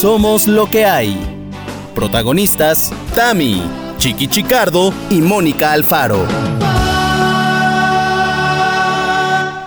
[0.00, 1.16] Somos lo que hay.
[1.94, 3.62] Protagonistas, Tami,
[3.96, 6.26] Chiqui Chicardo y Mónica Alfaro.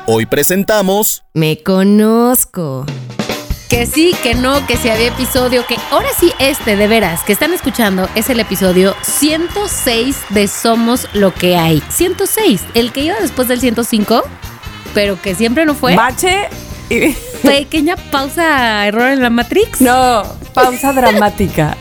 [0.05, 1.23] Hoy presentamos...
[1.33, 2.85] Me conozco.
[3.69, 7.33] Que sí, que no, que si había episodio, que ahora sí este, de veras, que
[7.33, 11.81] están escuchando, es el episodio 106 de Somos lo que hay.
[11.89, 14.21] 106, el que iba después del 105,
[14.93, 15.95] pero que siempre no fue.
[15.95, 16.49] Bache
[16.91, 17.15] y...
[17.43, 19.81] Pequeña pausa, error en la Matrix.
[19.81, 21.77] No, pausa dramática.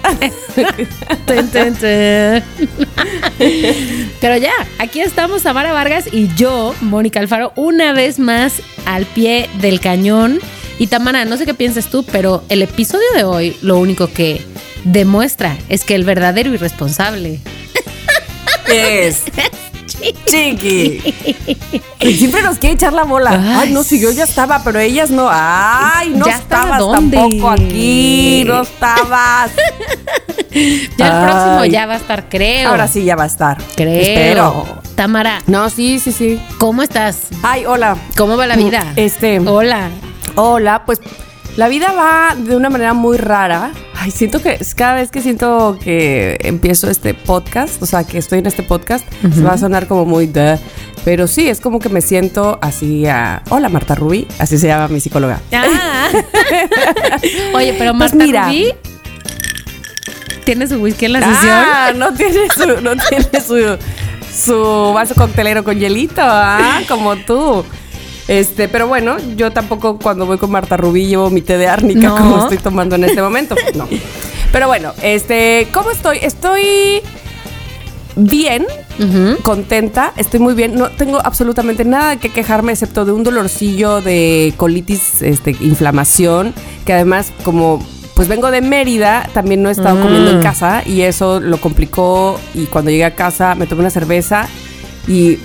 [4.21, 8.55] Pero ya, aquí estamos Tamara Vargas y yo, Mónica Alfaro, una vez más
[8.87, 10.41] al pie del cañón.
[10.79, 14.41] Y Tamara, no sé qué piensas tú, pero el episodio de hoy lo único que
[14.85, 17.41] demuestra es que el verdadero irresponsable
[18.69, 19.25] es
[20.27, 21.15] Chiqui.
[22.01, 23.31] Y siempre nos quiere echar la bola.
[23.33, 25.29] Ay, Ay, no, si yo ya estaba, pero ellas no.
[25.31, 27.17] Ay, no ¿Ya estaba estabas dónde?
[27.17, 28.45] tampoco aquí.
[28.47, 29.51] No estabas.
[30.97, 31.23] Ya el Ay.
[31.25, 32.69] próximo ya va a estar, creo.
[32.71, 33.59] Ahora sí ya va a estar.
[33.75, 34.01] creo.
[34.01, 34.67] Espero.
[34.95, 36.41] Tamara, No, sí, sí, sí.
[36.59, 37.23] ¿cómo estás?
[37.43, 37.97] Ay, hola.
[38.17, 38.93] ¿Cómo va la vida?
[38.95, 39.41] Este.
[39.41, 39.91] Hola.
[40.37, 41.01] Hola, pues
[41.59, 43.73] la vida va de una manera muy rara.
[43.97, 48.39] Ay, siento que cada vez que siento que empiezo este podcast, o sea, que estoy
[48.39, 50.57] en este podcast, se va a sonar como muy de.
[51.05, 53.43] Pero sí, es como que me siento así a.
[53.49, 55.41] Hola, Marta Rubí, así se llama mi psicóloga.
[55.53, 56.11] Ah.
[57.55, 58.45] Oye, pero Pues Marta mira.
[58.45, 58.73] Rubí
[60.45, 61.53] tiene su whisky en la sesión.
[61.53, 63.77] Ah, no tiene su, no tiene su,
[64.33, 67.65] su vaso coctelero con hielito, ah, como tú.
[68.29, 72.09] Este, pero bueno, yo tampoco cuando voy con Marta Rubí llevo mi té de árnica
[72.09, 72.17] No.
[72.17, 73.55] como estoy tomando en este momento.
[73.75, 73.89] No.
[74.53, 76.19] Pero bueno, este, ¿cómo estoy?
[76.23, 77.03] Estoy
[78.17, 78.67] bien,
[79.43, 80.75] contenta, estoy muy bien.
[80.75, 86.55] No tengo absolutamente nada que quejarme excepto de un dolorcillo de colitis, este, inflamación,
[86.85, 90.43] que además como pues vengo de Mérida, también no he estado comiendo en Mm.
[90.43, 94.49] casa y eso lo complicó y cuando llegué a casa me tomé una cerveza
[95.07, 95.39] y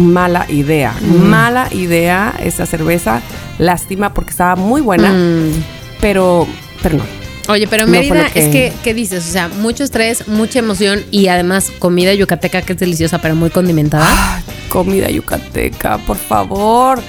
[0.00, 3.20] mala idea, mala idea esa cerveza,
[3.58, 5.52] lástima porque estaba muy buena, Mm.
[6.00, 6.46] pero
[6.82, 7.04] pero no.
[7.48, 9.26] Oye, pero fue Mérida, que- es que, ¿qué dices?
[9.28, 13.50] O sea, mucho estrés, mucha emoción y además comida yucateca que es deliciosa, pero muy
[13.50, 14.42] condimentada.
[14.68, 17.00] Comida yucateca, por favor.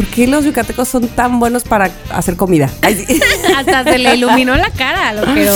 [0.00, 2.70] ¿Por qué los yucatecos son tan buenos para hacer comida?
[3.58, 5.52] Hasta se le iluminó la cara, lo pero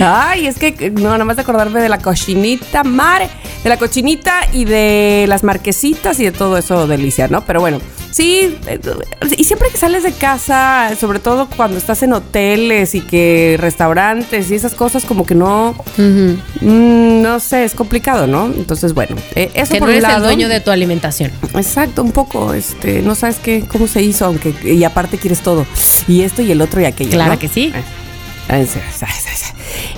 [0.00, 3.28] Ay, es que no, nada más de acordarme de la cochinita, madre,
[3.62, 7.44] de la cochinita y de las marquesitas y de todo eso delicia, ¿no?
[7.44, 8.80] Pero bueno, sí, eh,
[9.36, 14.50] y siempre que sales de casa, sobre todo cuando estás en hoteles y que restaurantes
[14.50, 18.46] y esas cosas, como que no, mm, no sé, es complicado, ¿no?
[18.46, 20.24] Entonces, bueno, eh, eso que por no un eres el lado.
[20.24, 21.30] dueño de tu alimentación.
[21.54, 25.64] Exacto, un poco, este, no sabes qué, cómo se hizo, aunque, y aparte quieres todo,
[26.08, 27.12] y esto y el otro y aquello.
[27.12, 27.38] Claro ¿no?
[27.38, 27.72] que sí.
[28.48, 28.66] Eh,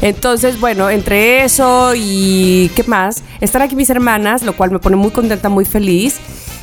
[0.02, 4.96] Entonces, bueno, entre eso y qué más, están aquí mis hermanas, lo cual me pone
[4.96, 6.16] muy contenta, muy feliz,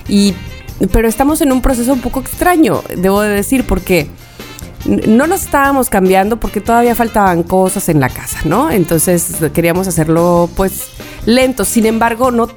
[0.07, 0.35] y,
[0.91, 4.07] pero estamos en un proceso un poco extraño, debo de decir, porque
[4.85, 8.69] no nos estábamos cambiando porque todavía faltaban cosas en la casa, ¿no?
[8.69, 10.89] Entonces queríamos hacerlo pues
[11.25, 12.49] lento, sin embargo, no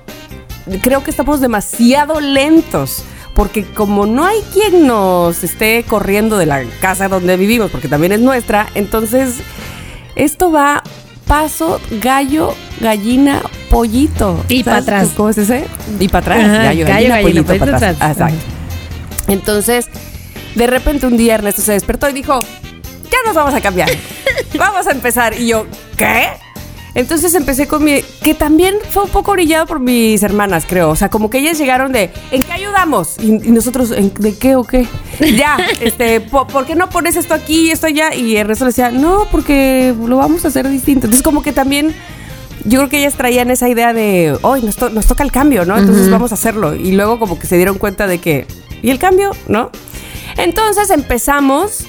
[0.83, 3.05] creo que estamos demasiado lentos.
[3.35, 8.13] Porque como no hay quien nos esté corriendo de la casa donde vivimos, porque también
[8.13, 9.37] es nuestra, entonces
[10.15, 10.83] esto va
[11.27, 14.45] paso, gallo, gallina, pollito.
[14.49, 15.09] Y pa' ¿Sabes atrás.
[15.17, 15.65] ¿Cómo es ese?
[15.99, 16.45] Y para atrás.
[16.45, 17.97] Ajá, gallo, gallo, gallina, gallina, pollito, pollito pa' atrás.
[17.97, 18.11] atrás.
[18.13, 19.33] Exacto.
[19.33, 19.89] Entonces,
[20.55, 22.45] de repente un día Ernesto se despertó y dijo,
[23.05, 23.91] ya nos vamos a cambiar.
[24.59, 25.39] vamos a empezar.
[25.39, 25.67] Y yo,
[25.97, 26.29] ¿qué?
[26.95, 28.03] Entonces empecé con mi...
[28.23, 30.91] Que también fue un poco orillado por mis hermanas, creo.
[30.91, 33.17] O sea, como que ellas llegaron de, ¿en qué ayudamos?
[33.21, 34.87] Y, y nosotros, ¿en, ¿de qué o qué?
[35.37, 38.15] Ya, este, po- ¿por qué no pones esto aquí y esto allá?
[38.15, 41.07] Y Ernesto le decía, no, porque lo vamos a hacer distinto.
[41.07, 41.95] Entonces como que también...
[42.67, 45.67] Yo creo que ellas traían esa idea de, hoy nos, to- nos toca el cambio,
[45.67, 45.77] ¿no?
[45.77, 46.75] Entonces vamos a hacerlo.
[46.75, 48.47] Y luego como que se dieron cuenta de que,
[48.83, 49.33] ¿y el cambio?
[49.49, 49.71] ¿No?
[50.39, 51.81] Entonces empezamos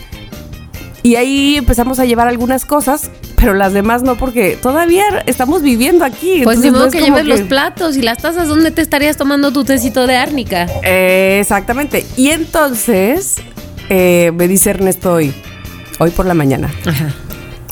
[1.02, 3.10] y ahí empezamos a llevar algunas cosas,
[3.46, 6.42] pero las demás no, porque todavía estamos viviendo aquí.
[6.44, 9.54] Pues no modo es que lleves los platos y las tazas, ¿dónde te estarías tomando
[9.54, 10.66] tu tecito de árnica?
[10.84, 12.08] Eh, exactamente.
[12.18, 13.36] Y entonces
[13.90, 15.32] eh, me dice Ernesto hoy,
[16.00, 17.14] hoy por la mañana, Ajá.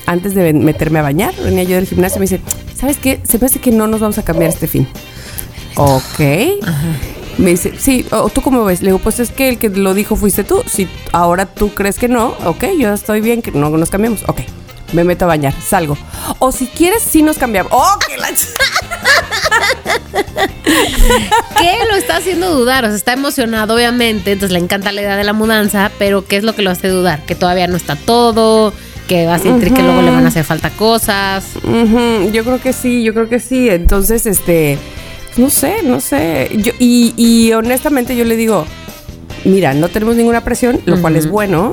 [0.06, 2.42] antes de meterme a bañar, venía yo del gimnasio y me dice,
[2.78, 3.20] ¿sabes qué?
[3.28, 4.88] Se me hace que no nos vamos a cambiar este fin.
[5.76, 6.20] Ok.
[7.40, 8.84] Me dice, sí, o ¿tú cómo ves?
[8.84, 10.62] Le digo, pues es que el que lo dijo fuiste tú.
[10.68, 14.22] Si ahora tú crees que no, ok, yo estoy bien, que no nos cambiemos.
[14.28, 14.42] Ok,
[14.94, 15.98] me meto a bañar, salgo.
[16.40, 17.72] O si quieres, sí nos cambiamos.
[17.74, 18.30] ¡Oh, que la
[21.60, 22.86] ¿Qué lo está haciendo dudar?
[22.86, 26.38] O sea, está emocionado, obviamente, entonces le encanta la idea de la mudanza, pero ¿qué
[26.38, 27.26] es lo que lo hace dudar?
[27.26, 28.74] Que todavía no está todo,
[29.08, 31.46] que va a sentir que luego le van a hacer falta cosas.
[32.32, 33.70] Yo creo que sí, yo creo que sí.
[33.70, 34.78] Entonces, este,
[35.38, 36.50] no sé, no sé.
[36.56, 38.66] Yo, y, y honestamente yo le digo,
[39.46, 41.72] mira, no tenemos ninguna presión, lo cual es bueno.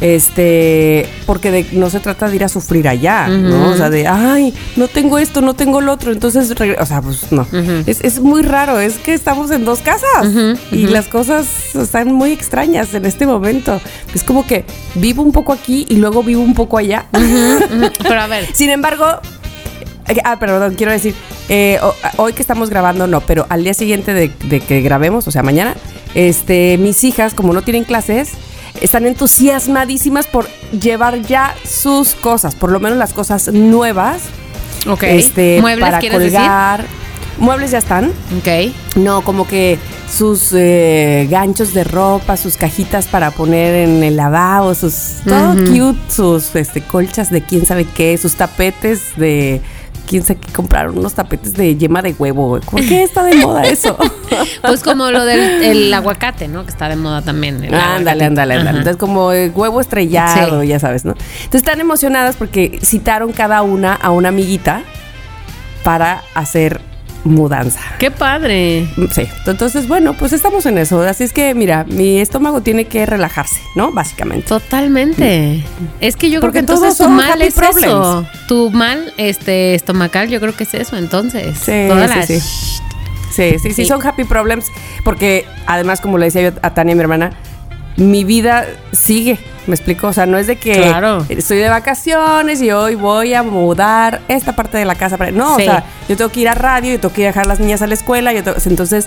[0.00, 3.70] Este, porque de- no se trata de ir a sufrir allá, ¿no?
[3.70, 6.12] O sea, de, ay, no tengo esto, no tengo lo otro.
[6.12, 7.46] Entonces, o sea, pues no.
[7.86, 10.28] es, es muy raro, es que estamos en dos casas
[10.70, 13.80] y las cosas están muy extrañas en este momento.
[14.14, 14.64] Es como que
[14.94, 17.06] vivo un poco aquí y luego vivo un poco allá.
[18.02, 19.06] Pero a ver, Sin embargo,
[20.24, 21.14] ah, perdón, quiero decir,
[21.48, 25.26] eh, ho- hoy que estamos grabando, no, pero al día siguiente de, de que grabemos,
[25.26, 25.74] o sea, mañana,
[26.14, 28.30] este, mis hijas, como no tienen clases,
[28.80, 30.46] están entusiasmadísimas por
[30.78, 34.22] llevar ya sus cosas, por lo menos las cosas nuevas,
[34.88, 35.02] ok.
[35.04, 36.84] este, ¿Muebles para colgar.
[37.38, 38.12] Muebles ya están.
[38.38, 38.72] Ok.
[38.96, 39.78] No, como que
[40.08, 45.98] sus eh, ganchos de ropa, sus cajitas para poner en el lavabo, sus todo cute,
[46.10, 49.62] sus este, colchas de quién sabe qué, sus tapetes de
[50.12, 52.60] quién sabe qué compraron unos tapetes de yema de huevo.
[52.60, 53.96] ¿Por qué está de moda eso?
[54.62, 56.64] Pues como lo del el aguacate, ¿no?
[56.64, 57.62] Que está de moda también.
[57.74, 58.78] ándale, ándale, ándale.
[58.78, 60.68] Entonces como huevo estrellado, Sí.
[60.68, 61.12] ya sabes, ¿no?
[61.12, 64.82] Entonces están emocionadas porque citaron cada una a una amiguita
[65.82, 66.80] para hacer
[67.24, 67.80] mudanza.
[67.98, 68.86] Qué padre.
[69.12, 71.00] Sí, entonces bueno, pues estamos en eso.
[71.02, 73.92] Así es que mira, mi estómago tiene que relajarse, ¿no?
[73.92, 74.46] Básicamente.
[74.48, 75.64] Totalmente.
[76.00, 77.60] Es que yo Porque creo que entonces tu mal es eso.
[77.60, 78.28] problems.
[78.48, 81.56] Tu mal este estomacal, yo creo que es eso, entonces.
[81.58, 82.40] Sí, Todas sí, las- sí.
[82.40, 83.84] Sí, sí, sí, Sí.
[83.86, 84.66] son happy problems.
[85.04, 87.32] Porque además, como le decía yo a Tania, mi hermana,
[87.96, 89.38] mi vida sigue.
[89.66, 90.08] ¿Me explico?
[90.08, 91.24] O sea, no es de que Claro.
[91.28, 95.16] estoy de vacaciones y hoy voy a mudar esta parte de la casa.
[95.18, 95.30] Para...
[95.30, 95.62] No, Sí.
[95.62, 97.80] o sea, yo tengo que ir a radio, yo tengo que dejar a las niñas
[97.82, 98.32] a la escuela.
[98.32, 99.06] Yo tengo- Entonces,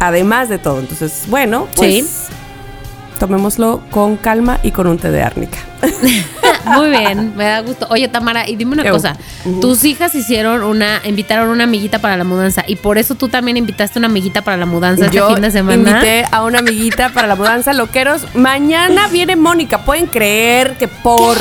[0.00, 0.80] además de todo.
[0.80, 2.08] Entonces, bueno, pues Sí.
[3.22, 5.58] Tomémoslo con calma y con un té de árnica.
[6.76, 7.86] Muy bien, me da gusto.
[7.90, 8.92] Oye, Tamara, y dime una Yo.
[8.92, 9.16] cosa.
[9.60, 13.56] Tus hijas hicieron una, invitaron una amiguita para la mudanza y por eso tú también
[13.56, 15.76] invitaste una amiguita para la mudanza este Yo fin de semana.
[15.90, 18.26] invité a una amiguita para la mudanza loqueros.
[18.34, 19.84] Mañana viene Mónica.
[19.84, 21.36] Pueden creer que por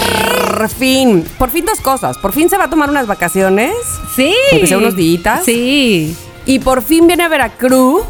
[0.70, 2.18] fin, por fin dos cosas.
[2.20, 3.74] Por fin se va a tomar unas vacaciones
[4.16, 4.36] Sí.
[4.52, 5.42] Aunque sea unos días.
[5.46, 6.16] Sí.
[6.46, 8.04] y por fin viene a Veracruz.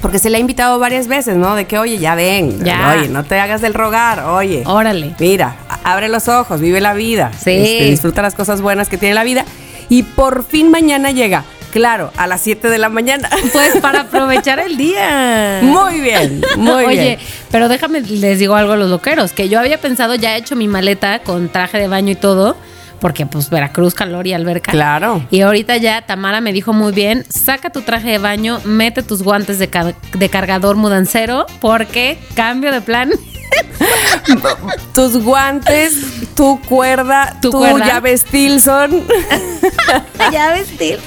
[0.00, 1.54] Porque se le ha invitado varias veces, ¿no?
[1.56, 2.64] De que, oye, ya ven.
[2.64, 2.96] Ya.
[2.96, 4.20] Oye, no te hagas del rogar.
[4.24, 4.62] Oye.
[4.66, 5.14] Órale.
[5.18, 7.32] Mira, abre los ojos, vive la vida.
[7.32, 7.50] Sí.
[7.50, 9.44] Este, disfruta las cosas buenas que tiene la vida.
[9.88, 11.44] Y por fin mañana llega.
[11.72, 13.28] Claro, a las 7 de la mañana.
[13.52, 15.60] Pues para aprovechar el día.
[15.62, 17.18] Muy bien, muy Oye, bien.
[17.50, 20.54] pero déjame, les digo algo a los loqueros, que yo había pensado, ya he hecho
[20.56, 22.56] mi maleta con traje de baño y todo,
[23.00, 24.70] porque pues Veracruz, calor y alberca.
[24.72, 25.24] Claro.
[25.30, 29.22] Y ahorita ya Tamara me dijo muy bien, saca tu traje de baño, mete tus
[29.22, 33.10] guantes de, car- de cargador mudancero, porque cambio de plan.
[34.94, 35.94] tus guantes,
[36.34, 37.86] tu cuerda, Tu tu, cuerda.
[37.86, 39.02] llave Stilson
[40.32, 40.98] ya vestir.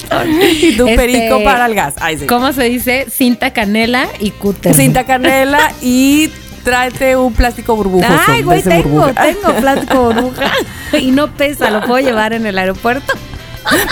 [0.61, 1.93] y tu perico para el gas.
[1.99, 2.25] Ay, sí.
[2.27, 3.07] ¿Cómo se dice?
[3.09, 4.75] Cinta canela y cúter.
[4.75, 6.29] Cinta canela y
[6.63, 8.13] tráete un plástico burbujoso.
[8.27, 9.13] Ay, güey, tengo, burbuja.
[9.13, 10.51] tengo plástico burbuja.
[10.99, 13.13] y no pesa, lo puedo llevar en el aeropuerto.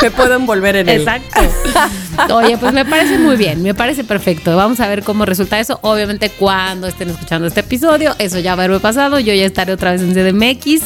[0.01, 1.01] Me puedo envolver en él.
[1.01, 2.36] Exacto.
[2.36, 4.56] Oye, pues me parece muy bien, me parece perfecto.
[4.56, 5.80] Vamos a ver cómo resulta eso.
[5.83, 9.19] Obviamente, cuando estén escuchando este episodio, eso ya va a haber pasado.
[9.19, 10.81] Yo ya estaré otra vez en CDMX,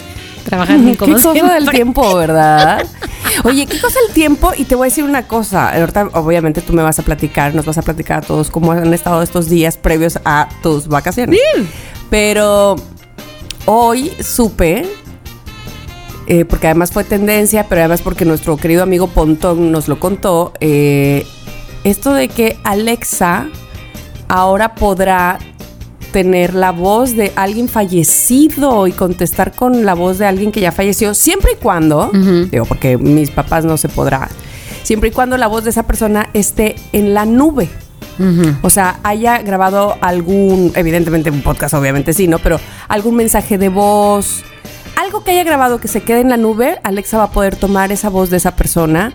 [0.54, 1.56] trabajando Qué como cosa siempre.
[1.56, 2.86] del tiempo, ¿verdad?
[3.44, 4.52] Oye, qué cosa el tiempo.
[4.56, 5.70] Y te voy a decir una cosa.
[5.70, 8.94] Ahorita, obviamente, tú me vas a platicar, nos vas a platicar a todos cómo han
[8.94, 11.40] estado estos días previos a tus vacaciones.
[12.10, 12.76] Pero
[13.66, 14.86] hoy supe,
[16.28, 20.54] eh, porque además fue tendencia, pero además porque nuestro querido amigo Pontón nos lo contó,
[20.60, 21.26] eh,
[21.84, 23.48] esto de que Alexa
[24.28, 25.40] ahora podrá
[26.14, 30.72] tener la voz de alguien fallecido y contestar con la voz de alguien que ya
[30.72, 32.10] falleció, siempre y cuando,
[32.50, 34.30] digo, porque mis papás no se podrá,
[34.84, 37.68] siempre y cuando la voz de esa persona esté en la nube.
[38.62, 42.40] O sea, haya grabado algún, evidentemente un podcast, obviamente sí, ¿no?
[42.40, 44.44] Pero algún mensaje de voz,
[44.96, 47.92] algo que haya grabado que se quede en la nube, Alexa va a poder tomar
[47.92, 49.14] esa voz de esa persona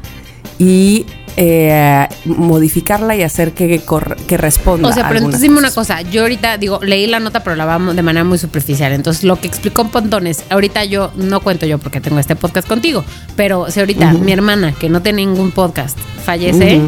[0.59, 1.07] y
[1.41, 3.81] eh, modificarla y hacer que,
[4.27, 4.89] que responda.
[4.89, 6.03] O sea, pero entonces dime una cosa.
[6.03, 8.93] Yo ahorita digo, leí la nota, pero la vamos de manera muy superficial.
[8.93, 13.05] Entonces, lo que explicó Pontones, ahorita yo no cuento yo porque tengo este podcast contigo,
[13.37, 16.81] pero si ahorita mi hermana, que no tiene ningún podcast, fallece,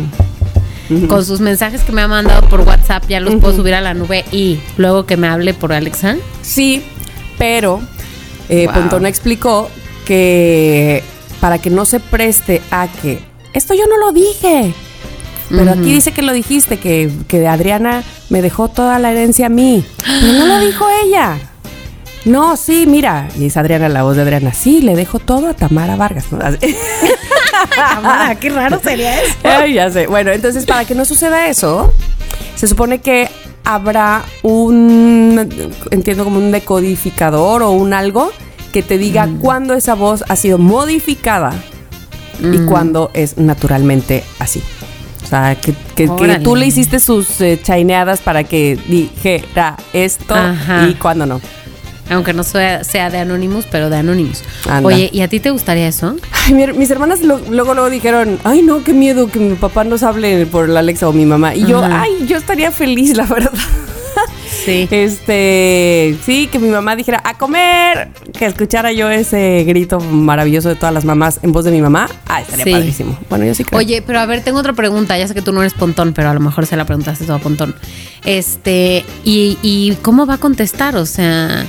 [1.09, 3.95] con sus mensajes que me ha mandado por WhatsApp, ya los puedo subir a la
[3.95, 6.16] nube y luego que me hable por Alexa.
[6.42, 6.83] Sí,
[7.38, 7.80] pero
[8.49, 8.75] eh, Wow.
[8.75, 9.71] Pontón explicó
[10.04, 11.04] que
[11.40, 14.73] para que no se preste a que esto yo no lo dije.
[15.50, 19.49] Pero aquí dice que lo dijiste, que, que Adriana me dejó toda la herencia a
[19.49, 19.85] mí.
[20.21, 21.38] Pero no lo dijo ella.
[22.25, 23.28] no, sí, mira.
[23.37, 24.52] Y es Adriana, la voz de Adriana.
[24.54, 26.26] Sí, le dejo todo a Tamara Vargas.
[27.75, 29.35] Tamara, qué raro sería eso.
[29.45, 30.07] Ay, ya sé.
[30.07, 31.92] Bueno, entonces para que no suceda eso,
[32.54, 33.28] se supone que
[33.64, 38.30] habrá un, entiendo como un decodificador o un algo
[38.73, 39.38] que te diga Mm.
[39.40, 41.52] cuándo esa voz ha sido modificada
[42.43, 44.63] y cuándo es naturalmente así.
[45.23, 46.09] O sea, que, que-
[46.43, 50.89] tú le hiciste sus eh, chaineadas para que dijera esto Ajá.
[50.89, 51.41] y cuándo no.
[52.09, 54.43] Aunque no sea, sea de Anonymous, pero de Anonymous.
[54.69, 54.89] Anda.
[54.89, 56.17] Oye, ¿y a ti te gustaría eso?
[56.33, 59.85] Ay, mi- mis hermanas lo- luego luego dijeron, ay no, qué miedo que mi papá
[59.85, 61.55] nos hable por la Alexa o mi mamá.
[61.55, 63.53] Y yo, ay, yo estaría feliz, la verdad.
[64.64, 64.88] Sí.
[64.90, 70.75] Este, sí, que mi mamá dijera, a comer, que escuchara yo ese grito maravilloso de
[70.75, 72.09] todas las mamás en voz de mi mamá.
[72.26, 72.71] Ay, estaría Sí.
[72.73, 73.19] padrísimo.
[73.29, 73.79] Bueno, yo sí creo.
[73.79, 75.17] Oye, pero a ver, tengo otra pregunta.
[75.19, 77.33] Ya sé que tú no eres Pontón, pero a lo mejor se la preguntaste tú
[77.33, 77.75] a Pontón.
[78.25, 80.97] Este, ¿y, y cómo va a contestar?
[80.97, 81.64] O sea,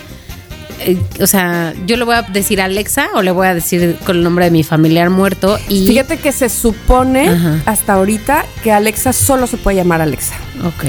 [0.82, 3.98] eh, o sea, yo le voy a decir a Alexa o le voy a decir
[4.06, 5.88] con el nombre de mi familiar muerto y...
[5.88, 7.62] Fíjate que se supone Ajá.
[7.66, 10.34] hasta ahorita que Alexa solo se puede llamar Alexa.
[10.66, 10.86] Ok.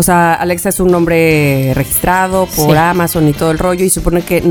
[0.00, 2.78] O sea, Alexa es un nombre registrado por Sí.
[2.78, 4.42] Amazon y todo el rollo y supone que...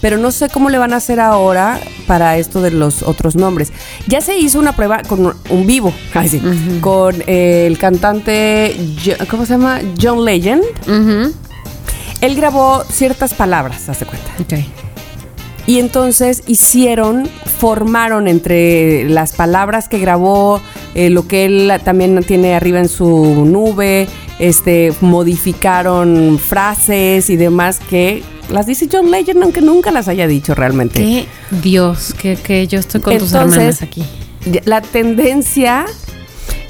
[0.00, 3.72] pero no sé cómo le van a hacer ahora para esto de los otros nombres.
[4.08, 6.42] Ya se hizo una prueba con un vivo, ay, sí,
[6.80, 8.76] con eh, el cantante,
[9.30, 9.78] ¿cómo se llama?
[10.02, 10.64] John Legend.
[12.20, 14.28] Él grabó ciertas palabras, haz de cuenta.
[14.40, 14.54] Ok.
[15.68, 17.28] Y entonces hicieron,
[17.60, 20.60] formaron entre las palabras que grabó,
[20.96, 23.06] eh, lo que él también tiene arriba en su
[23.46, 24.08] nube,
[24.38, 30.54] este, modificaron frases y demás que las dice John Legend, aunque nunca las haya dicho
[30.54, 31.00] realmente.
[31.00, 31.26] Qué
[31.62, 34.04] Dios, que, que yo estoy con tus Entonces, hermanas aquí.
[34.64, 35.84] La tendencia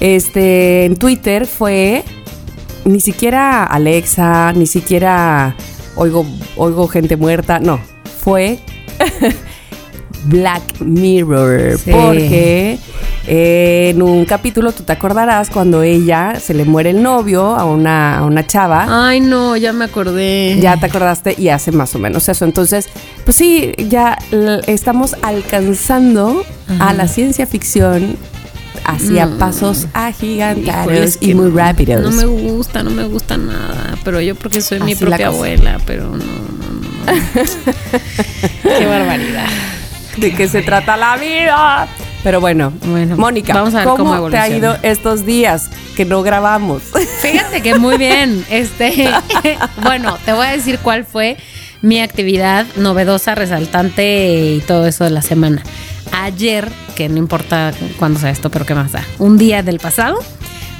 [0.00, 2.02] este, en Twitter fue
[2.84, 5.54] ni siquiera Alexa, ni siquiera
[5.96, 6.24] oigo,
[6.56, 7.80] oigo gente muerta, no,
[8.22, 8.58] fue
[10.24, 11.90] Black Mirror, Sí.
[11.90, 12.78] porque
[13.26, 17.64] eh, en un capítulo tú te acordarás cuando ella se le muere el novio a
[17.64, 18.86] una, a una chava.
[19.08, 20.58] Ay, no, ya me acordé.
[20.60, 22.44] Ya te acordaste y hace más o menos eso.
[22.44, 22.88] Entonces,
[23.24, 24.16] pues sí, ya
[24.66, 26.44] estamos alcanzando
[26.78, 28.16] a la ciencia ficción
[28.84, 29.38] hacia No.
[29.38, 32.02] pasos agigantados es y muy no- rápidos.
[32.02, 33.96] No me gusta, no me gusta nada.
[34.04, 37.06] Pero yo porque soy mi Así propia abuela, pero no, no, no.
[38.78, 39.46] Qué barbaridad.
[40.16, 41.88] ¿De qué se trata la vida?
[42.26, 46.04] Pero bueno, Bueno, Mónica, vamos a ver ¿cómo, cómo te ha ido estos días que
[46.04, 46.82] no grabamos?
[47.22, 48.44] Fíjate que muy bien.
[48.50, 49.08] Este,
[49.84, 51.36] bueno, te voy a decir cuál fue
[51.82, 55.62] mi actividad novedosa, resaltante y todo eso de la semana.
[56.10, 60.18] Ayer, que no importa cuándo sea esto, pero qué más da, un día del pasado,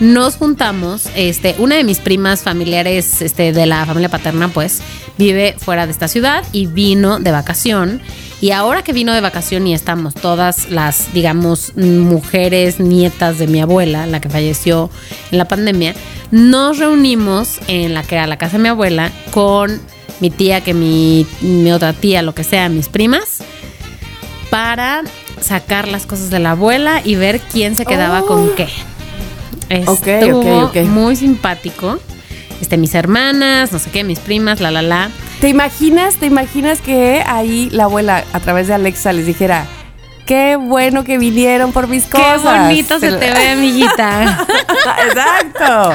[0.01, 4.83] nos juntamos, este, una de mis primas familiares, este, de la familia paterna, pues,
[5.17, 8.03] vive fuera de esta ciudad y vino de vacación.
[8.41, 13.61] Y ahora que vino de vacación y estamos todas las, digamos, mujeres nietas de mi
[13.63, 14.91] abuela, la que falleció
[15.33, 15.95] en la pandemia,
[16.31, 19.81] nos reunimos en la que era la casa de mi abuela con
[20.21, 23.39] mi tía, que mi, mi otra tía, lo que sea, mis primas,
[24.51, 25.03] para
[25.41, 28.27] sacar las cosas de la abuela y ver quién se quedaba Oh.
[28.27, 28.69] con qué.
[29.87, 30.83] Ok, Estuvo ok, ok.
[30.85, 31.99] muy simpático.
[32.61, 35.11] Este, mis hermanas, no sé qué, mis primas, la la la.
[35.41, 39.67] ¿Te imaginas, te imaginas que ahí la abuela a través de Alexa les dijera,
[40.25, 42.43] qué bueno que vinieron por mis Qué cosas?
[42.69, 44.47] bonito se te ve, amiguita.
[45.07, 45.95] Exacto.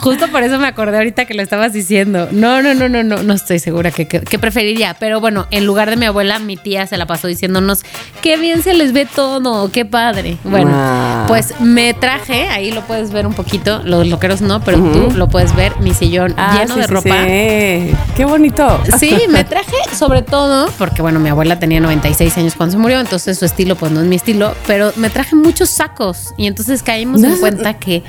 [0.00, 2.28] Justo por eso me acordé ahorita que lo estabas diciendo.
[2.30, 4.94] No, no, no, no, no, no estoy segura que, que- que preferiría.
[4.98, 7.82] Pero bueno, en lugar de mi abuela, mi tía se la pasó diciéndonos
[8.22, 10.36] qué bien se les ve todo, qué padre.
[10.44, 11.15] Bueno, Ah.
[11.26, 15.28] Pues me traje, ahí lo puedes ver un poquito, los loqueros no, pero tú lo
[15.28, 17.24] puedes ver, mi sillón Ah, lleno sí, de ropa.
[17.24, 17.96] sí.
[18.16, 18.80] Qué bonito.
[18.98, 23.00] Sí, me traje sobre todo, porque bueno, mi abuela tenía 96 años cuando se murió,
[23.00, 26.82] entonces su estilo pues no es mi estilo, pero me traje muchos sacos y entonces
[26.82, 28.02] caímos en cuenta que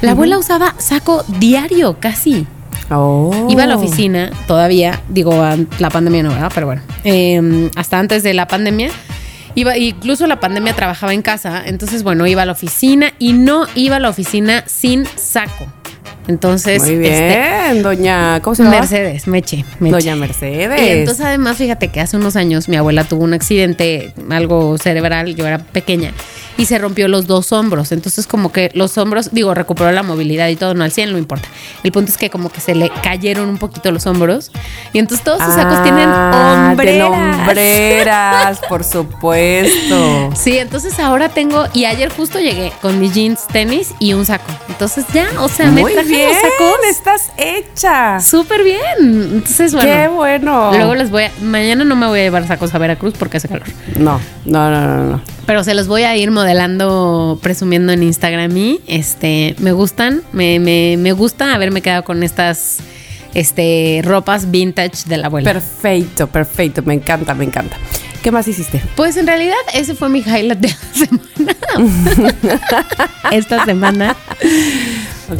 [0.00, 2.46] la abuela usaba saco diario casi.
[2.90, 3.48] Oh.
[3.50, 5.32] Iba a la oficina todavía, digo,
[5.78, 6.50] la pandemia no, ¿verdad?
[6.54, 8.90] Pero bueno, eh, hasta antes de la pandemia.
[9.58, 13.66] Iba, incluso la pandemia trabajaba en casa, entonces bueno, iba a la oficina y no
[13.74, 15.66] iba a la oficina sin saco.
[16.28, 18.76] Entonces, Muy bien, este, doña, ¿cómo se llama?
[18.80, 19.92] Mercedes, Meche, Meche.
[19.96, 20.80] Doña Mercedes.
[20.80, 25.34] Y entonces además fíjate que hace unos años mi abuela tuvo un accidente, algo cerebral,
[25.34, 26.12] yo era pequeña,
[26.58, 27.92] y se rompió los dos hombros.
[27.92, 31.18] Entonces como que los hombros, digo, recuperó la movilidad y todo, no al 100, no
[31.18, 31.48] importa.
[31.82, 34.50] El punto es que como que se le cayeron un poquito los hombros
[34.92, 37.08] y entonces todos sus sacos tienen Ah, hombreras.
[37.10, 40.30] hombreras, por supuesto.
[40.38, 44.50] Sí, entonces ahora tengo, y ayer justo llegué con mis jeans, tenis y un saco.
[44.68, 46.76] Entonces ya, o sea, me Muy traje bien, los sacos.
[46.90, 48.20] estás hecha.
[48.20, 48.80] Súper bien.
[49.00, 49.90] Entonces, bueno.
[49.90, 50.70] Qué bueno.
[50.72, 51.32] Luego les voy a.
[51.42, 53.66] Mañana no me voy a llevar sacos a Veracruz porque hace calor.
[53.98, 55.20] No, no, no, no, no.
[55.46, 60.60] Pero se los voy a ir modelando, presumiendo en Instagram y este, me gustan, me,
[60.60, 62.78] me, me gusta haberme quedado con estas
[63.34, 65.50] este, ropas vintage de la abuela.
[65.52, 66.82] Perfecto, perfecto.
[66.82, 67.76] Me encanta, me encanta.
[68.22, 68.82] ¿Qué más hiciste?
[68.96, 71.56] Pues en realidad ese fue mi highlight de la semana.
[73.30, 74.16] Esta semana.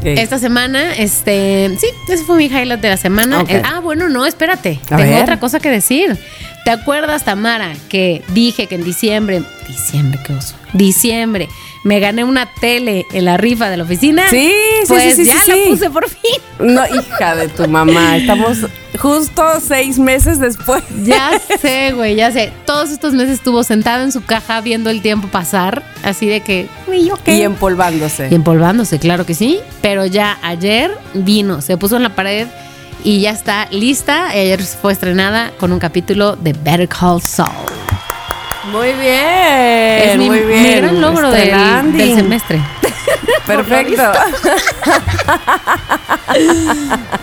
[0.05, 3.45] Esta semana, este, sí, ese fue mi highlight de la semana.
[3.49, 4.81] Eh, ah, bueno, no, espérate.
[4.91, 5.23] A Tengo ver.
[5.23, 6.19] otra cosa que decir.
[6.65, 11.49] ¿Te acuerdas, Tamara, que dije que en diciembre, diciembre, qué oso, diciembre,
[11.85, 14.29] me gané una tele en la rifa de la oficina?
[14.31, 16.41] Sí, sí, pues sí, sí, ya sí, la puse por fin.
[16.59, 18.17] No, hija de tu mamá.
[18.17, 18.59] Estamos
[18.99, 20.83] justo seis meses después.
[21.05, 22.53] Ya sé, güey, ya sé.
[22.67, 26.69] Todos estos meses estuvo sentado en su caja viendo el tiempo pasar, así de que,
[26.87, 27.39] uy, ¿yo qué?
[27.39, 28.29] Y empolvándose.
[28.31, 29.61] Y empolvándose, claro que sí.
[29.81, 32.49] Pero ya ayer vino, se puso en la pared
[33.05, 34.29] y ya está lista.
[34.29, 37.49] Ayer fue estrenada con un capítulo de Better Call Saul.
[38.65, 40.11] Muy bien.
[40.11, 40.63] es mi, muy bien.
[40.63, 42.61] mi gran logro del, semestre.
[43.47, 44.03] Perfecto.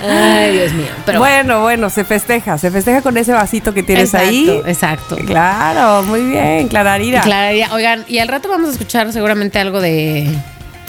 [0.01, 0.87] Ay, Dios mío.
[1.05, 2.57] Pero bueno, bueno, se festeja.
[2.57, 4.61] Se festeja con ese vasito que tienes exacto, ahí.
[4.65, 5.15] Exacto.
[5.17, 7.21] Claro, muy bien, Clararira.
[7.21, 10.27] Claro, ya- oigan, y al rato vamos a escuchar seguramente algo de,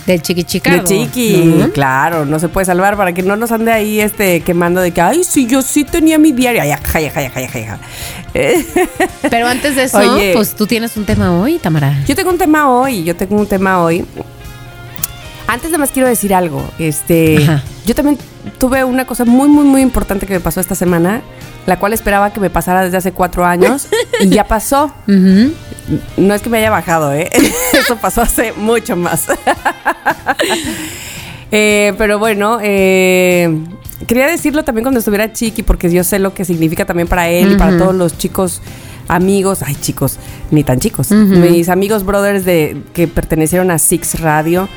[0.06, 0.84] de Chiqui De Chicago.
[0.86, 1.70] chiqui, ¿no?
[1.72, 5.00] claro, no se puede salvar para que no nos ande ahí este quemando de que,
[5.00, 6.62] ay, sí, yo sí tenía mi diario.
[6.62, 7.78] Ay, ajá, ajá, ajá, ajá.
[8.34, 8.64] Eh,
[9.30, 10.32] Pero antes de eso, Oye.
[10.34, 12.04] pues tú tienes un tema hoy, Tamara.
[12.06, 14.04] Yo tengo un tema hoy, yo tengo un tema hoy.
[15.48, 16.62] Antes de más quiero decir algo.
[16.78, 17.62] Este, Ajá.
[17.84, 18.18] yo también
[18.58, 21.22] tuve una cosa muy, muy, muy importante que me pasó esta semana,
[21.66, 23.86] la cual esperaba que me pasara desde hace cuatro años
[24.20, 24.86] y ya pasó.
[25.06, 25.52] Ujú.
[26.16, 27.30] No es que me haya bajado, ¿eh?
[27.72, 29.26] Eso pasó hace mucho más.
[31.52, 33.48] Eh, pero bueno, eh,
[34.08, 37.52] quería decirlo también cuando estuviera Chiqui, porque yo sé lo que significa también para él
[37.52, 38.60] y para todos los chicos
[39.06, 40.18] amigos, ay chicos,
[40.50, 41.22] ni tan chicos, Ujú.
[41.38, 44.68] mis amigos brothers de que pertenecieron a Six Radio.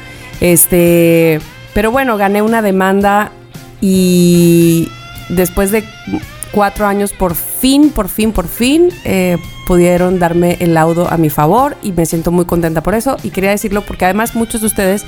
[0.42, 1.42] Este,
[1.74, 3.32] pero bueno, gané una demanda
[3.82, 4.90] y
[5.30, 5.84] después de
[6.52, 11.30] cuatro años, por fin, por fin, por fin, eh, pudieron darme el laudo a mi
[11.30, 13.18] favor y me siento muy contenta por eso.
[13.24, 15.06] Y quería decirlo porque además muchos de ustedes,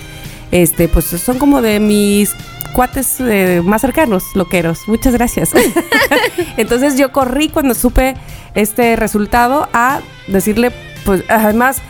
[0.51, 2.35] este, pues son como de mis
[2.73, 4.87] cuates eh, más cercanos, loqueros.
[4.87, 5.51] Muchas gracias.
[6.57, 8.15] Entonces yo corrí cuando supe
[8.55, 10.71] este resultado a decirle,
[11.05, 11.81] pues además,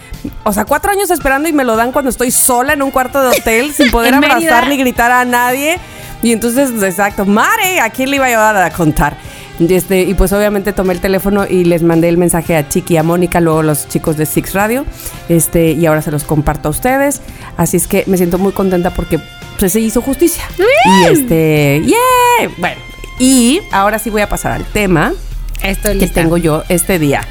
[0.44, 3.22] o sea, cuatro años esperando y me lo dan cuando estoy sola en un cuarto
[3.22, 4.36] de hotel sin poder Mérida.
[4.36, 5.80] abrazar ni gritar a nadie.
[6.24, 9.18] Y entonces, exacto, Mare, ¿a quién le iba yo a contar?
[9.60, 12.96] Y, este, y pues obviamente tomé el teléfono y les mandé el mensaje a Chiqui
[12.96, 14.86] y a Mónica, luego los chicos de Six Radio,
[15.30, 17.22] este, y ahora se los comparto a ustedes.
[17.58, 19.20] Así es que me siento muy contenta porque
[19.60, 20.44] pues, se hizo justicia.
[20.58, 22.50] Y este, ¡yeah!
[22.58, 22.82] Bueno,
[23.20, 25.14] y ahora sí voy a pasar al tema
[25.62, 26.22] Estoy que lista.
[26.22, 27.22] tengo yo este día.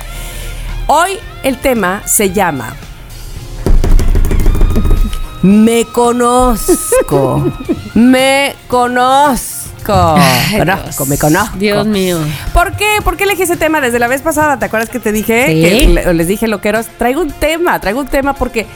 [0.87, 2.77] Hoy el tema se llama
[5.43, 7.53] Me conozco.
[7.95, 9.60] me conozco.
[9.89, 11.09] Ay, conozco, Dios.
[11.09, 11.57] me conozco.
[11.57, 12.19] Dios mío.
[12.53, 12.99] ¿Por qué?
[13.05, 14.59] ¿Por qué elegí ese tema desde la vez pasada?
[14.59, 15.47] ¿Te acuerdas que te dije?
[15.47, 15.95] Sí.
[15.95, 18.67] Que les dije, loqueros, traigo un tema, traigo un tema porque,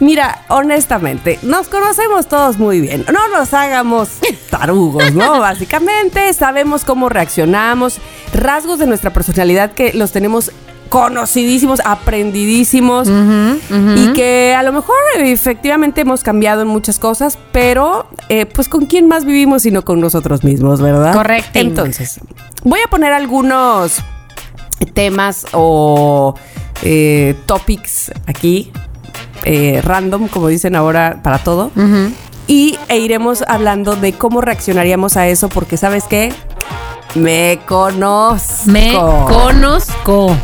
[0.00, 3.04] mira, honestamente, nos conocemos todos muy bien.
[3.12, 4.08] No nos hagamos
[4.50, 5.40] tarugos, ¿no?
[5.40, 7.98] Básicamente, sabemos cómo reaccionamos,
[8.34, 10.52] rasgos de nuestra personalidad que los tenemos
[10.90, 18.44] conocidísimos, aprendidísimos y que a lo mejor efectivamente hemos cambiado en muchas cosas, pero eh,
[18.44, 21.14] pues con quién más vivimos sino con nosotros mismos, ¿verdad?
[21.14, 21.58] Correcto.
[21.58, 22.20] Entonces,
[22.64, 23.98] voy a poner algunos
[24.92, 26.34] temas o
[26.82, 28.72] eh, topics aquí,
[29.44, 31.70] eh, random, como dicen ahora, para todo.
[32.46, 36.32] Y e iremos hablando de cómo reaccionaríamos a eso, porque ¿sabes qué?
[37.14, 38.66] Me conozco.
[38.70, 40.36] Me conozco.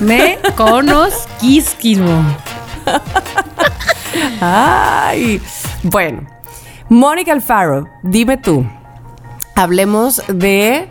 [0.00, 2.24] Me conozquisquismo.
[4.40, 5.40] Ay,
[5.84, 6.26] bueno.
[6.88, 8.66] Mónica Alfaro, dime tú.
[9.54, 10.88] Hablemos de.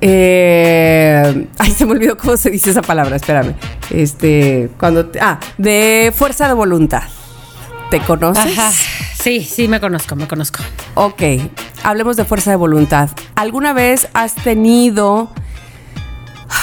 [0.00, 3.54] eh, ay, se me olvidó cómo se dice esa palabra, espérame.
[3.90, 5.06] Este, cuando.
[5.06, 7.02] te- ah, de fuerza de voluntad.
[7.94, 8.58] ¿Te conoces?
[8.58, 8.72] Ajá.
[9.22, 10.58] Sí, sí, me conozco, me conozco.
[10.94, 11.22] Ok,
[11.84, 13.08] hablemos de fuerza de voluntad.
[13.36, 15.30] ¿Alguna vez has tenido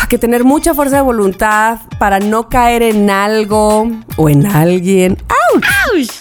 [0.09, 5.17] que tener mucha fuerza de voluntad para no caer en algo o en alguien?
[5.29, 5.63] ¡Auch!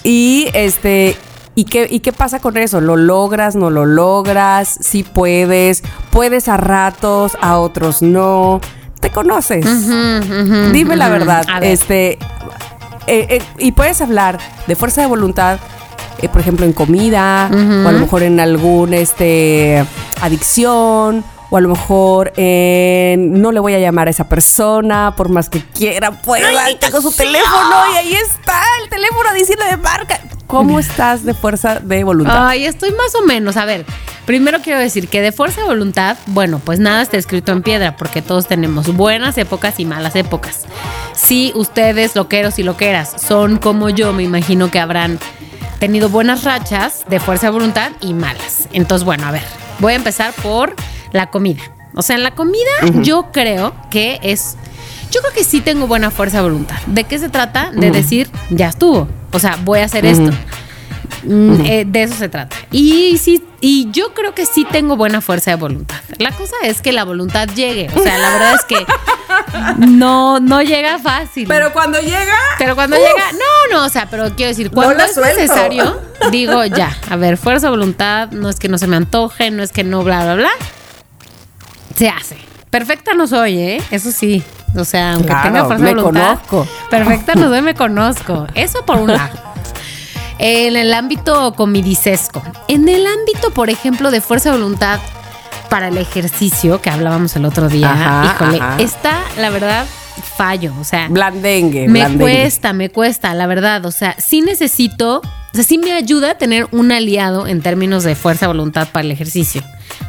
[0.05, 1.16] Y este,
[1.57, 2.81] ¿y qué, ¿y qué pasa con eso?
[2.81, 4.79] ¿Lo logras, no lo logras?
[4.81, 5.83] ¿Sí puedes?
[6.11, 8.61] ¿Puedes a ratos, a otros no?
[9.01, 9.66] ¿Te conoces?
[10.73, 11.44] Dime la verdad.
[11.61, 11.64] Ver.
[11.64, 12.16] Este,
[13.11, 15.59] eh, eh, y puedes hablar de fuerza de voluntad
[16.23, 19.83] eh, por ejemplo, en comida, o a lo mejor en algún este
[20.20, 25.31] adicción, o a lo mejor en no le voy a llamar a esa persona, por
[25.31, 30.20] más que quiera, pueda, tengo su teléfono y ahí está el teléfono diciendo de marca.
[30.51, 32.49] ¿Cómo estás de fuerza de voluntad?
[32.49, 33.57] Ay, estoy más o menos.
[33.57, 33.87] A ver,
[34.27, 37.97] primero quiero decir que de fuerza de voluntad, bueno, pues nada está escrito en piedra,
[37.97, 40.67] porque todos tenemos buenas épocas y malas épocas.
[41.15, 45.21] Si ustedes, loqueros y loqueras, son como yo, me imagino que habrán
[45.79, 48.69] tenido buenas rachas de fuerza de voluntad y malas.
[48.73, 49.45] Entonces, bueno, a ver,
[49.79, 50.75] voy a empezar por
[51.13, 51.63] la comida.
[51.95, 52.71] O sea, en la comida
[53.03, 54.57] yo creo que es...
[55.11, 56.77] Yo creo que sí tengo buena fuerza de voluntad.
[56.87, 57.70] ¿De qué se trata?
[57.73, 59.09] De decir, ya estuvo.
[59.33, 60.31] O sea, voy a hacer esto.
[61.25, 62.57] Mm, eh, de eso se trata.
[62.70, 65.96] Y sí, y yo creo que sí tengo buena fuerza de voluntad.
[66.18, 67.88] La cosa es que la voluntad llegue.
[67.94, 68.87] O sea, la verdad es que
[69.87, 71.46] no, no llega fácil.
[71.49, 73.03] Pero cuando llega, Pero cuando ¡Uf!
[73.03, 75.40] llega, no, no, o sea, pero quiero decir, cuando es suelto.
[75.40, 79.51] necesario, digo ya, a ver, fuerza de voluntad, no es que no se me antoje,
[79.51, 80.51] no es que no, bla, bla, bla.
[81.96, 82.38] Se hace.
[82.70, 83.83] Perfecta no soy, ¿eh?
[83.90, 84.42] Eso sí.
[84.76, 86.38] O sea, aunque Claro, tenga fuerza de voluntad.
[86.48, 86.66] conozco.
[86.90, 88.46] Perfecta no soy, me conozco.
[88.54, 89.38] Eso por un lado.
[90.38, 92.42] En el ámbito comidicesco.
[92.68, 94.98] En el ámbito, por ejemplo, de fuerza de voluntad
[95.68, 98.76] para el ejercicio, que hablábamos el otro día, Ajá, híjole, ajá.
[98.80, 99.87] está, la verdad,
[100.37, 100.72] fallo.
[100.80, 101.87] O sea, blandengue.
[101.88, 102.24] me blandengue.
[102.42, 103.85] cuesta, me cuesta, la verdad.
[103.87, 105.22] O sea, sí necesito, o
[105.54, 109.11] sea, sí me ayuda a tener un aliado en términos de fuerza, voluntad para el
[109.12, 109.62] ejercicio.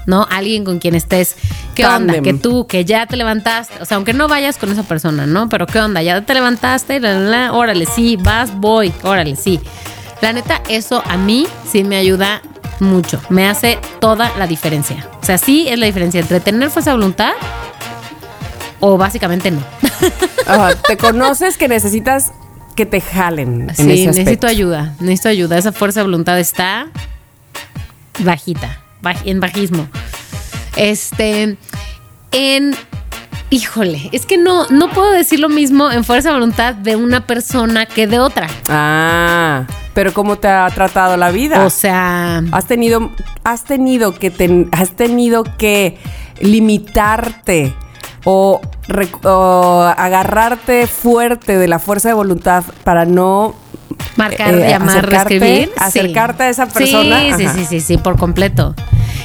[0.06, 0.28] ¿No?
[0.30, 1.36] Alguien con quien estés.
[1.76, 2.22] ¿Qué onda?
[2.22, 3.82] Que tú, que ya te levantaste.
[3.82, 5.48] O sea, aunque no vayas con esa persona, ¿no?
[5.50, 6.02] Pero ¿qué onda?
[6.02, 9.60] Ya te levantaste, la, la, la, órale, sí, vas, voy, órale, sí.
[10.22, 12.42] La neta, eso a mí sí me ayuda
[12.80, 13.22] mucho.
[13.30, 15.08] Me hace toda la diferencia.
[15.22, 17.32] O sea, sí es la diferencia entre tener fuerza de voluntad
[18.80, 19.62] o básicamente no.
[20.48, 22.32] Ajá, te conoces que necesitas
[22.76, 23.70] que te jalen.
[23.70, 25.58] en Sí, ese necesito ayuda, necesito ayuda.
[25.58, 26.88] Esa fuerza de voluntad está
[28.20, 28.81] bajita, baj-
[29.26, 29.88] en bajismo.
[30.78, 31.58] Este,
[32.32, 32.76] en,
[33.50, 37.26] híjole, es que no, no puedo decir lo mismo en fuerza de voluntad de una
[37.28, 38.48] persona que de otra.
[38.70, 41.66] Ah, pero ¿cómo te ha tratado la vida?
[41.66, 43.12] O sea, has tenido,
[43.44, 45.98] has tenido que ten- has tenido que
[46.40, 47.74] limitarte
[48.24, 48.62] o
[49.98, 53.56] agarrarte fuerte de la fuerza de voluntad para no
[54.16, 55.68] marcar, eh, llamar, acercarte- escribir.
[55.68, 55.74] sí.
[55.78, 58.76] acercarte a esa persona, Sí, sí, sí, sí, sí, por completo.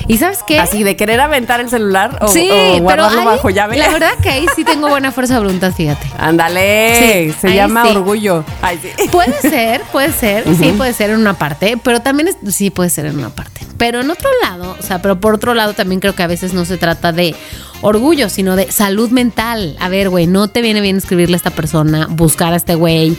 [0.08, 0.60] ¿Y sabes qué?
[0.60, 3.76] así de querer aventar el celular o, sí, o guardarlo ahí, bajo llave.
[3.76, 6.06] la verdad que ahí sí tengo buena fuerza de voluntad, fíjate.
[6.18, 7.96] Ándale, Sí, se llama sí.
[7.96, 8.44] orgullo.
[8.62, 9.08] Ay, sí.
[9.10, 12.90] Puede ser, puede ser, sí puede ser en una parte, pero también es, sí puede
[12.90, 13.62] ser en una parte.
[13.78, 16.54] Pero en otro lado, o sea, pero por otro lado también creo que a veces
[16.54, 17.34] no se trata de
[17.82, 19.76] orgullo, sino de salud mental.
[19.80, 23.16] A ver, güey, no te viene bien escribirle a esta persona, buscar a este güey.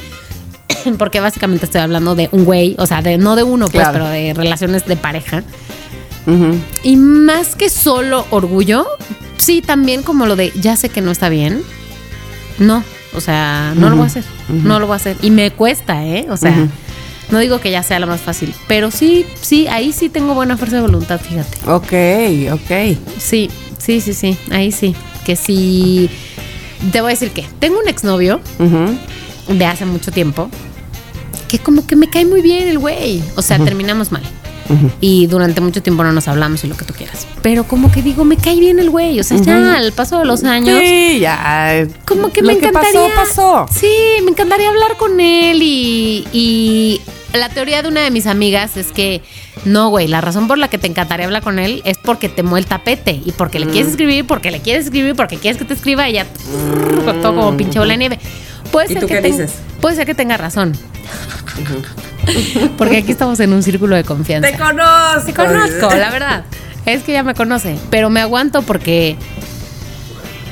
[0.97, 3.91] Porque básicamente estoy hablando de un güey, o sea, de no de uno, pues, Claro.
[3.93, 5.43] pero de relaciones de pareja.
[6.83, 8.85] Y más que solo orgullo,
[9.37, 11.61] sí, también como lo de ya sé que no está bien.
[12.59, 12.83] No,
[13.15, 14.25] o sea, no lo voy a hacer.
[14.49, 15.15] No lo voy a hacer.
[15.21, 16.25] Y me cuesta, ¿eh?
[16.29, 16.67] O sea,
[17.31, 20.57] no digo que ya sea lo más fácil, pero sí, sí, ahí sí tengo buena
[20.57, 21.57] fuerza de voluntad, fíjate.
[21.69, 22.97] Ok, ok.
[23.19, 24.95] Sí, sí, sí, sí, ahí sí.
[25.25, 26.09] Que sí.
[26.91, 28.41] Te voy a decir que tengo un exnovio.
[29.49, 30.49] De hace mucho tiempo
[31.47, 33.23] que como que me cae muy bien el güey.
[33.35, 34.23] O sea, terminamos mal.
[34.99, 37.25] Y durante mucho tiempo no nos hablamos y lo que tú quieras.
[37.41, 39.17] Pero como que digo, me cae bien el güey.
[39.17, 41.87] O sea, ya al paso de los años, Sí, ya.
[42.05, 42.99] como que Lo me que encantaría.
[43.15, 43.73] pasó, pasó.
[43.73, 43.87] Sí,
[44.25, 45.61] me encantaría hablar con él.
[45.63, 46.99] Y, y
[47.33, 49.21] la teoría de una de mis amigas es que
[49.63, 52.43] no, güey, la razón por la que te encantaría hablar con él es porque te
[52.43, 53.21] mueve el tapete.
[53.25, 53.71] Y porque le Mm.
[53.71, 56.25] quieres escribir, porque le quieres escribir, porque quieres que te escriba y ya
[57.05, 58.19] con todo como pinche bola de nieve.
[58.71, 59.51] Puede ¿Y ser tú que qué ten- dices?
[59.81, 60.73] Puede ser que tenga razón.
[62.77, 64.49] Porque aquí estamos en un círculo de confianza.
[64.51, 65.25] Te conozco.
[65.25, 66.43] Te conozco, la verdad.
[66.85, 67.77] Es que ya me conoce.
[67.89, 69.15] Pero me aguanto porque.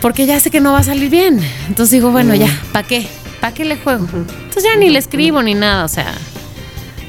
[0.01, 1.39] Porque ya sé que no va a salir bien.
[1.67, 3.07] Entonces digo, bueno, ya, ¿para qué?
[3.41, 4.07] ¿Para qué le juego?
[4.13, 5.83] Entonces ya ni le escribo ni nada.
[5.83, 6.13] O sea,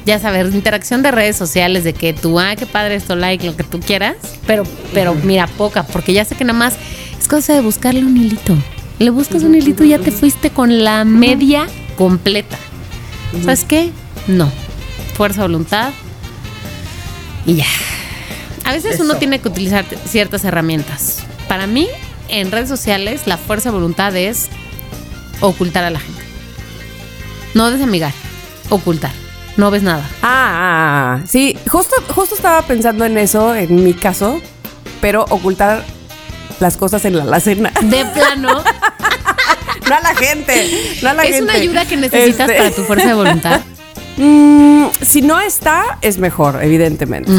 [0.05, 3.55] ya saber, interacción de redes sociales de que tú, ah, qué padre esto, like, lo
[3.55, 4.15] que tú quieras.
[4.47, 6.73] Pero, pero mira, poca, porque ya sé que nada más
[7.19, 8.55] es cosa de buscarle un hilito.
[8.99, 12.57] Le buscas un hilito y ya te fuiste con la media completa.
[13.41, 13.91] ¿Sabes qué?
[14.27, 14.51] No.
[15.15, 15.91] Fuerza, voluntad.
[17.45, 17.65] Y ya.
[18.65, 21.19] A veces uno tiene que utilizar ciertas herramientas.
[21.47, 21.87] Para mí,
[22.27, 24.49] en redes sociales, la fuerza voluntad es
[25.39, 26.21] ocultar a la gente.
[27.53, 28.13] No desamigar,
[28.69, 29.11] ocultar.
[29.55, 30.03] No ves nada.
[30.21, 34.39] Ah, ah, sí, justo, justo estaba pensando en eso, en mi caso,
[35.01, 35.83] pero ocultar
[36.59, 37.71] las cosas en la alacena.
[37.81, 38.63] De plano,
[39.89, 41.43] No a la gente, no a la es gente.
[41.43, 43.61] una ayuda que necesitas Este, para tu fuerza de voluntad.
[44.17, 47.31] Mm, si no está, es mejor, evidentemente.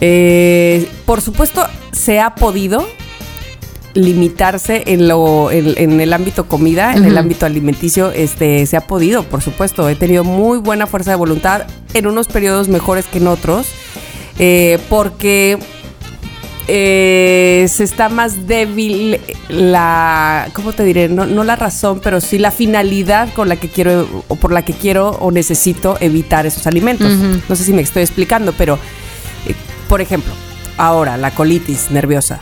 [0.00, 2.86] Eh, por supuesto, se ha podido
[3.94, 8.82] limitarse en lo en, en el ámbito comida, en el ámbito alimenticio, este se ha
[8.86, 9.88] podido, por supuesto.
[9.88, 11.62] He tenido muy buena fuerza de voluntad
[11.94, 13.68] en unos periodos mejores que en otros,
[14.38, 15.58] eh, porque
[16.68, 21.08] eh, se está más débil la, ¿cómo te diré?
[21.08, 24.62] No, no la razón, pero sí la finalidad con la que quiero o por la
[24.62, 27.12] que quiero o necesito evitar esos alimentos.
[27.48, 28.78] No sé si me estoy explicando, pero
[29.46, 29.54] eh,
[29.88, 30.32] por ejemplo,
[30.76, 32.40] ahora la colitis nerviosa.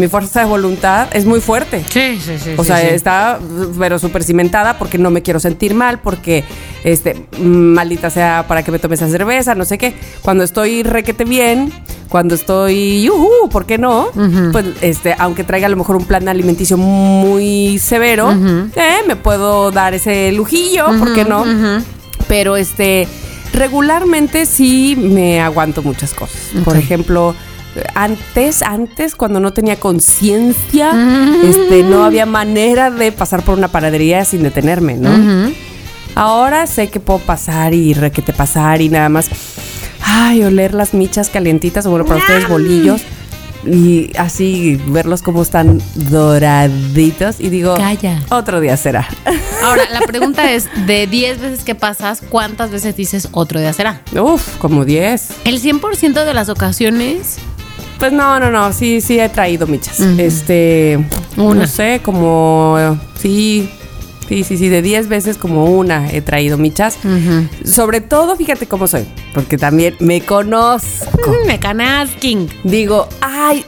[0.00, 1.84] Mi fuerza de voluntad es muy fuerte.
[1.90, 2.54] Sí, sí, sí.
[2.56, 3.38] O sea, está
[3.78, 6.42] pero súper cimentada porque no me quiero sentir mal, porque
[6.84, 9.94] este, maldita sea para que me tome esa cerveza, no sé qué.
[10.22, 11.70] Cuando estoy requete bien,
[12.08, 13.10] cuando estoy,
[13.50, 14.08] ¿por qué no?
[14.52, 19.70] Pues, este, aunque traiga a lo mejor un plan alimenticio muy severo, eh, me puedo
[19.70, 21.44] dar ese lujillo, ¿por qué no?
[22.26, 23.06] Pero este,
[23.52, 26.40] regularmente sí me aguanto muchas cosas.
[26.64, 27.34] Por ejemplo,
[27.94, 30.90] antes, antes, cuando no tenía conciencia,
[31.44, 35.52] este, no había manera de pasar por una panadería sin detenerme, ¿no?
[36.14, 39.28] Ahora sé que puedo pasar y requete pasar y nada más,
[40.02, 43.02] ay, oler las michas calientitas, o bueno, para ustedes bolillos.
[43.64, 48.22] Y así verlos como están doraditos y digo, Calla.
[48.30, 49.06] otro día será.
[49.62, 54.00] Ahora, la pregunta es, de 10 veces que pasas, ¿cuántas veces dices otro día será?
[54.18, 55.30] Uf, como 10.
[55.44, 57.36] El 100% de las ocasiones,
[58.00, 60.00] Pues no, no, no, sí, sí he traído michas.
[60.00, 60.98] Este,
[61.36, 61.60] Una.
[61.60, 63.68] no sé, como, sí,
[64.26, 66.96] sí, sí, sí, de 10 veces como una he traído michas.
[67.62, 71.36] Sobre todo, fíjate cómo soy, porque también me conozco.
[71.46, 72.48] me canasking.
[72.64, 73.66] Digo, ay,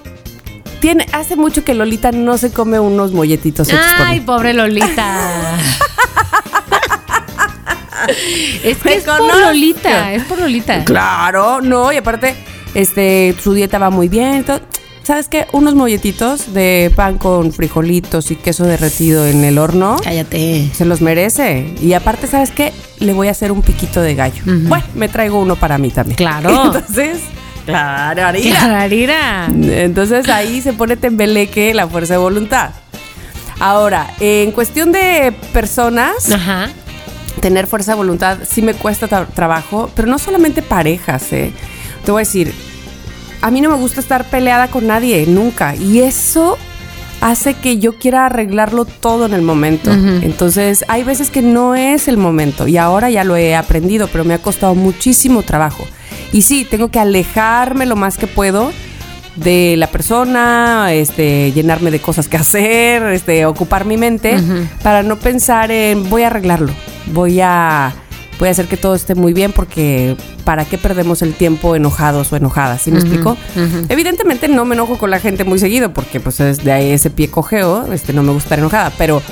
[0.80, 3.68] tiene, hace mucho que Lolita no se come unos molletitos
[3.98, 5.58] Ay, pobre Lolita.
[8.64, 9.20] es que Me es por.
[9.20, 10.84] Lolita, es por Lolita.
[10.84, 12.34] Claro, no, y aparte,
[12.74, 14.44] este, su dieta va muy bien.
[14.44, 14.60] todo.
[15.02, 15.46] ¿Sabes qué?
[15.50, 19.96] Unos molletitos de pan con frijolitos y queso derretido en el horno.
[20.02, 20.70] Cállate.
[20.72, 21.74] Se los merece.
[21.82, 22.72] Y aparte, ¿sabes qué?
[23.00, 24.42] Le voy a hacer un piquito de gallo.
[24.46, 26.16] Bueno, me traigo uno para mí también.
[26.16, 26.50] Claro.
[26.66, 27.18] Entonces,
[27.66, 29.48] claro, Arira.
[29.48, 32.70] Entonces ahí se pone tembeleque la fuerza de voluntad.
[33.58, 36.68] Ahora, en cuestión de personas, Ajá.
[37.40, 41.52] tener fuerza de voluntad sí me cuesta tra- trabajo, pero no solamente parejas, ¿eh?
[42.04, 42.52] Te voy a decir,
[43.40, 45.74] a mí no me gusta estar peleada con nadie, nunca.
[45.76, 46.58] Y eso
[47.20, 49.92] hace que yo quiera arreglarlo todo en el momento.
[49.92, 54.24] Entonces, hay veces que no es el momento y ahora ya lo he aprendido, pero
[54.24, 55.86] me ha costado muchísimo trabajo.
[56.32, 58.72] Y sí, tengo que alejarme lo más que puedo
[59.36, 64.36] de la persona, este, llenarme de cosas que hacer, este, ocupar mi mente
[64.82, 66.72] para no pensar en voy a arreglarlo,
[67.06, 67.94] voy a
[68.42, 72.32] voy a hacer que todo esté muy bien porque para qué perdemos el tiempo enojados
[72.32, 73.36] o enojadas, ¿sí me explico?
[73.88, 77.08] Evidentemente no me enojo con la gente muy seguido porque pues es de ahí ese
[77.10, 79.22] pie cojeo, este no me gusta estar enojada, pero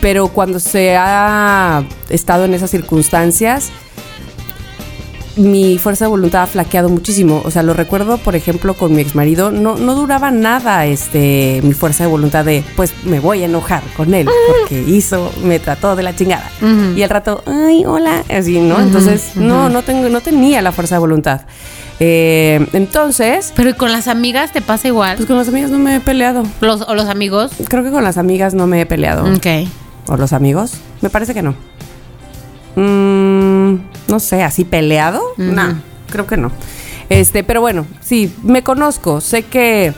[0.00, 3.72] pero cuando se ha estado en esas circunstancias
[5.36, 7.42] mi fuerza de voluntad ha flaqueado muchísimo.
[7.44, 11.60] O sea, lo recuerdo, por ejemplo, con mi ex marido, no, no duraba nada este,
[11.62, 15.58] mi fuerza de voluntad de, pues me voy a enojar con él porque hizo, me
[15.58, 16.50] trató de la chingada.
[16.96, 18.80] Y al rato, ay, hola, así, ¿no?
[18.80, 21.42] Entonces, no, no, tengo, no tenía la fuerza de voluntad.
[22.00, 25.16] Eh, entonces, Pero ¿y con las amigas te pasa igual?
[25.16, 26.42] pues con las amigas no me he peleado.
[26.60, 27.52] Los, ¿O los amigos?
[27.68, 29.24] Creo que con las amigas no me he peleado.
[29.32, 29.68] Ok.
[30.08, 30.72] ¿O los amigos?
[31.02, 31.54] Me parece que no.
[32.76, 33.33] Mm,
[34.08, 35.20] no sé, así peleado.
[35.36, 36.50] No, creo que no.
[37.08, 39.20] Este, pero bueno, sí, me conozco.
[39.20, 39.92] Sé que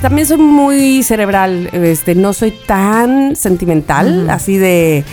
[0.00, 1.68] también soy muy cerebral.
[1.72, 5.04] Este, no soy tan sentimental, así de,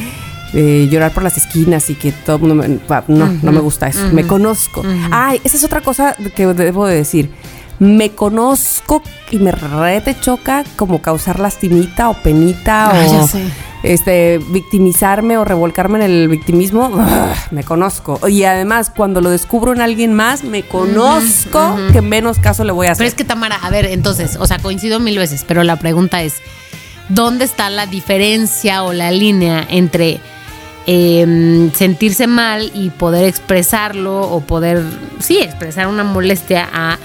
[0.53, 3.59] de llorar por las esquinas y que todo el mundo me- va, no, no me
[3.59, 4.07] gusta eso.
[4.13, 4.83] Me conozco.
[5.11, 7.29] Ay, esa es otra cosa que debo de decir.
[7.79, 13.29] Me conozco y me rete choca como causar lastimita o penita Ah, o
[13.83, 18.19] este victimizarme o revolcarme en el victimismo, ugh, me conozco.
[18.27, 22.87] Y además, cuando lo descubro en alguien más, me conozco que menos caso le voy
[22.87, 23.07] a Pero hacer.
[23.07, 26.35] es que Tamara, a ver, entonces, o sea, coincido mil veces, pero la pregunta es,
[27.09, 30.19] ¿dónde está la diferencia o la línea entre
[30.87, 34.83] eh, sentirse mal y poder expresarlo o poder,
[35.19, 36.97] sí, expresar una molestia a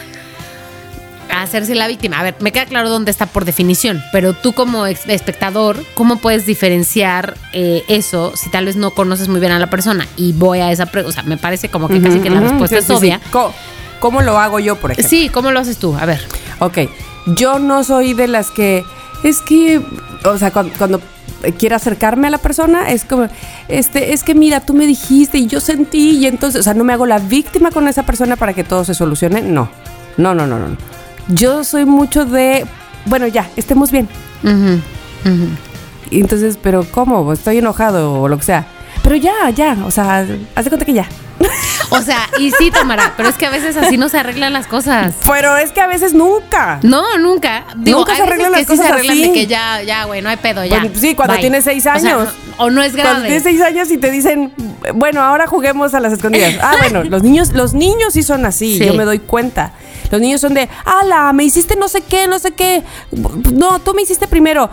[1.33, 2.19] hacerse la víctima?
[2.21, 6.47] A ver, me queda claro dónde está por definición, pero tú como espectador, ¿cómo puedes
[6.47, 10.07] diferenciar eh, eso si tal vez no conoces muy bien a la persona?
[10.17, 12.77] Y voy a esa pregunta, o sea, me parece como que casi que la respuesta
[12.77, 12.99] sí, es sí, sí.
[12.99, 13.21] obvia.
[13.31, 13.53] Co-
[14.01, 15.09] ¿Cómo, lo hago yo, por ejemplo?
[15.11, 15.95] Sí, ¿cómo lo haces tú?
[15.95, 16.21] A ver.
[16.59, 16.79] Ok,
[17.37, 18.83] yo no soy de las que
[19.25, 19.83] es que,
[20.25, 21.01] o sea, cuando, cuando
[21.59, 23.29] quiero acercarme a la persona, es como,
[23.69, 26.83] este, es que mira, tú me dijiste y yo sentí y entonces, o sea, no
[26.85, 29.69] me hago la víctima con esa persona para que todo se solucione, no,
[30.17, 30.77] no, no, no, no.
[31.35, 32.67] Yo soy mucho de,
[33.07, 34.09] bueno, ya, estemos bien.
[36.11, 37.33] Entonces, pero ¿cómo?
[37.33, 38.67] Estoy enojado o lo que sea.
[39.03, 40.19] Pero ya, ya, o sea,
[40.55, 41.09] haz de cuenta que ya.
[41.93, 44.67] O sea, y sí, Tamara, pero es que a veces así no se arreglan las
[44.69, 45.15] cosas.
[45.27, 46.79] Pero es que a veces nunca.
[46.83, 47.65] No, nunca.
[47.77, 49.27] Digo, Nunca se arreglan las que sí cosas se arreglan así.
[49.29, 50.79] de que ya, ya, güey, no hay pedo, ya.
[50.81, 51.41] Bueno, sí, cuando Bye.
[51.41, 52.29] tienes seis O sea, años.
[52.59, 53.25] no- o no es Cuando grave.
[53.27, 54.53] tienes seis años y te dicen,
[54.95, 56.55] bueno, ahora juguemos a las escondidas.
[56.63, 58.85] Ah, bueno, los niños, los niños sí son así, Sí.
[58.85, 59.73] yo me doy cuenta.
[60.13, 62.83] Los niños son de, ala, me hiciste no sé qué, no sé qué.
[63.53, 64.69] No, tú me hiciste primero.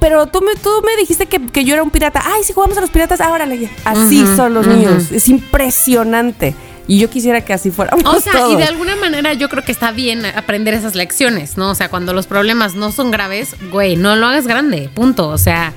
[0.00, 2.22] Pero tú me, tú me dijiste que, que yo era un pirata.
[2.24, 3.46] Ay, si jugamos a los piratas, ahora
[3.84, 4.76] Así Ujú, son los ujú.
[4.76, 5.12] niños.
[5.12, 6.54] Es impresionante.
[6.88, 9.72] Y yo quisiera que así fuéramos O sea, y de alguna manera yo creo que
[9.72, 11.70] está bien aprender esas lecciones, ¿no?
[11.70, 15.28] O sea, cuando los problemas no son graves, güey, no lo hagas grande, punto.
[15.28, 15.72] O sea,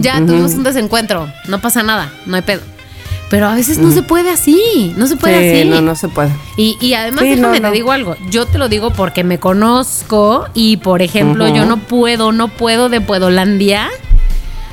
[0.00, 2.62] ya tuvimos un desencuentro, no pasa nada, no hay pedo.
[3.28, 5.68] Pero a veces no se puede así, no se puede Sí, así.
[5.68, 6.30] no, no se puede.
[6.56, 7.70] Y, y además, Sí, déjame, no, no.
[7.70, 8.14] te digo algo.
[8.30, 12.88] Yo te lo digo porque me conozco y, por ejemplo, yo no puedo, no puedo
[12.88, 13.88] de Puedolandia.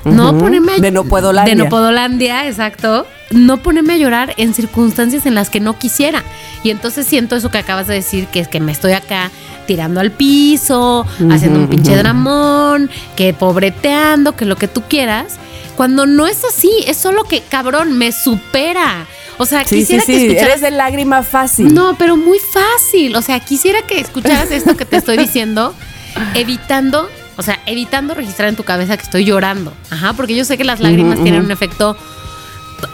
[0.06, 1.56] No ponerme a- De no puedolandia.
[1.56, 3.08] De no puedolandia, exacto.
[3.32, 6.24] No ponerme a llorar en circunstancias en las que no quisiera.
[6.62, 9.32] Y entonces siento eso que acabas de decir, que es que me estoy acá
[9.66, 15.38] tirando al piso, haciendo un pinche dramón, que pobreteando, que lo que tú quieras.
[15.76, 19.08] Cuando no es así, es solo que, cabrón, me supera.
[19.38, 20.26] O sea, Sí, sí, quisiera que sí.
[20.26, 21.74] escucharas Eres de lágrima fácil.
[21.74, 23.16] no, pero muy fácil.
[23.16, 25.74] O sea, quisiera que escucharas esto que te estoy diciendo,
[26.36, 29.74] evitando, o sea, evitando registrar en tu cabeza que estoy llorando.
[29.90, 31.98] Ajá, porque yo sé que las lágrimas tienen un efecto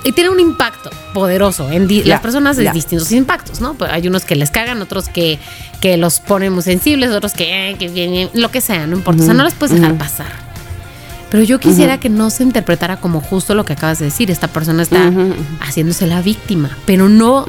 [0.03, 3.73] y tienen un impacto poderoso en las personas de distintos impactos, ¿no?
[3.73, 5.39] Pues hay unos que les cagan, otros que,
[5.81, 9.23] que los ponen muy sensibles, otros que, eh, que bien, lo que sea, no importa.
[9.23, 10.48] O sea, no las puedes dejar pasar.
[11.31, 14.31] Pero yo quisiera que no se interpretara como justo lo que acabas de decir.
[14.31, 15.11] Esta persona está
[15.61, 17.45] haciéndose la víctima, pero no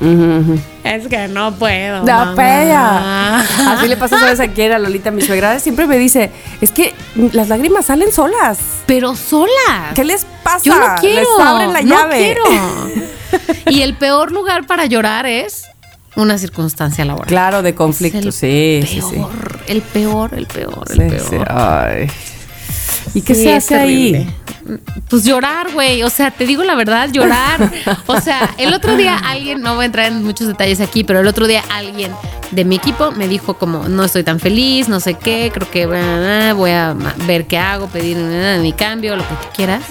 [0.84, 2.00] es que no puedo.
[2.00, 2.34] No, mamá.
[2.34, 3.40] pella.
[3.72, 4.72] Así le pasa, ¿sabes a quién?
[4.72, 5.58] A Lolita, mi suegra.
[5.60, 6.94] Siempre me dice, es que
[7.32, 8.58] las lágrimas salen solas.
[8.86, 9.92] Pero sola.
[9.94, 10.60] ¿Qué les pasa?
[10.64, 11.20] Yo no quiero.
[11.38, 12.16] Les abren la no llave.
[12.18, 12.42] quiero.
[13.70, 15.64] y el peor lugar para llorar es
[16.16, 17.28] una circunstancia laboral.
[17.28, 19.30] Claro, de Es conflicto, el sí, sí, peor,
[19.66, 19.72] sí.
[19.72, 21.26] El peor, el peor, el Sí, peor.
[21.30, 22.10] sí, ay.
[23.14, 24.27] ¿Y qué Sí, se hace ahí?
[25.09, 26.03] Pues llorar, güey.
[26.03, 27.73] O sea, te digo la verdad, llorar.
[28.07, 31.20] O sea, el otro día alguien, no voy a entrar en muchos detalles aquí, pero
[31.20, 32.12] el otro día alguien
[32.53, 35.87] de mi equipo me dijo como, no estoy tan feliz, no sé qué, creo que
[35.87, 36.94] voy a
[37.27, 39.83] ver qué hago, pedir mi cambio, lo que tú quieras.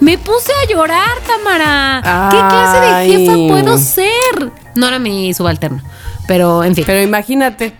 [0.00, 2.30] Me puse a llorar, Tamara.
[2.30, 4.52] ¿Qué clase de jefa puedo ser?
[4.76, 5.82] No era mi subalterno,
[6.28, 6.84] pero en fin.
[6.86, 7.72] Pero imagínate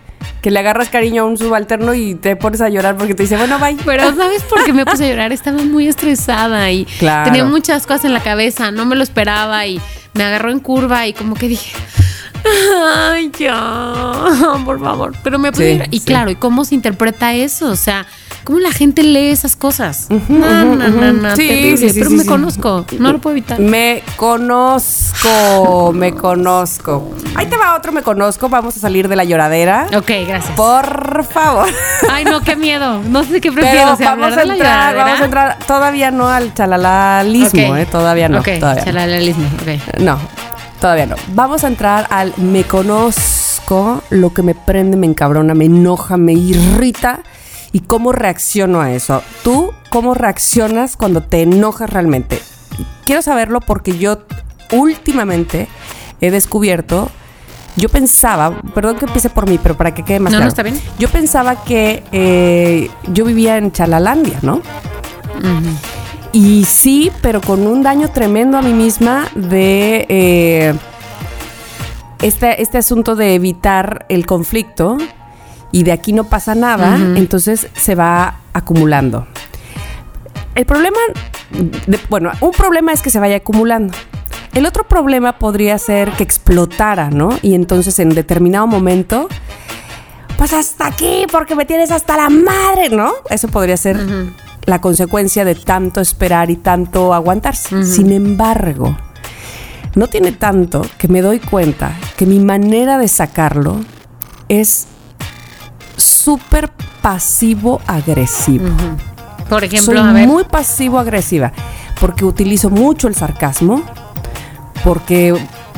[0.43, 3.37] que le agarras cariño a un subalterno y te pones a llorar porque te dice,
[3.37, 3.77] bueno, bye.
[3.85, 5.33] Pero ¿sabes por qué me puse a llorar?
[5.33, 7.25] Estaba muy estresada y Claro.
[7.25, 9.81] tenía muchas cosas en la cabeza, no me lo esperaba y
[10.15, 11.73] me agarró en curva y como que dije,
[12.95, 14.13] ay, ya,
[14.65, 15.13] por favor.
[15.23, 15.89] Pero me puse Sí, a llorar.
[15.91, 16.05] Y sí.
[16.07, 17.69] claro, ¿y cómo se interpreta eso?
[17.71, 18.07] O sea,
[18.49, 20.07] ¿cómo la gente lee esas cosas?
[20.09, 23.61] No, no, no, Sí, pero me conozco, no lo puedo evitar.
[23.61, 27.11] Me conozco, me conozco.
[27.35, 28.49] Ahí te va otro, me conozco.
[28.49, 29.89] Vamos a salir de la lloradera.
[29.95, 30.57] Ok, gracias.
[30.57, 31.69] Por favor.
[32.11, 33.03] Ay, no, qué miedo.
[33.03, 33.81] No sé qué prefiero.
[33.81, 37.77] Pero si vamos a entrar, vamos a entrar todavía no al chalalalismo.
[37.77, 37.85] ¿eh?
[37.85, 38.39] Todavía no.
[38.39, 38.91] Ok, todavía no.
[38.93, 40.01] chalalalismo, ok.
[40.01, 40.19] No,
[40.81, 41.17] todavía no.
[41.35, 46.33] Vamos a entrar al me conozco, lo que me prende, me encabrona, me enoja, me
[46.33, 47.21] irrita
[47.73, 49.23] y cómo reacciono a eso.
[49.43, 52.41] ¿Tú cómo reaccionas cuando te enojas realmente?
[53.05, 54.19] Quiero saberlo porque yo
[54.73, 55.69] últimamente
[56.21, 57.11] he descubierto,
[57.77, 60.49] yo pensaba, perdón que empiece por mí, pero para que quede más No, no, claro.
[60.49, 60.81] está bien.
[60.99, 64.61] Yo pensaba que eh, yo vivía en Chalalandia, ¿no?
[66.33, 70.75] Y sí, pero con un daño tremendo a mí misma de eh,
[72.21, 74.99] este, este asunto de evitar el conflicto
[75.73, 79.27] y de aquí no pasa nada, entonces se va acumulando.
[80.55, 80.97] El problema,
[81.87, 83.95] de- bueno, un problema es que se vaya acumulando.
[84.55, 87.31] El otro problema podría ser que explotara, ¿no?
[87.43, 89.29] Y entonces en determinado momento,
[90.37, 93.13] pues hasta aquí, porque me tienes hasta la madre, ¿no?
[93.31, 93.97] Eso podría ser
[94.65, 97.85] la consecuencia de tanto esperar y tanto aguantarse.
[97.85, 98.97] Sin embargo,
[99.95, 103.81] no tiene tanto que me doy cuenta que mi manera de sacarlo
[104.49, 104.88] es
[105.99, 106.71] súper
[107.03, 108.67] pasivo-agresivo.
[109.49, 110.27] Por ejemplo, Soy a ver.
[110.29, 111.53] muy pasivo-agresiva
[112.01, 113.83] porque utilizo mucho el sarcasmo,
[114.85, 115.35] porque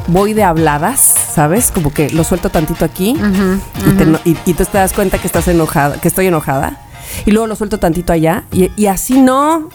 [0.08, 1.70] voy de habladas, ¿sabes?
[1.70, 3.16] Como que lo suelto tantito aquí
[3.86, 6.76] y, te y- y tú te das cuenta que estás enojada, que estoy enojada.
[7.26, 9.68] y luego lo suelto tantito allá y, y así no.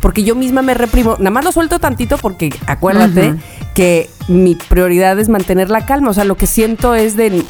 [0.00, 1.16] Porque yo misma me reprimo.
[1.18, 3.34] Nada más lo suelto tantito porque acuérdate
[3.74, 6.10] que mi prioridad es mantener la calma.
[6.10, 7.44] O sea, lo que siento es de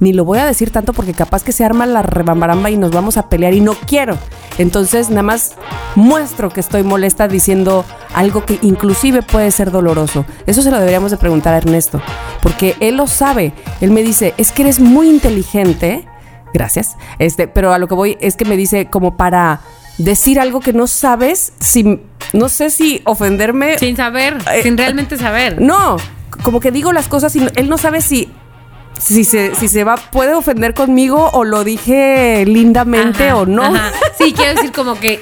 [0.00, 2.92] ni lo voy a decir tanto porque capaz que se arma la rebambaramba y nos
[2.92, 4.16] vamos a pelear y no quiero.
[4.58, 5.52] Entonces, nada más
[5.96, 7.84] muestro que estoy molesta diciendo
[8.14, 10.24] algo que inclusive puede ser doloroso.
[10.46, 12.00] Eso se lo deberíamos de preguntar a Ernesto,
[12.42, 13.52] porque él lo sabe.
[13.80, 16.06] Él me dice, es que eres muy inteligente.
[16.54, 16.96] Gracias.
[17.18, 19.60] Este, pero a lo que voy es que me dice como para
[19.98, 22.00] decir algo que no sabes si
[22.32, 25.60] no sé si ofenderme Sin saber, Eh, sin realmente saber.
[25.60, 25.96] no,
[26.44, 28.30] como que digo las cosas y él no sabe si
[28.98, 33.62] si se, si se va, puede ofender conmigo o lo dije lindamente Ajá, o no.
[33.62, 33.92] ajá.
[34.18, 35.20] Sí, quiero decir como que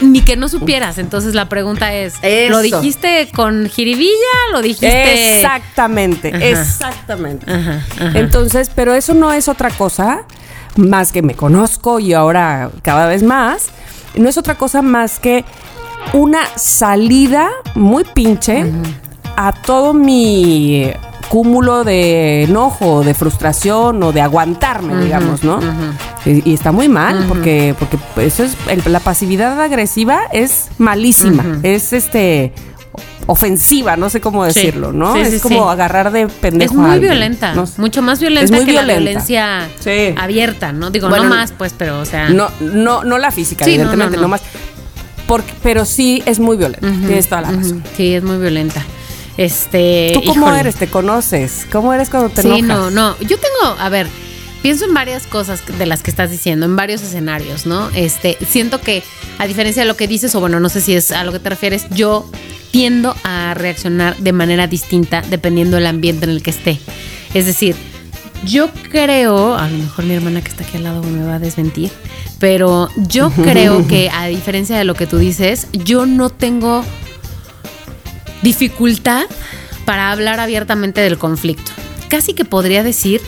[0.00, 0.98] ni que no supieras.
[0.98, 2.52] Entonces la pregunta es, Eso.
[2.52, 4.12] ¿lo dijiste con jiribilla?
[4.52, 5.36] ¿Lo dijiste...?
[5.42, 6.44] Exactamente, Ajá.
[6.44, 7.50] exactamente.
[7.50, 8.18] Ajá, ajá.
[8.18, 10.24] Entonces, pero eso no es otra cosa
[10.76, 13.68] más que me conozco y ahora cada vez más.
[14.14, 15.44] No es otra cosa más que
[16.14, 18.64] una salida muy pinche
[19.36, 20.90] a todo mi
[21.30, 25.60] cúmulo de enojo, de frustración o de aguantarme, digamos, ¿no?
[26.26, 31.60] y, y está muy mal porque porque eso es el- la pasividad agresiva es malísima,
[31.62, 32.52] es este
[33.26, 34.54] ofensiva, no sé cómo Sí.
[34.60, 35.14] decirlo, ¿no?
[35.14, 37.12] Sí, es sí, como agarrar de pendejo Es a muy alguien.
[37.12, 38.82] violenta, No mucho más violenta que violenta.
[38.92, 39.68] la violencia
[40.20, 40.90] abierta, ¿no?
[40.90, 42.28] Digo, Bueno, no más, pues, pero, o sea...
[42.30, 44.28] No, no, no la física, evidentemente, no, no, no.
[44.28, 44.42] más.
[45.28, 46.88] Porque, pero sí es muy violenta.
[47.06, 47.84] Tienes toda la razón.
[47.96, 48.82] Sí, es muy violenta.
[49.40, 50.10] Este...
[50.12, 50.60] ¿Tú cómo híjole.
[50.60, 50.76] eres?
[50.76, 51.66] ¿Te conoces?
[51.72, 52.66] ¿Cómo eres cuando te sí, enojas?
[52.66, 53.18] no, no.
[53.20, 54.06] Yo tengo, a ver,
[54.60, 57.88] pienso en varias cosas de las que estás diciendo, en varios escenarios, ¿no?
[57.94, 59.02] Este, siento que,
[59.38, 61.38] a diferencia de lo que dices, o bueno, no sé si es a lo que
[61.38, 62.30] te refieres, yo
[62.70, 66.78] tiendo a reaccionar de manera distinta dependiendo del ambiente en el que esté.
[67.32, 67.76] Es decir,
[68.44, 71.38] yo creo, a lo mejor mi hermana que está aquí al lado me va a
[71.38, 71.90] desmentir,
[72.38, 76.84] pero yo creo que a diferencia de lo que tú dices, yo no tengo
[78.42, 79.26] dificultad
[79.84, 81.72] para hablar abiertamente del conflicto.
[82.08, 83.20] Casi que podría decir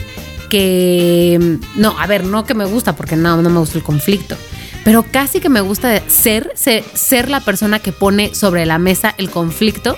[0.49, 4.37] que no, a ver, no que me gusta porque no, no me gusta el conflicto,
[4.83, 9.15] pero casi que me gusta ser, ser, ser la persona que pone sobre la mesa
[9.17, 9.97] el conflicto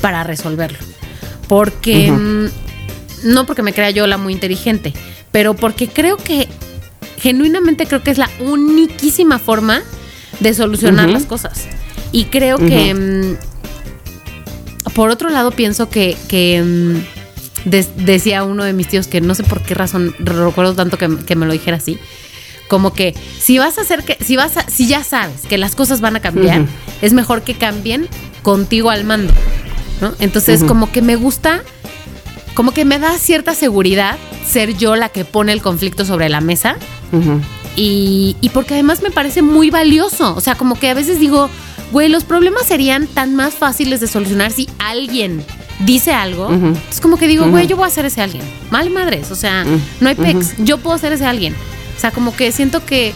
[0.00, 0.78] para resolverlo.
[1.48, 2.46] Porque mm,
[3.24, 4.92] no porque me crea yo la muy inteligente,
[5.32, 6.48] pero porque creo que
[7.18, 9.82] genuinamente creo que es la uniquísima forma
[10.38, 11.66] de solucionar las cosas.
[12.12, 13.36] Y creo que
[14.94, 17.70] por otro lado pienso que, que, mm,
[18.04, 21.36] decía uno de mis tíos que no sé por qué razón recuerdo tanto que, que
[21.36, 21.98] me lo dijera así.
[22.68, 25.74] Como que si vas a hacer que, si vas a, si ya sabes que las
[25.74, 26.66] cosas van a cambiar,
[27.02, 28.08] es mejor que cambien
[28.42, 29.32] contigo al mando.
[30.00, 30.14] ¿no?
[30.20, 31.62] Entonces, como que me gusta,
[32.54, 34.16] como que me da cierta seguridad
[34.46, 36.76] ser yo la que pone el conflicto sobre la mesa.
[37.74, 40.34] Y, y porque además me parece muy valioso.
[40.36, 41.50] O sea, como que a veces digo,
[41.92, 45.44] güey, los problemas serían tan más fáciles de solucionar si alguien
[45.80, 46.50] dice algo.
[46.90, 48.42] Es como que digo, güey, yo voy a ser ese alguien.
[48.70, 49.30] Mal madres.
[49.30, 49.64] O sea,
[50.00, 50.54] no hay pex.
[50.58, 51.54] Yo puedo ser ese alguien.
[51.96, 53.12] O sea, como que siento que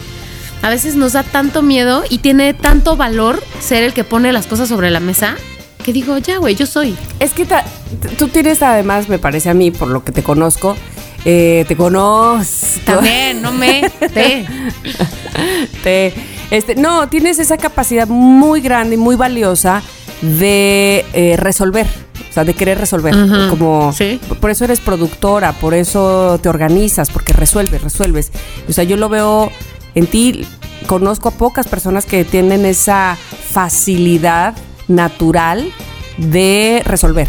[0.61, 4.47] a veces nos da tanto miedo y tiene tanto valor ser el que pone las
[4.47, 5.35] cosas sobre la mesa
[5.83, 6.95] que digo, ya, güey, yo soy.
[7.19, 7.45] Es que
[8.17, 10.75] tú tienes además, me parece a mí, por lo que te conozco,
[11.25, 12.79] eh, te conozco.
[12.85, 13.87] También, no me.
[14.11, 14.47] Te.
[15.83, 16.13] Te-
[16.57, 19.81] este, no, tienes esa capacidad muy grande y muy valiosa
[20.21, 21.87] de eh, resolver.
[22.29, 23.13] O sea, de querer resolver.
[23.49, 24.19] Como sí.
[24.41, 28.31] por eso eres productora, por eso te organizas, porque resuelves, resuelves.
[28.67, 29.51] O sea, yo lo veo
[29.95, 30.45] en ti.
[30.87, 33.17] Conozco a pocas personas que tienen esa
[33.49, 34.53] facilidad
[34.89, 35.71] natural
[36.17, 37.27] de resolver.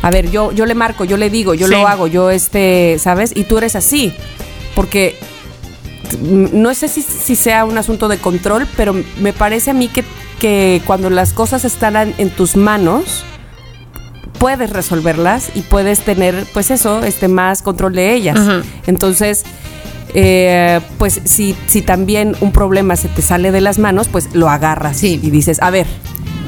[0.00, 1.72] A ver, yo, yo le marco, yo le digo, yo Sí.
[1.74, 3.32] lo hago, yo este, ¿sabes?
[3.36, 4.14] Y tú eres así.
[4.74, 5.16] Porque
[6.20, 10.04] no sé si, si sea un asunto de control, pero me parece a mí que,
[10.40, 13.24] que cuando las cosas están en, tus manos,
[14.38, 18.38] puedes resolverlas y puedes tener, pues eso, este más control de ellas.
[18.86, 19.44] Entonces,
[20.14, 24.48] eh, pues si, si también un problema se te sale de las manos, pues lo
[24.50, 25.18] agarras Sí.
[25.22, 25.86] y dices, a ver,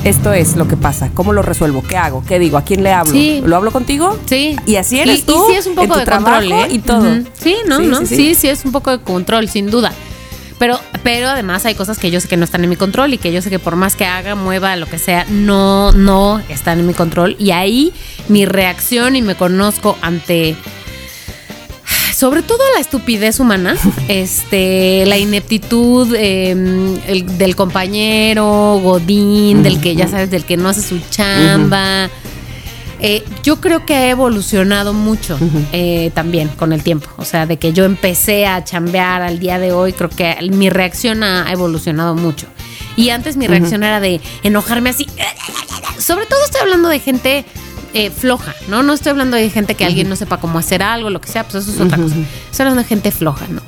[0.05, 1.83] esto es lo que pasa, ¿cómo lo resuelvo?
[1.83, 2.23] ¿Qué hago?
[2.27, 2.59] ¿Qué digo?
[2.59, 3.13] ¿A quién le hablo?
[3.13, 3.43] Sí.
[3.45, 4.19] ¿Lo hablo contigo?
[4.27, 4.57] Sí.
[4.67, 6.53] Y así eres y, tú, Y sí es un en poco tu de trabajo control,
[6.53, 6.67] ¿eh?
[6.71, 7.15] y todo.
[7.39, 7.99] Sí, no, Sí, no.
[8.01, 8.35] sí, Sí sí.
[8.35, 8.49] sí.
[8.49, 9.93] es un poco de control, sin duda.
[10.59, 13.19] Pero, pero además hay cosas que yo sé que no están en mi control y
[13.19, 16.79] que yo sé que por más que haga, mueva, lo que sea, no, no están
[16.81, 17.35] en mi control.
[17.39, 17.93] Y ahí
[18.29, 20.55] mi reacción y me conozco ante
[22.25, 23.77] sobre todo la estupidez humana,
[24.09, 26.53] este, la ineptitud eh,
[27.07, 32.09] el- del compañero, Godín, del que ya sabes, del que no hace su chamba.
[32.99, 35.39] Eh, yo creo que ha evolucionado mucho
[35.73, 37.11] eh, también con el tiempo.
[37.19, 40.71] O sea, de que yo empecé a chambear al día de hoy, creo que mi
[40.71, 42.47] reacción ha evolucionado mucho.
[42.97, 45.07] Y antes mi reacción era de enojarme así.
[45.99, 47.45] Sobre todo estoy hablando de gente
[47.95, 48.83] eh, floja, ¿no?
[48.83, 51.45] No estoy hablando de gente que alguien no sepa cómo hacer algo, lo que sea,
[51.45, 52.17] pues eso es otra cosa.
[52.51, 53.63] Estoy hablando de gente floja, ¿no?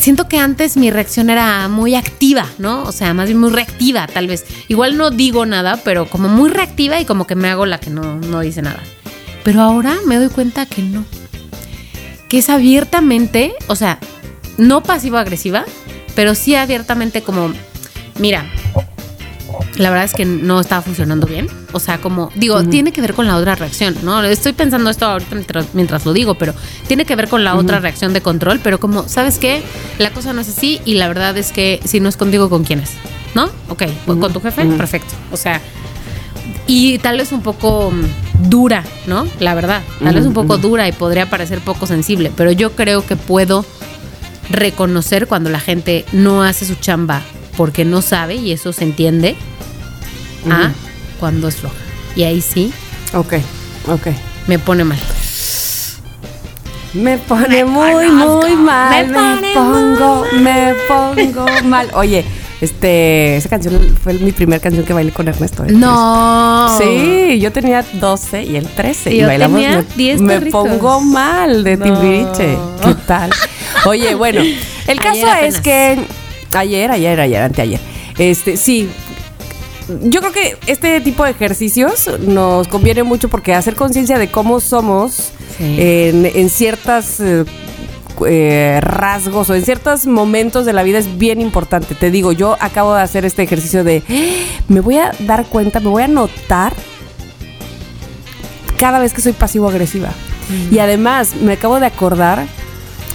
[0.00, 2.82] Siento que antes mi reacción era muy activa, ¿no?
[2.82, 4.44] O sea, más bien muy reactiva, tal vez.
[4.66, 7.90] Igual no digo nada, pero como muy reactiva y como que me hago la que
[7.90, 8.80] no, no dice nada.
[9.44, 11.04] Pero ahora me doy cuenta que no.
[12.28, 14.00] Que es abiertamente, o sea,
[14.58, 15.64] no pasivo-agresiva,
[16.16, 17.52] pero sí abiertamente como,
[18.18, 18.44] mira,
[19.76, 21.48] la verdad es que no estaba funcionando bien.
[21.72, 24.22] O sea, como, digo, tiene que ver con la otra reacción, ¿no?
[24.22, 26.54] Estoy pensando esto ahorita mientras, lo digo, pero
[26.86, 29.62] tiene que ver con la otra reacción de control, pero como, ¿sabes qué?
[29.98, 32.64] La cosa no es así y la verdad es que si no es contigo, ¿con
[32.64, 32.90] quién es?
[33.34, 33.48] ¿No?
[33.68, 35.14] Ok, con tu jefe, perfecto.
[35.32, 35.60] O sea,
[36.66, 39.26] y tal vez un poco mm, dura, ¿no?
[39.38, 43.06] La verdad, tal vez un poco dura y podría parecer poco sensible, pero yo creo
[43.06, 43.64] que puedo
[44.50, 47.22] reconocer cuando la gente no hace su chamba
[47.60, 49.36] porque no sabe y eso se entiende
[50.50, 50.72] a
[51.18, 51.74] cuando es floja.
[52.16, 52.72] Y ahí sí.
[53.12, 53.34] Ok,
[53.86, 54.06] ok.
[54.46, 54.98] Me pone mal.
[56.94, 59.08] Me pone muy, muy mal.
[59.08, 61.90] Me, pongo, me pongo mal.
[61.92, 62.24] Oye,
[62.62, 65.62] este, esa canción fue mi primera canción que bailé con Ernesto.
[65.66, 65.72] ¿eh?
[65.72, 66.78] No.
[66.78, 69.14] Sí, yo tenía 12 y él 13.
[69.14, 72.56] Y, bailamos tenía me, 10 me pongo mal de Timbiriche.
[72.82, 73.30] ¿Qué tal?
[73.84, 74.40] Oye, bueno,
[74.86, 75.98] el caso es que
[76.52, 77.80] ayer, ayer, ayer, anteayer.
[78.18, 78.88] Este, sí,
[80.02, 84.60] yo creo que este tipo de ejercicios nos conviene mucho porque hacer conciencia de cómo
[84.60, 87.44] somos en, ciertas eh,
[88.26, 91.94] eh, rasgos o en ciertos momentos de la vida es bien importante.
[91.94, 94.02] Te digo, yo acabo de hacer este ejercicio de
[94.68, 96.72] me voy a dar cuenta, me voy a notar
[98.78, 100.10] cada vez que soy pasivo-agresiva.
[100.70, 102.44] Y además, me acabo de acordar,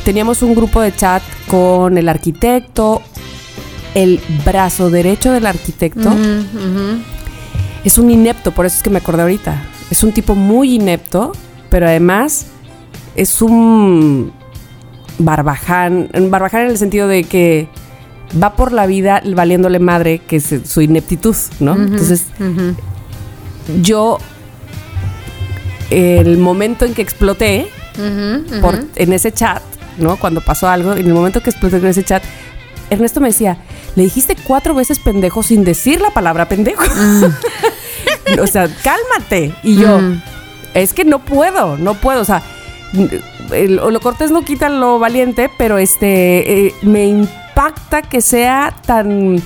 [0.05, 3.01] teníamos un grupo de chat con el arquitecto,
[3.95, 6.13] el brazo derecho del arquitecto
[7.83, 9.63] es un inepto, por eso es que me acordé ahorita.
[9.89, 11.31] Es un tipo muy inepto,
[11.69, 12.47] pero además
[13.15, 14.33] es un
[15.17, 17.69] barbaján, barbaján en el sentido de que
[18.41, 21.75] va por la vida valiéndole madre que es su ineptitud, ¿no?
[21.75, 22.25] Entonces,
[23.81, 24.17] yo,
[25.89, 27.67] el momento en que exploté
[28.61, 29.61] por, en ese chat,
[29.99, 30.17] ¿no?
[30.17, 32.23] Cuando pasó algo, en el momento que exploté en ese chat,
[32.89, 33.57] Ernesto me decía,
[33.95, 36.83] le dijiste cuatro veces pendejo sin decir la palabra pendejo.
[36.83, 38.39] Mm.
[38.41, 39.53] o sea, cálmate.
[39.63, 40.21] Y yo, mm.
[40.73, 42.21] es que no puedo, no puedo.
[42.21, 42.43] O sea,
[43.49, 49.41] lo cortés no quita lo valiente, pero este, eh, me impacta que sea tan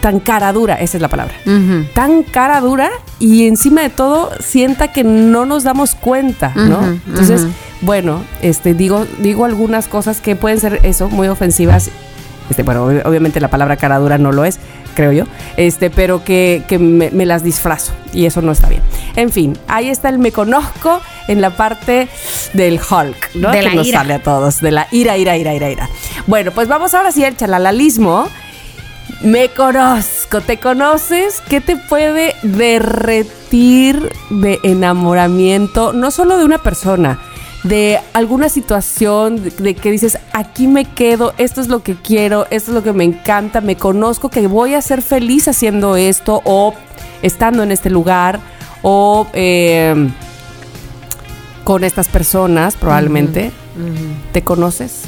[0.00, 1.34] tan cara dura, esa es la palabra,
[1.94, 2.88] tan cara dura
[3.18, 6.80] y encima de todo sienta que no nos damos cuenta, ¿no?
[7.06, 7.46] Entonces,
[7.82, 11.90] bueno, este digo digo algunas cosas que pueden ser eso muy ofensivas
[12.50, 14.58] este, bueno, obviamente la palabra cara dura no lo es,
[14.94, 15.24] creo yo,
[15.56, 18.82] este, pero que, me, las disfrazo y eso no está bien.
[19.16, 22.08] En fin, ahí está el me conozco en la parte
[22.52, 23.52] del Hulk, ¿no?
[23.52, 25.88] De que nos sale a todos, de la ira, ira, ira, ira, ira.
[26.26, 28.28] Bueno, pues vamos ahora sí al chalalalismo.
[29.22, 31.42] Me conozco, ¿te conoces?
[31.48, 35.92] ¿Qué te puede derretir de enamoramiento?
[35.92, 37.18] No solo de una persona,
[37.62, 42.70] de alguna situación de, que dices, aquí me quedo, esto es lo que quiero, esto
[42.70, 46.74] es lo que me encanta, me conozco que voy a ser feliz haciendo esto o
[47.22, 48.40] estando en este lugar
[48.82, 50.08] o eh,
[51.64, 53.52] con estas personas probablemente.
[54.32, 55.02] ¿Te conoces?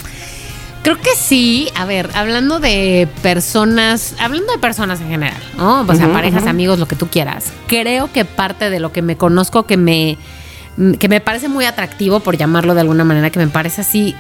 [0.83, 1.69] Creo que sí.
[1.77, 5.83] A ver, hablando de personas, hablando de personas en general, ¿no?
[5.83, 7.53] O sea, parejas, amigos, lo que tú quieras.
[7.67, 10.19] Creo que parte de lo que me conozco que me
[10.99, 14.15] que me parece muy atractivo, por llamarlo de alguna manera, que me parece así,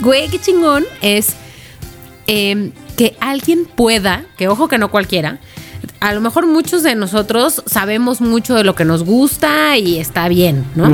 [0.00, 1.34] güey, qué chingón, es
[2.26, 5.38] em, que alguien pueda, que ojo que no cualquiera,
[6.00, 10.28] a lo mejor muchos de nosotros sabemos mucho de lo que nos gusta y está
[10.28, 10.90] bien, ¿no?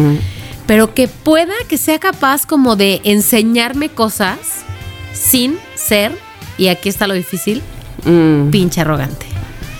[0.66, 4.38] Pero que pueda, que sea capaz como de enseñarme cosas
[5.12, 6.12] sin ser,
[6.56, 7.62] y aquí está lo difícil,
[8.04, 8.50] mm.
[8.50, 9.33] pinche arrogante.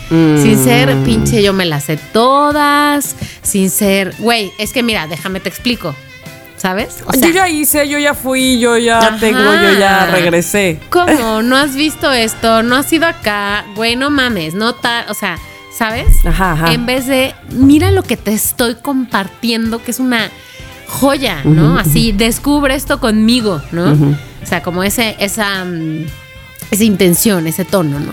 [0.09, 1.05] Sin ser mm.
[1.05, 3.17] pinche, yo me las sé todas.
[3.43, 5.95] Sin ser, güey, es que mira, déjame te explico.
[6.57, 7.05] ¿Sabes?
[7.21, 10.81] yo ya hice, yo ya fui, yo ya tengo, yo ya regresé.
[10.89, 11.43] ¿Cómo?
[11.43, 12.63] ¿No has visto esto?
[12.63, 13.67] ¿No has ido acá?
[13.77, 15.05] Güey, no mames, no tal.
[15.11, 15.39] O sea,
[15.77, 16.25] ¿sabes?
[16.25, 16.73] Ajá, ajá.
[16.73, 20.31] En vez de, mira lo que te estoy compartiendo, que es una
[20.87, 21.79] joya, ¿no?
[21.79, 23.93] Así, descubre esto conmigo, ¿no?
[24.43, 26.07] O sea, como ese, esa, mm,
[26.71, 28.13] esa intención, ese tono, ¿no?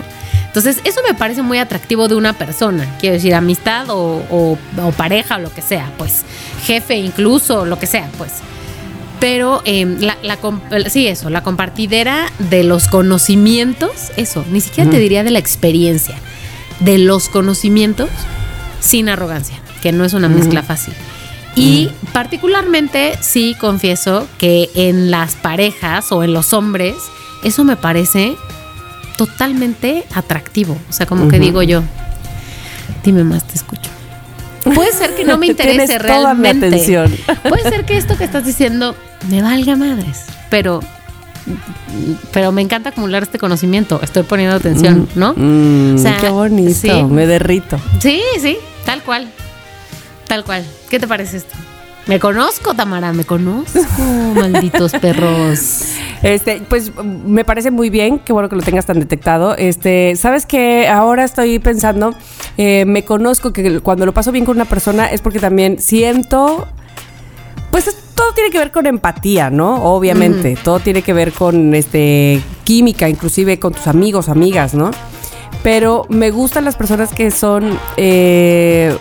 [0.54, 2.98] Entonces, eso me parece muy atractivo de una persona.
[3.00, 6.24] Quiero decir, amistad o, o- o pareja o lo que sea, pues.
[6.66, 8.32] Jefe incluso, lo que sea, pues.
[9.18, 10.16] Pero eh, la,
[10.90, 16.16] sí, eso, la compartidera de los conocimientos, eso, ni siquiera te diría de la experiencia,
[16.80, 18.10] de los conocimientos
[18.80, 20.92] sin arrogancia, que no es una mezcla fácil.
[21.54, 26.94] Y particularmente sí confieso que en las parejas o en los hombres,
[27.44, 28.36] eso me parece
[29.26, 30.76] totalmente atractivo.
[30.88, 31.82] O sea, como que digo yo,
[33.04, 33.90] dime más, te escucho.
[34.74, 36.66] Puede ser que no me interese realmente.
[36.66, 37.14] atención.
[37.48, 38.96] Puede ser que esto que estás diciendo
[39.28, 40.80] me valga madres, pero
[42.32, 44.00] pero me encanta acumular este conocimiento.
[44.02, 45.34] Estoy poniendo atención, ¿no?
[45.36, 46.90] Mm, O sea, qué bonito, sí.
[47.04, 47.78] me derrito.
[48.00, 49.28] Sí, sí, tal cual.
[50.28, 50.64] Tal cual.
[50.88, 51.54] ¿Qué te parece esto?
[52.06, 53.78] Me conozco, Tamara, me conozco,
[54.34, 55.84] malditos perros.
[56.22, 56.90] Este, pues
[57.24, 59.56] me parece muy bien, qué bueno que lo tengas tan detectado.
[59.56, 62.12] Este, sabes que ahora estoy pensando,
[62.58, 66.66] eh, me conozco que cuando lo paso bien con una persona es porque también siento,
[67.70, 69.76] pues es- todo tiene que ver con empatía, ¿no?
[69.84, 74.90] Obviamente, todo tiene que ver con este química, inclusive con tus amigos, amigas, ¿no?
[75.62, 78.96] Pero me gustan las personas que son eh,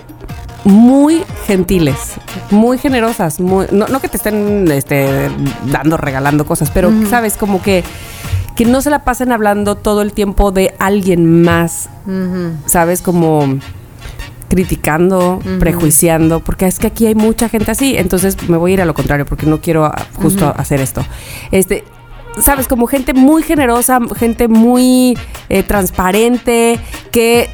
[0.64, 2.16] muy gentiles,
[2.52, 5.30] muy generosas, muy, no, no que te estén este,
[5.66, 7.84] dando, regalando cosas, pero sabes, como que,
[8.56, 11.90] que no se la pasen hablando todo el tiempo de alguien más,
[12.66, 13.60] sabes, como
[14.50, 18.82] criticando, prejuiciando, porque es que aquí hay mucha gente así, entonces me voy a ir
[18.82, 21.06] a lo contrario, porque no quiero justo hacer esto.
[21.52, 21.86] Este,
[22.38, 25.18] sabes, como gente muy generosa, gente muy
[25.50, 26.80] eh, transparente,
[27.12, 27.50] que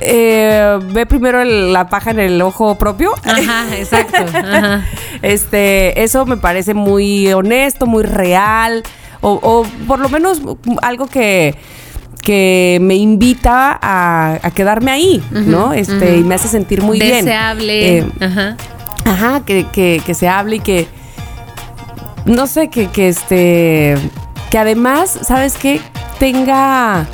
[0.00, 3.12] eh, ve primero el- la paja en el ojo propio.
[3.24, 4.16] Ajá, exacto.
[4.36, 4.84] Ajá.
[5.22, 8.84] Este, eso me parece muy honesto, muy real,
[9.20, 10.40] o, o por lo menos
[10.80, 11.56] algo que,
[12.22, 15.72] que me invita a, a quedarme ahí, ¿no?
[15.72, 17.24] Este, y me hace sentir muy bien.
[17.24, 17.98] Deseable.
[17.98, 18.56] Eh, Ajá.
[19.06, 20.86] Ajá, que, que, que se hable y que.
[22.24, 23.96] No sé, que, que este.
[24.50, 25.80] Que además, ¿sabes qué?
[26.20, 27.06] Tenga.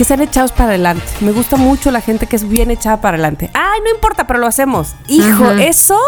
[0.00, 1.04] Que sean echados para adelante.
[1.20, 3.50] Me gusta mucho la gente que es bien echada para adelante.
[3.52, 4.94] Ay, no importa, pero lo hacemos.
[5.08, 5.62] Hijo, Ajá.
[5.62, 5.98] eso.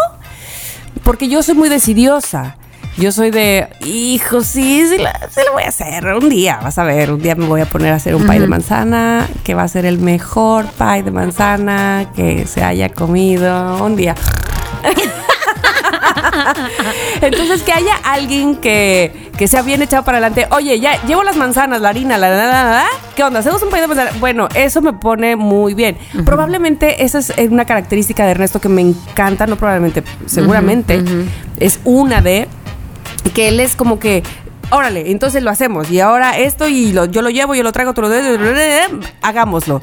[1.04, 2.56] Porque yo soy muy decidiosa.
[2.96, 6.06] Yo soy de, hijo, sí, sí, la- sí lo voy a hacer.
[6.06, 8.40] Un día, vas a ver, un día me voy a poner a hacer un pie
[8.40, 13.84] de manzana, que va a ser el mejor pie de manzana que se haya comido
[13.84, 14.14] un día.
[17.20, 20.46] Entonces, que haya alguien que, que sea bien echado para adelante.
[20.50, 22.84] Oye, ya llevo las manzanas, la harina, la, la, la.
[23.16, 23.40] ¿Qué onda?
[23.40, 24.10] ¿Hacemos un pay de manzana?
[24.20, 25.96] Bueno, eso me pone muy bien.
[26.24, 31.02] Probablemente esa es una característica de Ernesto que me encanta, no probablemente, seguramente,
[31.58, 32.48] es una de
[33.34, 34.22] que él es como que.
[34.70, 35.90] Órale, entonces lo hacemos.
[35.90, 38.08] Y ahora esto y lo- yo lo llevo, yo lo traigo, tú lo
[39.20, 39.82] hagámoslo.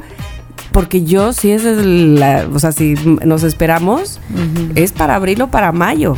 [0.71, 2.93] Porque yo, si es la, o sea, si
[3.25, 4.19] nos esperamos,
[4.75, 6.15] es para abril o para mayo,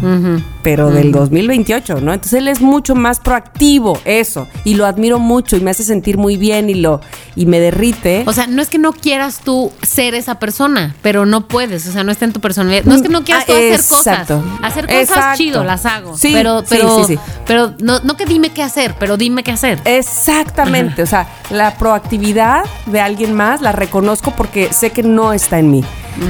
[0.63, 2.13] pero del 2028, ¿no?
[2.13, 6.17] Entonces él es mucho más proactivo, eso, y lo admiro mucho y me hace sentir
[6.17, 7.01] muy bien y lo
[7.35, 8.23] y me derrite.
[8.27, 11.91] O sea, no es que no quieras tú ser esa persona, pero no puedes, o
[11.91, 12.83] sea, no está en tu personalidad.
[12.83, 14.37] No es que no quieras Ah, tú hacer exacto.
[14.43, 14.59] cosas.
[14.63, 15.37] Hacer cosas Exacto.
[15.37, 16.17] chido, las hago.
[16.17, 17.19] Sí, pero, sí, pero, sí, sí.
[17.47, 19.79] pero no, no que dime qué hacer, pero dime qué hacer.
[19.85, 25.59] Exactamente, o sea, la proactividad de alguien más la reconozco porque sé que no está
[25.59, 25.83] en mí.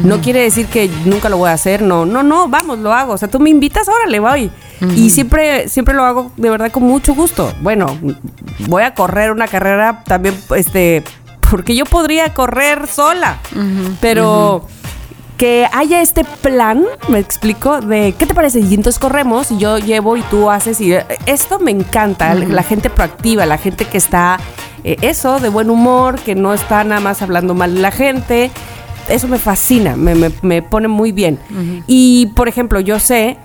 [0.04, 3.14] No quiere decir que nunca lo voy a hacer, no, no, no, vamos, lo hago.
[3.14, 4.52] O sea, tú me invitas, órale, voy.
[4.98, 7.54] Y siempre, siempre lo hago de verdad con mucho gusto.
[7.62, 7.98] Bueno,
[8.68, 11.06] voy a correr una carrera también, este,
[11.50, 13.40] porque yo podría correr sola,
[14.02, 14.68] pero
[15.38, 19.80] que haya este plan, me explico, de qué te parece y entonces corremos y yo
[19.80, 23.98] llevo y tú haces y eh, esto me encanta, la gente proactiva, la gente que
[23.98, 24.38] está
[24.84, 28.52] eh, eso, de buen humor, que no está nada más hablando mal de la gente,
[29.10, 31.40] eso me fascina, me, me- me pone muy bien.
[31.88, 33.38] Y por ejemplo, yo sé,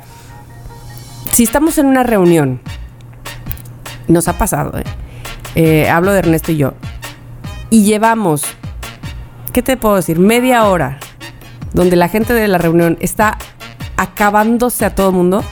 [1.33, 2.61] si estamos en una reunión,
[4.09, 4.85] nos ha pasado, ¿eh?
[5.55, 6.75] Eh, hablo de Ernesto y yo,
[7.71, 8.43] y llevamos,
[9.53, 10.19] ¿qué te puedo decir?
[10.19, 10.99] Media hora
[11.73, 13.39] donde la gente de la reunión está
[13.97, 15.43] acabándose a todo mundo,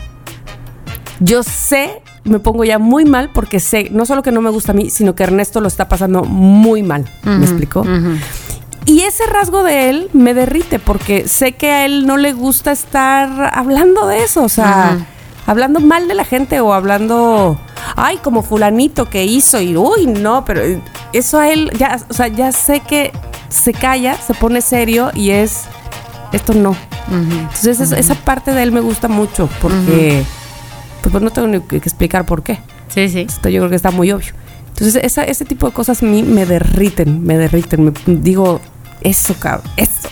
[1.21, 4.73] yo sé, me pongo ya muy mal porque sé, no solo que no me gusta
[4.73, 7.05] a mí, sino que Ernesto lo está pasando muy mal.
[7.23, 7.85] ¿Me explico?
[8.87, 12.71] Y ese rasgo de él me derrite porque sé que a él no le gusta
[12.73, 15.07] estar hablando de eso, o sea,
[15.47, 17.59] hablando mal de la gente o hablando,
[17.97, 20.61] ay, como fulanito que hizo y, uy, no, pero
[21.15, 23.11] eso a él, ya, o sea, ya sé que
[23.49, 25.63] se calla, se pone serio y es,
[26.33, 26.77] esto no.
[27.11, 30.25] Entonces es- esa parte de él me gusta mucho porque,
[31.05, 32.59] pues, pues, no tengo ni que explicar por qué.
[32.89, 33.27] Sí, sí.
[33.29, 34.33] Esto yo creo que está muy obvio.
[34.69, 37.85] Entonces, esa, ese tipo de cosas a mí me derriten, me derriten.
[37.85, 38.61] Me digo,
[39.03, 40.09] eso, cabrón, eso.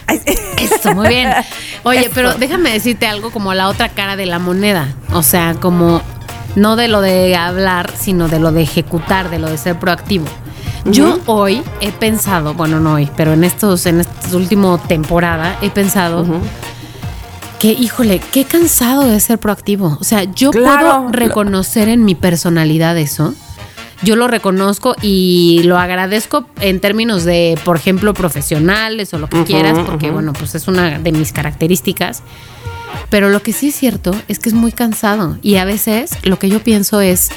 [0.59, 1.31] Eso, muy bien.
[1.83, 2.11] Oye, Eso.
[2.15, 4.95] pero déjame decirte algo como la otra cara de la moneda.
[5.15, 6.03] O sea, como
[6.57, 10.27] no de lo de hablar, sino de lo de ejecutar, de lo de ser proactivo.
[10.85, 15.71] Yo hoy he pensado, bueno, no hoy, pero en estos, en esta última temporada he
[15.71, 16.27] pensado
[17.63, 19.97] que, híjole, qué cansado de ser proactivo.
[20.01, 21.05] O sea, yo Claro.
[21.05, 23.35] puedo reconocer en mi personalidad eso.
[24.03, 29.45] Yo lo reconozco y lo agradezco en términos de, por ejemplo, profesionales o lo que
[29.45, 32.25] quieras, porque, bueno, pues es una de mis características.
[33.11, 35.39] Pero lo que sí es cierto es que es muy cansado.
[35.41, 37.29] Y a veces lo que yo pienso es,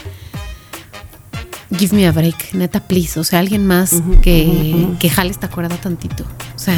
[1.77, 3.19] give me a break, neta, please.
[3.19, 6.23] O sea, alguien más que, que jale esta cuerda tantito.
[6.55, 6.75] O sea,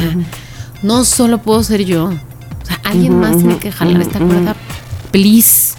[0.82, 2.12] no solo puedo ser yo.
[2.68, 4.54] O sea, alguien más tiene que jalar esta cuerda,
[5.10, 5.74] please.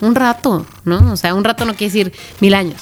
[0.00, 1.12] Un rato, ¿no?
[1.12, 2.76] O sea, un rato no quiere decir mil años.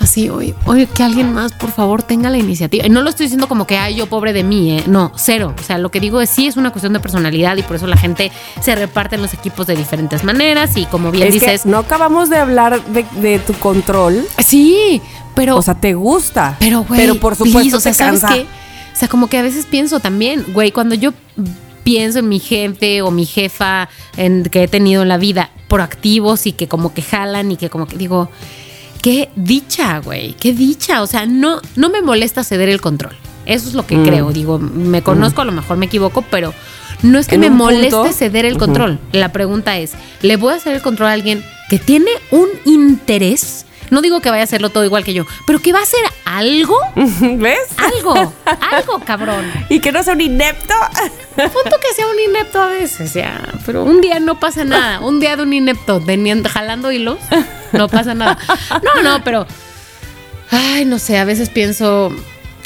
[0.00, 2.84] Así, oye, oye, que alguien más, por favor, tenga la iniciativa.
[2.84, 4.82] Y no lo estoy diciendo como que, ay, yo pobre de mí, ¿eh?
[4.88, 5.54] No, cero.
[5.56, 7.86] O sea, lo que digo es sí es una cuestión de personalidad y por eso
[7.86, 11.62] la gente se reparte en los equipos de diferentes maneras y como bien Es dices,
[11.62, 14.26] que no acabamos de hablar de, de tu control.
[14.38, 15.00] sí,
[15.36, 15.56] pero...
[15.56, 16.56] O sea, te gusta.
[16.58, 18.34] Pero, güey, Pero por please, supuesto o sea, te ¿sabes cansa.
[18.34, 18.40] qué?
[18.42, 21.12] O sea, como que a veces pienso también, güey, cuando yo
[21.84, 26.46] pienso en mi jefe o mi jefa en, que he tenido en la vida, proactivos
[26.46, 28.30] y que como que jalan y que como que digo,
[29.02, 31.02] qué dicha, güey, qué dicha.
[31.02, 33.16] O sea, no, no me molesta ceder el control.
[33.46, 34.04] Eso es lo que Mm.
[34.06, 34.32] creo.
[34.32, 36.54] Digo, me conozco, a lo mejor me equivoco, pero
[37.02, 39.00] no es que me moleste punto- ceder el control.
[39.10, 43.66] La pregunta es, ¿le voy a hacer el control a alguien que tiene un interés?
[43.92, 46.00] No digo que vaya a hacerlo todo igual que yo, pero que va a hacer
[46.24, 47.58] algo, ¿Ves?
[47.76, 48.14] algo,
[48.72, 49.44] algo, cabrón.
[49.68, 50.74] Y que no sea un inepto.
[51.36, 53.38] Punto que sea un inepto a veces, ya.
[53.66, 55.00] Pero un día no pasa nada.
[55.00, 57.18] Un día de un inepto teniendo, jalando hilos,
[57.72, 58.38] no pasa nada.
[58.82, 59.46] No, no, pero.
[60.50, 62.10] Ay, no sé, a veces pienso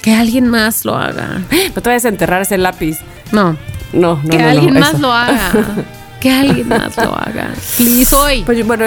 [0.03, 1.43] que alguien más lo haga.
[1.75, 2.99] No te vayas a enterrar ese lápiz.
[3.33, 3.57] No,
[3.93, 4.99] No, no, que no, no, alguien más eso.
[4.99, 5.51] lo haga.
[6.27, 7.51] Que alguien más lo haga.
[7.77, 8.43] Please, hoy.
[8.45, 8.85] Pues bueno,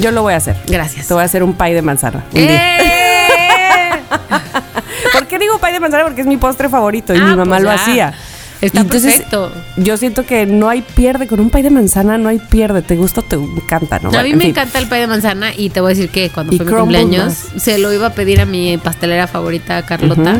[0.00, 0.56] yo lo voy a hacer.
[0.66, 1.06] Gracias.
[1.06, 2.24] Te voy a hacer un pie de manzana.
[2.32, 2.78] un día.
[2.78, 3.90] ¡Eh!
[5.12, 6.04] ¿Por qué digo pie de manzana?
[6.04, 7.74] Porque es mi postre favorito y Ah, mi mamá pues lo ya.
[7.74, 8.14] hacía.
[8.60, 9.52] Está entonces, perfecto.
[9.76, 11.26] Yo siento que no hay pierde.
[11.26, 12.82] Con un pie de manzana no hay pierde.
[12.82, 14.08] Te gusta o te encanta, ¿no?
[14.08, 14.50] a mí En me fin.
[14.50, 16.72] encanta el pay de manzana y te voy a decir que cuando Y fue mi
[16.72, 20.38] cumpleaños se lo iba a pedir a mi pastelera favorita, Carlota,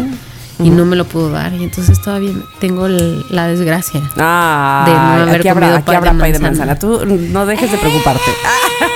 [0.59, 1.53] y no me lo pudo dar.
[1.53, 4.01] Y entonces todavía tengo el- la desgracia.
[4.17, 6.79] Ah, de no haber aquí habrá, comido aquí pie habrá de manzana.
[6.79, 8.31] Tú no dejes de preocuparte.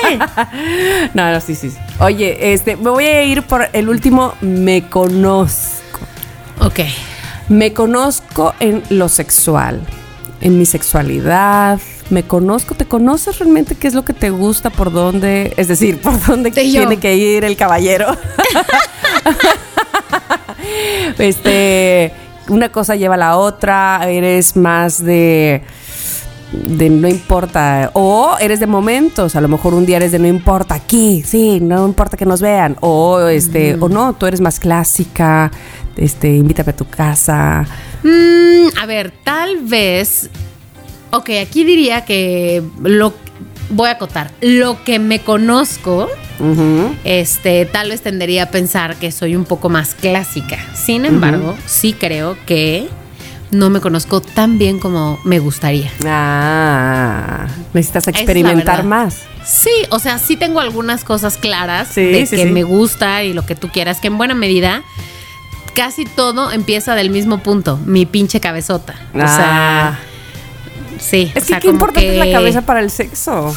[1.15, 1.73] no, no, sí, sí.
[2.01, 4.35] Oye, este, me voy a ir por el último.
[4.41, 6.01] Me conozco.
[6.61, 6.81] Ok.
[7.49, 9.81] Me conozco en lo sexual,
[10.41, 11.81] en mi sexualidad.
[12.11, 15.53] Me conozco, ¿te conoces realmente qué es lo que te gusta, por dónde?
[15.57, 18.07] Es decir, por dónde tiene que ir el caballero.
[21.19, 22.13] este,
[22.49, 25.63] una cosa lleva a la otra, eres más de
[26.53, 30.27] de no importa o eres de momentos, a lo mejor un día eres de no
[30.27, 34.59] importa aquí, sí, no importa que nos vean o este o no, tú eres más
[34.59, 35.51] clásica,
[35.97, 37.67] este invítame a tu casa.
[38.03, 40.31] Mm, a ver, tal vez.
[41.11, 43.15] Ok, aquí diría que lo
[43.71, 44.31] voy a acotar.
[44.41, 46.09] Lo que me conozco,
[47.05, 50.59] este, tal vez tendería a pensar que soy un poco más clásica.
[50.75, 52.89] Sin embargo, sí creo que
[53.51, 55.91] no me conozco tan bien como me gustaría.
[56.07, 59.23] Ah, necesitas experimentar más.
[59.45, 62.51] Sí, o sea, sí tengo algunas cosas claras Sí, de sí, que sí.
[62.51, 64.83] me gusta y lo que tú quieras, que en buena medida
[65.75, 68.95] casi todo empieza del mismo punto, mi pinche cabezota.
[69.15, 69.99] O sea, Ah.
[71.01, 71.33] Sí.
[71.35, 73.55] es o que sea, qué como importante es la cabeza para el sexo.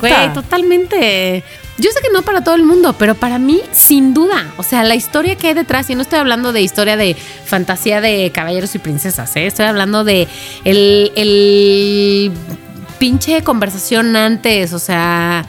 [0.00, 1.44] Güey, totalmente.
[1.78, 4.52] Yo sé que no para todo el mundo, pero para mí, sin duda.
[4.56, 8.00] O sea, la historia que hay detrás, y no estoy hablando de historia de fantasía
[8.00, 9.46] de caballeros y princesas, ¿eh?
[9.46, 10.26] estoy hablando de
[10.64, 12.32] el, el
[12.98, 15.46] pinche conversación antes, o sea,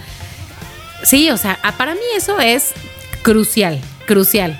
[1.04, 2.74] sí, o sea, para mí eso es
[3.24, 4.60] crucial, crucial.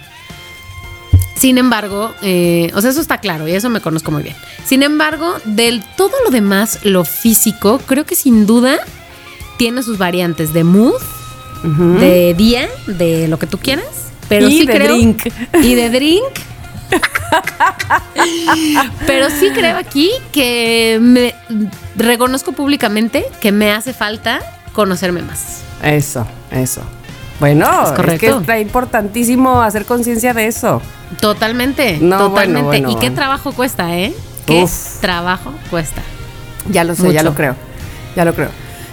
[1.40, 4.36] Sin embargo, eh, o sea, eso está claro y eso me conozco muy bien.
[4.66, 8.78] Sin embargo, del todo lo demás, lo físico, creo que sin duda
[9.58, 11.02] tiene sus variantes de mood,
[12.00, 13.86] de día, de lo que tú quieras.
[14.28, 15.28] Pero Y sí de creo, drink.
[15.64, 16.24] Y de drink.
[19.08, 21.36] pero sí creo aquí que me
[21.96, 24.40] reconozco públicamente que me hace falta
[24.74, 25.62] conocerme más.
[25.84, 26.82] Eso, eso.
[27.40, 28.20] Bueno, Es es, correcto.
[28.20, 30.82] que está importantísimo hacer conciencia de eso.
[31.22, 32.62] Totalmente, No, totalmente.
[32.64, 34.14] bueno, bueno, y qué trabajo cuesta, ¿eh?
[34.46, 35.00] Qué Uf.
[35.00, 36.02] trabajo cuesta.
[36.70, 37.56] Ya lo sé, ya lo creo.
[38.16, 38.50] Ya lo creo.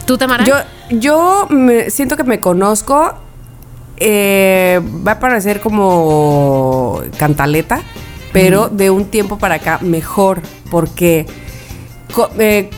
[0.07, 0.45] ¿Tú, Tamara?
[0.45, 0.55] Yo,
[0.91, 3.15] yo me siento que me conozco
[3.97, 7.81] eh, va a parecer como cantaleta,
[8.33, 10.41] pero de un tiempo para acá mejor,
[10.71, 11.27] porque
[12.39, 12.71] eh,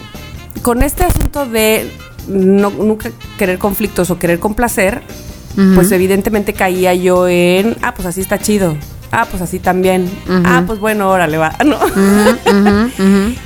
[0.62, 1.90] con este asunto de
[2.28, 5.02] no- nunca querer conflictos o querer complacer,
[5.74, 8.76] pues evidentemente caía yo en, ah, pues así está chido.
[9.10, 10.08] Ah, pues así también.
[10.44, 11.54] Ah, pues bueno, órale, va.
[11.64, 11.78] ¿no?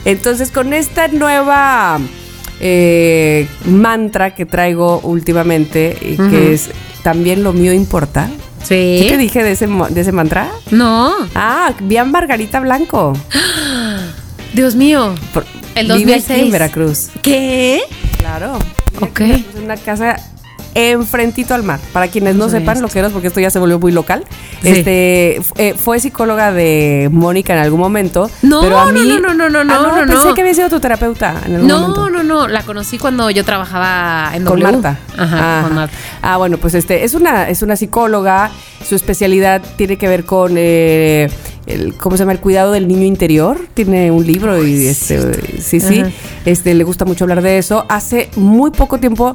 [0.04, 1.98] Entonces, con esta nueva
[2.60, 6.70] eh, mantra que traigo últimamente, y que es
[7.02, 8.28] también lo mío importa.
[8.62, 8.98] Sí.
[9.02, 10.48] ¿Qué te dije de ese, de ese mantra?
[10.70, 11.12] No.
[11.34, 13.12] Ah, vi a Margarita Blanco.
[14.54, 15.14] Dios mío.
[15.32, 16.42] Por- El vive aquí 2006.
[16.42, 17.08] en Veracruz.
[17.22, 17.80] ¿Qué?
[18.18, 18.58] Claro.
[19.00, 19.20] Ok.
[19.20, 20.16] Es una casa
[20.74, 21.78] enfrentito al mar.
[21.92, 22.86] Para quienes no sepan esto.
[22.86, 24.24] lo que era, porque esto ya se volvió muy local.
[24.62, 24.68] Sí.
[24.68, 28.30] Este eh, fue psicóloga de Mónica en algún momento.
[28.42, 30.34] No, pero a no, mí, no, no, no, no, Ah, no, no, Pensé no.
[30.34, 32.10] que había sido tu terapeuta en algún No, momento.
[32.10, 32.48] no, no.
[32.48, 34.72] La conocí cuando yo trabajaba en Con W.
[34.80, 34.98] Marta.
[35.16, 35.62] Ajá, Ah.
[35.64, 35.94] con Marta.
[36.22, 38.50] Ah, bueno, pues este es una es una psicóloga.
[38.88, 41.30] Su especialidad tiene que ver con eh,
[41.66, 43.58] el cómo se llama el cuidado del niño interior.
[43.74, 46.10] Tiene un libro y este sí sí Ajá.
[46.46, 47.84] este le gusta mucho hablar de eso.
[47.88, 49.34] Hace muy poco tiempo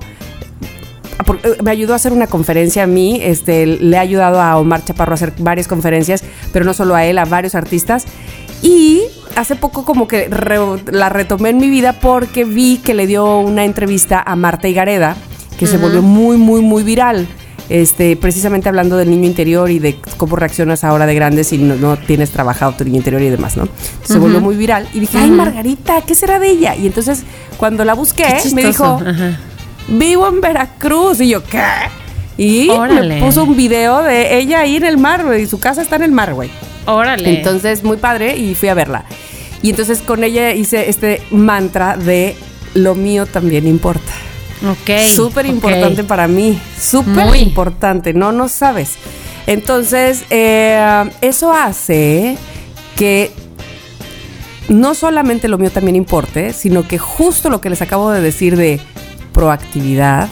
[1.63, 5.13] me ayudó a hacer una conferencia a mí, este, le ha ayudado a Omar Chaparro
[5.13, 8.05] a hacer varias conferencias, pero no solo a él, a varios artistas.
[8.61, 9.01] Y
[9.35, 10.59] hace poco como que re-
[10.91, 15.15] la retomé en mi vida porque vi que le dio una entrevista a Marta Higareda,
[15.59, 17.27] que se volvió muy, muy, muy viral.
[17.69, 21.75] Este, precisamente hablando del niño interior y de cómo reaccionas ahora de grande si no,
[21.75, 23.67] no tienes trabajado tu niño interior y demás, ¿no?
[24.03, 26.75] Se volvió muy viral y dije, ay, Margarita, ¿qué será de ella?
[26.77, 27.23] Y entonces,
[27.57, 29.37] cuando la busqué, Qué me dijo, Ajá.
[29.87, 31.21] Vivo en Veracruz.
[31.21, 31.63] Y yo, ¿qué?
[32.37, 33.15] Y Órale.
[33.15, 35.43] me puso un video de ella ahí en el mar, güey.
[35.43, 36.49] Y su casa está en el mar, güey.
[36.85, 37.29] Órale.
[37.37, 39.05] Entonces, muy padre y fui a verla.
[39.61, 42.35] Y entonces con ella hice este mantra de
[42.75, 44.11] lo mío también importa.
[44.63, 45.07] ok.
[45.15, 46.59] Súper importante para mí.
[46.79, 48.13] Súper importante.
[48.13, 48.95] No, no sabes.
[49.47, 52.37] Entonces, eh, eso hace
[52.95, 53.31] que
[54.69, 58.57] no solamente lo mío también importe, sino que justo lo que les acabo de decir
[58.57, 58.79] de
[59.37, 60.29] proactividad,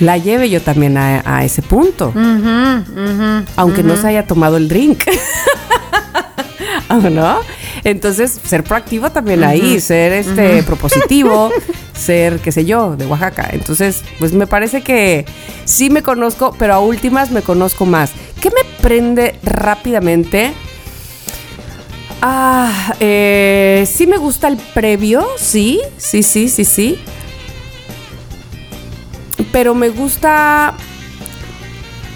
[0.00, 2.12] la lleve yo también a, a ese punto,
[3.54, 5.04] aunque no se haya tomado el drink.
[6.90, 7.38] ¿O ¿No?
[7.84, 11.50] Entonces, ser proactivo también ahí, ser este propositivo,
[11.94, 13.48] ser, qué sé yo, de Oaxaca.
[13.52, 15.24] Entonces, pues me parece que
[15.64, 18.10] sí me conozco, pero a últimas me conozco más.
[18.40, 20.52] ¿Qué me prende rápidamente?
[22.20, 26.98] Ah, eh, sí me gusta el previo, sí, sí, sí, sí, sí.
[29.52, 30.74] Pero me gusta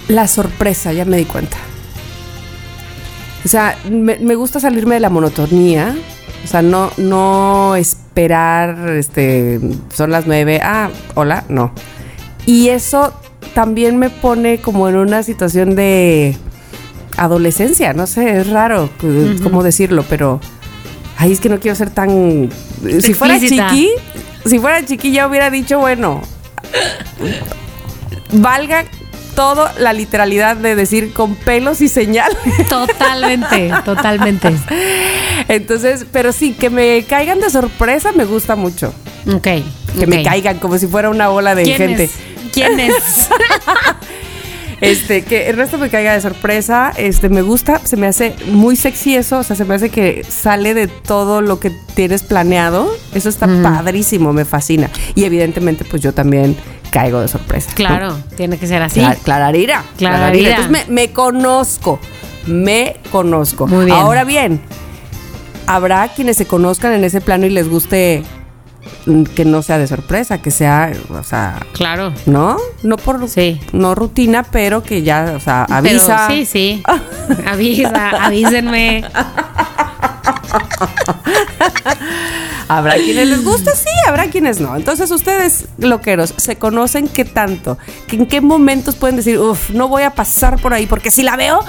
[0.07, 1.57] la sorpresa, ya me di cuenta.
[3.43, 5.95] O sea, me, me gusta salirme de la monotonía.
[6.43, 9.59] O sea, no, no esperar, este,
[9.93, 11.71] son las nueve, ah, hola, no.
[12.45, 13.13] Y eso
[13.55, 16.37] también me pone como en una situación de
[17.17, 20.39] adolescencia, no sé, es raro c- cómo decirlo, pero,
[21.17, 22.49] ay, es que no quiero ser tan...
[22.99, 23.39] Si fuera
[23.71, 23.89] chiqui,
[24.45, 26.21] si fuera chiqui ya hubiera dicho, bueno,
[28.31, 28.85] valga
[29.35, 32.31] todo la literalidad de decir con pelos y señal.
[32.69, 34.53] Totalmente, totalmente.
[35.47, 38.93] Entonces, pero sí, que me caigan de sorpresa me gusta mucho.
[39.33, 39.47] Ok.
[39.99, 42.03] Que me caigan como si fuera una bola de ¿Quién gente.
[42.05, 42.11] es?
[42.53, 42.93] ¿Quién es?
[44.81, 48.75] Este, que el resto me caiga de sorpresa, este, me gusta, se me hace muy
[48.75, 52.91] sexy eso, o sea, se me hace que sale de todo lo que tienes planeado.
[53.13, 54.89] Eso está padrísimo, me fascina.
[55.15, 56.55] Y evidentemente, pues yo también
[56.91, 57.69] caigo de sorpresa.
[57.69, 57.75] ¿no?
[57.75, 58.99] Claro, tiene que ser así.
[58.99, 59.83] Cla- Clararira.
[59.97, 60.49] Clararira.
[60.57, 61.99] Entonces me, me conozco.
[62.45, 63.67] Me conozco.
[63.67, 63.97] Muy bien.
[63.97, 64.59] Ahora bien,
[65.67, 68.23] habrá quienes se conozcan en ese plano y les guste
[69.35, 72.13] que no sea de sorpresa, que sea, o sea, Claro.
[72.25, 72.57] ¿no?
[72.83, 73.59] No por Sí.
[73.73, 76.27] no rutina, pero que ya, o sea, Pero avisa.
[76.29, 76.83] sí, sí.
[77.45, 79.03] Avisa, avísenme.
[82.67, 84.75] Habrá quienes les guste, sí, habrá quienes no.
[84.75, 87.77] Entonces, ustedes, loqueros, ¿se conocen qué tanto?
[88.07, 91.21] ¿Que ¿En qué momentos pueden decir, uff, no voy a pasar por ahí porque si
[91.21, 91.59] la veo,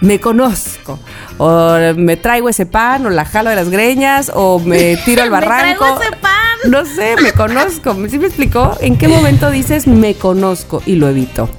[0.00, 0.98] me conozco?
[1.36, 5.30] O me traigo ese pan, o la jalo de las greñas, o me tiro al
[5.34, 6.02] Me traigo barranco.
[6.02, 6.30] ese pan.
[6.70, 7.94] No sé, me conozco.
[8.08, 8.78] ¿Sí me explicó?
[8.80, 11.50] ¿En qué momento dices, me conozco y lo evito?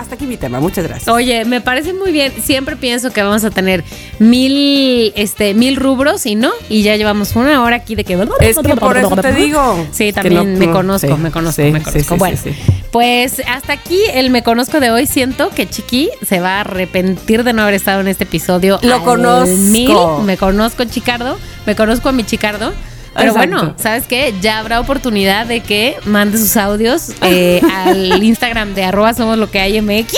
[0.00, 1.08] Hasta aquí mi tema, muchas gracias.
[1.08, 2.32] Oye, me parece muy bien.
[2.42, 3.84] Siempre pienso que vamos a tener
[4.18, 6.50] mil, este, mil rubros y no.
[6.70, 8.14] Y ya llevamos una hora aquí de que.
[8.40, 9.86] Es que por eso te digo.
[9.92, 12.14] Sí, también no- me no, conozco, sí, me conozco, sí, me conozco.
[12.14, 12.50] sí, bueno, sí,
[12.90, 15.06] pues hasta aquí el me conozco de hoy.
[15.06, 18.78] Siento que Chiqui se va a arrepentir de no haber estado en este episodio.
[18.82, 19.54] Lo conozco.
[19.54, 19.94] mil.
[20.24, 21.38] Me conozco, Chicardo.
[21.66, 22.72] Me conozco a mi Chicardo.
[23.14, 23.56] Pero Exacto.
[23.56, 24.34] bueno, ¿sabes qué?
[24.40, 29.50] Ya habrá oportunidad de que mande sus audios eh, al Instagram de arroba somos lo
[29.50, 30.14] que hay MX.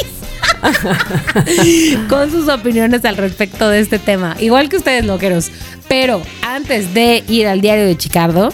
[2.08, 4.36] con sus opiniones al respecto de este tema.
[4.38, 5.50] Igual que ustedes, loqueros.
[5.88, 8.52] Pero antes de ir al diario de Chicardo,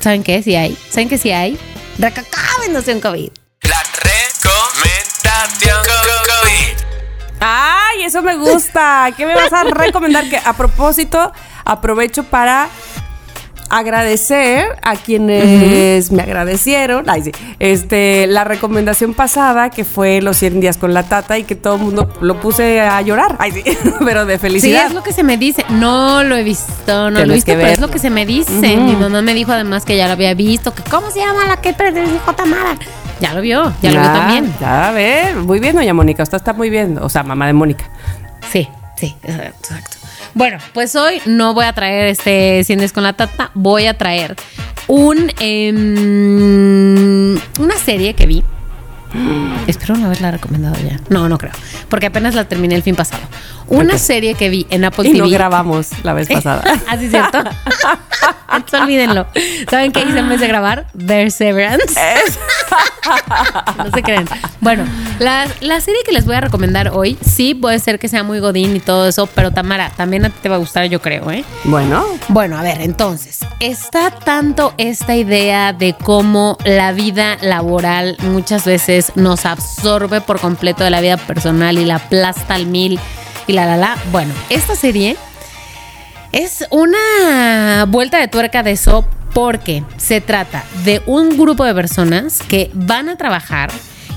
[0.00, 0.42] ¿saben qué?
[0.42, 0.76] Si hay.
[0.90, 1.58] ¿Saben qué si hay?
[1.98, 3.30] Un COVID.
[3.62, 6.84] La recomendación COVID.
[7.40, 9.12] ¡Ay, eso me gusta!
[9.16, 10.28] ¿Qué me vas a recomendar?
[10.28, 11.32] Que a propósito,
[11.64, 12.68] aprovecho para
[13.78, 17.08] agradecer a quienes me agradecieron.
[17.08, 17.32] Ay, sí.
[17.58, 21.76] Este, la recomendación pasada que fue los 100 días con la tata y que todo
[21.76, 23.36] el mundo lo puse a llorar.
[23.38, 23.62] Ay, sí.
[24.04, 24.86] Pero de Sí, felicidad.
[24.86, 25.64] es lo que se me dice.
[25.70, 28.76] No lo he visto, no lo he visto, pero es lo que se me dice.
[28.76, 30.74] Mi mamá me dijo además que ya lo había visto.
[30.74, 32.76] Que ¿Cómo se llama la que dijo Tamara?
[33.20, 34.54] Ya lo vio, ya lo vio Ah, también.
[34.60, 35.36] Ya, a ver.
[35.36, 36.22] Muy bien, doña Mónica.
[36.22, 36.98] Usted está muy bien.
[36.98, 37.84] O sea, mamá de Mónica.
[38.52, 39.96] Sí, sí, exacto.
[40.34, 44.34] Bueno, pues hoy no voy a traer este Cienes con la Tata, voy a traer
[44.88, 48.42] un em, una serie que vi.
[49.66, 51.00] Espero no haberla recomendado ya.
[51.08, 51.52] No, no creo.
[51.88, 53.22] Porque apenas la terminé el fin pasado.
[53.66, 55.24] Una serie que vi en Apple Y TV.
[55.24, 56.62] no grabamos la vez pasada.
[56.88, 57.38] Así es cierto.
[58.52, 59.26] Entonces, olvídenlo.
[59.70, 60.86] ¿Saben qué hice en vez de grabar?
[60.94, 61.98] Ver Severance.
[63.78, 64.26] no se creen.
[64.60, 64.84] Bueno,
[65.18, 68.38] la, la serie que les voy a recomendar hoy, sí puede ser que sea muy
[68.38, 71.30] godín y todo eso, pero Tamara, también a ti te va a gustar, yo creo,
[71.30, 71.44] ¿eh?
[71.64, 78.64] bueno, Bueno, a ver, entonces, está tanto esta idea de cómo la vida laboral muchas
[78.64, 82.98] veces nos absorbe por completo de la vida personal y la aplasta al mil
[83.46, 83.98] y la la la.
[84.12, 85.16] Bueno, esta serie
[86.32, 92.40] es una vuelta de tuerca de eso porque se trata de un grupo de personas
[92.42, 93.70] que van a trabajar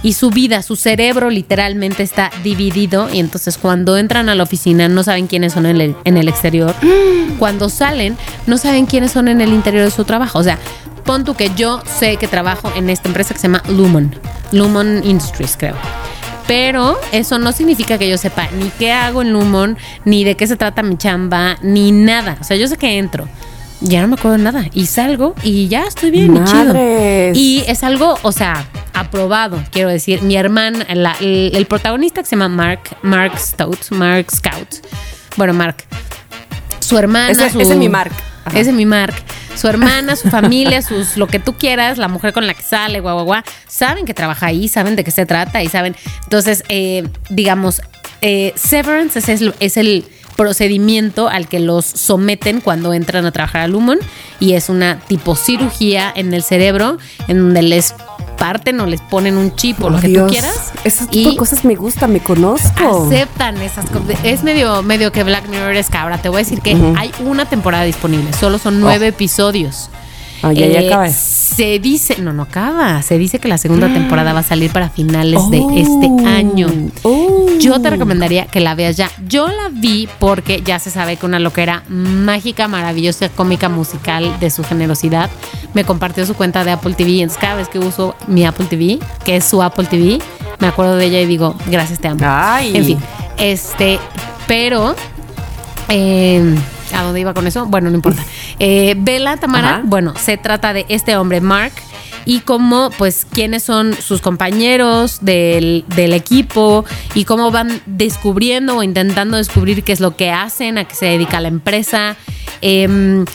[0.03, 4.87] y su vida, su cerebro literalmente está dividido y entonces cuando entran a la oficina
[4.87, 6.73] no saben quiénes son en el, en el exterior.
[7.39, 10.39] Cuando salen no saben quiénes son en el interior de su trabajo.
[10.39, 10.57] O sea,
[11.03, 14.15] pon tú que yo sé que trabajo en esta empresa que se llama Lumon.
[14.51, 15.75] Lumon Industries, creo.
[16.47, 20.47] Pero eso no significa que yo sepa ni qué hago en Lumon, ni de qué
[20.47, 22.37] se trata mi chamba, ni nada.
[22.39, 23.27] O sea, yo sé que entro.
[23.81, 24.65] Ya no me acuerdo de nada.
[24.73, 26.73] Y salgo y ya estoy bien y chido.
[27.33, 28.65] Y es algo, o sea,
[28.99, 30.21] aprobado, quiero decir.
[30.21, 34.85] Mi hermana, la- el, el protagonista que se llama Mark, Mark Stout, Mark Scout.
[35.35, 35.77] Bueno, Mark.
[36.79, 37.31] Su hermana.
[37.31, 38.11] Ese- su- ese es mi Mark.
[38.45, 38.59] Ajá.
[38.59, 39.13] Ese es mi Mark.
[39.55, 42.99] Su hermana, su familia, sus lo que tú quieras, la mujer con la que sale,
[42.99, 45.95] guau, guau, guau, saben que trabaja ahí, saben de qué se trata y saben.
[46.23, 47.81] Entonces, eh, digamos,
[48.21, 50.05] eh, Severance es el, es el
[50.37, 53.99] procedimiento al que los someten cuando entran a trabajar a Lumon
[54.39, 57.93] y es una tipo cirugía en el cerebro en donde les
[58.37, 60.27] parten o les ponen un chip o lo Oh, que Dios.
[60.27, 60.71] tú quieras.
[60.83, 63.07] Ese tipo de cosas me gusta, me conozco.
[63.07, 64.19] aceptan esas cosas.
[64.23, 66.19] Es medio, medio que Black Mirror es cabra.
[66.19, 68.31] Te voy a decir que hay una temporada disponible.
[68.33, 69.89] Solo son nueve episodios.
[70.43, 71.09] Ah, ya, ya Eh, acaba.
[71.09, 73.01] Se dice, no, no acaba.
[73.01, 75.71] Se dice que la segunda temporada va a salir para finales de Oh.
[75.75, 76.67] este año.
[77.03, 77.47] Oh.
[77.59, 79.09] Yo te recomendaría que la veas ya.
[79.27, 84.49] Yo la vi porque ya se sabe que una loquera mágica, maravillosa, cómica, musical de
[84.51, 85.29] su generosidad
[85.73, 87.21] me compartió su cuenta de Apple TV.
[87.21, 90.19] Entonces, cada vez que uso mi Apple TV, que es su Apple TV,
[90.59, 92.19] me acuerdo de ella y digo, gracias, te amo.
[92.23, 92.75] Ay.
[92.77, 92.99] En fin,
[93.37, 93.99] este,
[94.47, 94.95] pero.
[95.89, 96.55] eh,
[96.93, 97.65] ¿A dónde iba con eso?
[97.65, 98.23] Bueno, no importa.
[98.59, 99.81] Eh, Vela Tamara, Ajá.
[99.85, 101.73] bueno, se trata de este hombre, Mark,
[102.25, 106.83] y cómo, pues, quiénes son sus compañeros del, del equipo
[107.13, 111.05] y cómo van descubriendo o intentando descubrir qué es lo que hacen, a qué se
[111.05, 112.15] dedica la empresa.
[112.61, 113.25] em,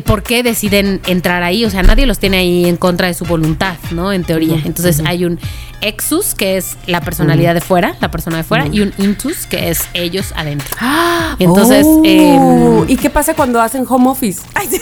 [0.00, 1.64] ¿Por qué deciden entrar ahí?
[1.64, 4.12] O sea, nadie los tiene ahí en contra de su voluntad, ¿no?
[4.12, 4.60] En teoría.
[4.64, 5.38] Entonces hay un
[5.80, 9.70] exus, que es la personalidad de fuera, la persona de fuera, y un intus, que
[9.70, 10.68] es ellos adentro.
[11.38, 12.02] Entonces, Oh.
[12.04, 14.40] em, ¿y qué pasa cuando hacen home office?
[14.54, 14.80] Ay, sí.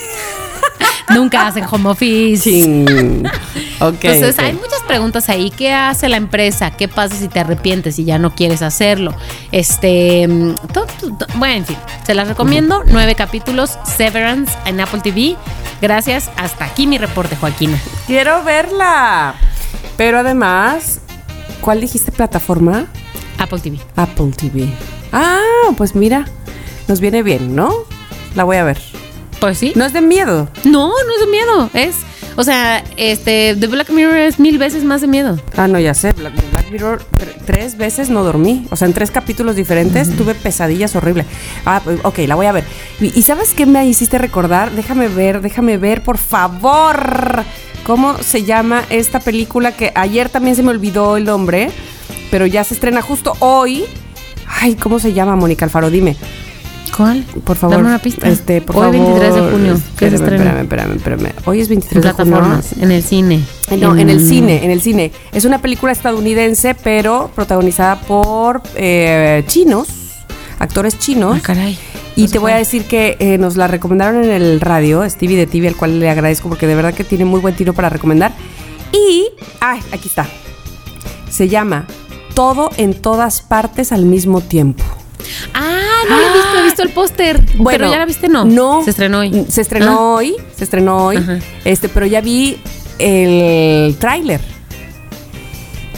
[1.11, 2.43] Nunca hacen home office.
[2.51, 3.29] Chin.
[3.81, 4.05] Ok.
[4.05, 5.51] Entonces hay muchas preguntas ahí.
[5.51, 6.71] ¿Qué hace la empresa?
[6.71, 9.13] ¿Qué pasa si te arrepientes y ya no quieres hacerlo?
[9.51, 11.77] Este, mm, to- to- to- bueno, en fin,
[12.07, 12.83] se las recomiendo.
[12.87, 15.37] Nueve capítulos, Severance en Apple TV.
[15.83, 16.31] Gracias.
[16.37, 17.79] Hasta aquí mi reporte, Joaquina.
[18.07, 19.35] Quiero verla.
[19.97, 21.01] Pero además,
[21.61, 22.87] ¿cuál dijiste plataforma?
[23.39, 23.79] Apple TV.
[23.97, 24.69] Apple TV.
[25.13, 25.41] Ah,
[25.77, 26.27] pues mira,
[26.87, 27.73] nos viene bien, ¿no?
[28.37, 28.79] La voy a ver.
[29.45, 29.73] Pues sí.
[29.77, 30.49] No es de miedo.
[30.65, 31.71] No, no es de miedo.
[31.75, 31.97] Es,
[32.37, 35.39] o sea, este, The Black Mirror es mil veces más de miedo.
[35.55, 36.13] Ah, no, ya sé.
[36.13, 38.67] Black, Black Mirror, tre- tres veces no dormí.
[38.71, 41.27] O sea, en tres capítulos diferentes tuve pesadillas horribles.
[41.67, 42.65] Ah, pues, ok, la voy a ver.
[43.03, 44.71] Y, y ¿sabes qué me hiciste recordar?
[44.71, 47.45] Déjame ver, déjame ver, por favor.
[47.85, 51.71] ¿Cómo se llama esta película que ayer también se me olvidó el nombre,
[52.31, 53.85] pero ya se estrena justo hoy?
[54.49, 55.91] Ay, ¿cómo se llama, Mónica Alfaro?
[55.91, 56.17] Dime.
[56.97, 57.25] ¿Cuál?
[57.45, 57.77] Por favor.
[57.77, 58.29] Dame una pista.
[58.29, 59.21] Este, por Hoy, favor.
[59.21, 59.81] 23 de junio.
[59.99, 61.33] ¿Qué se Espérame, espérame, espérame, espérame.
[61.45, 62.25] Hoy es En 23 de junio.
[62.27, 63.41] plataformas, en el cine.
[63.71, 65.11] Eh, No, en el cine, en el cine.
[65.33, 69.89] Es una película estadounidense, pero protagonizada por eh, chinos,
[70.59, 71.37] actores chinos.
[71.39, 71.79] Ah, caray.
[72.17, 75.49] Y te voy a decir que eh, nos la recomendaron en el radio, Stevie de
[75.49, 78.33] TV, al cual le agradezco porque de verdad que tiene muy buen tiro para recomendar.
[78.93, 79.27] Y,
[79.61, 80.29] ay, aquí está.
[81.29, 81.87] Se llama
[82.35, 84.85] Todo en todas partes al mismo tiempo.
[85.55, 87.41] Ah, no la he visto, he visto el póster.
[87.65, 88.45] pero ya la viste, no.
[88.45, 88.83] No.
[88.85, 89.47] Se estrenó hoy.
[89.49, 90.01] Se estrenó Ah.
[90.15, 91.17] hoy, se estrenó hoy.
[91.17, 91.39] Ajá.
[91.65, 92.59] Este, pero ya vi
[92.99, 94.41] el tráiler.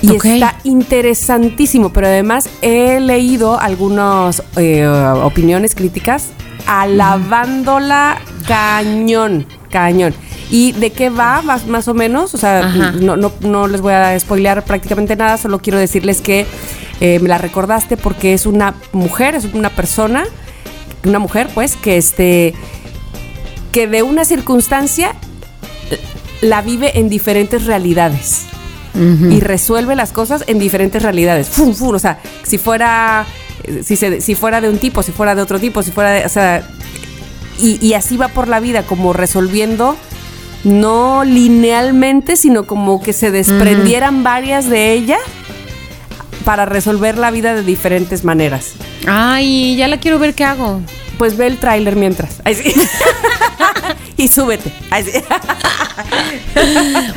[0.02, 6.26] Y está interesantísimo, pero además he leído algunas eh, opiniones críticas
[6.66, 10.14] alabándola cañón, cañón.
[10.50, 12.34] ¿Y de qué va más, más o menos?
[12.34, 12.62] O sea,
[13.00, 16.46] no, no, no les voy a spoilear prácticamente nada, solo quiero decirles que
[17.00, 20.24] eh, me la recordaste porque es una mujer, es una persona,
[21.04, 22.54] una mujer pues, que este
[23.72, 25.12] que de una circunstancia
[25.90, 25.98] eh,
[26.42, 28.42] la vive en diferentes realidades
[29.30, 31.48] y resuelve las cosas en diferentes realidades.
[31.48, 33.26] Fum, fum, o sea, si fuera
[33.64, 36.10] eh, si, se- si fuera de un tipo, si fuera de otro tipo, si fuera
[36.12, 36.66] de, o sea,
[37.60, 39.96] y, y así va por la vida como resolviendo
[40.66, 45.18] no linealmente, sino como que se desprendieran varias de ella
[46.44, 48.72] para resolver la vida de diferentes maneras.
[49.06, 50.80] Ay, ya la quiero ver qué hago.
[51.18, 52.40] Pues ve el tráiler mientras.
[52.44, 52.74] Ay, sí.
[54.22, 54.72] y súbete.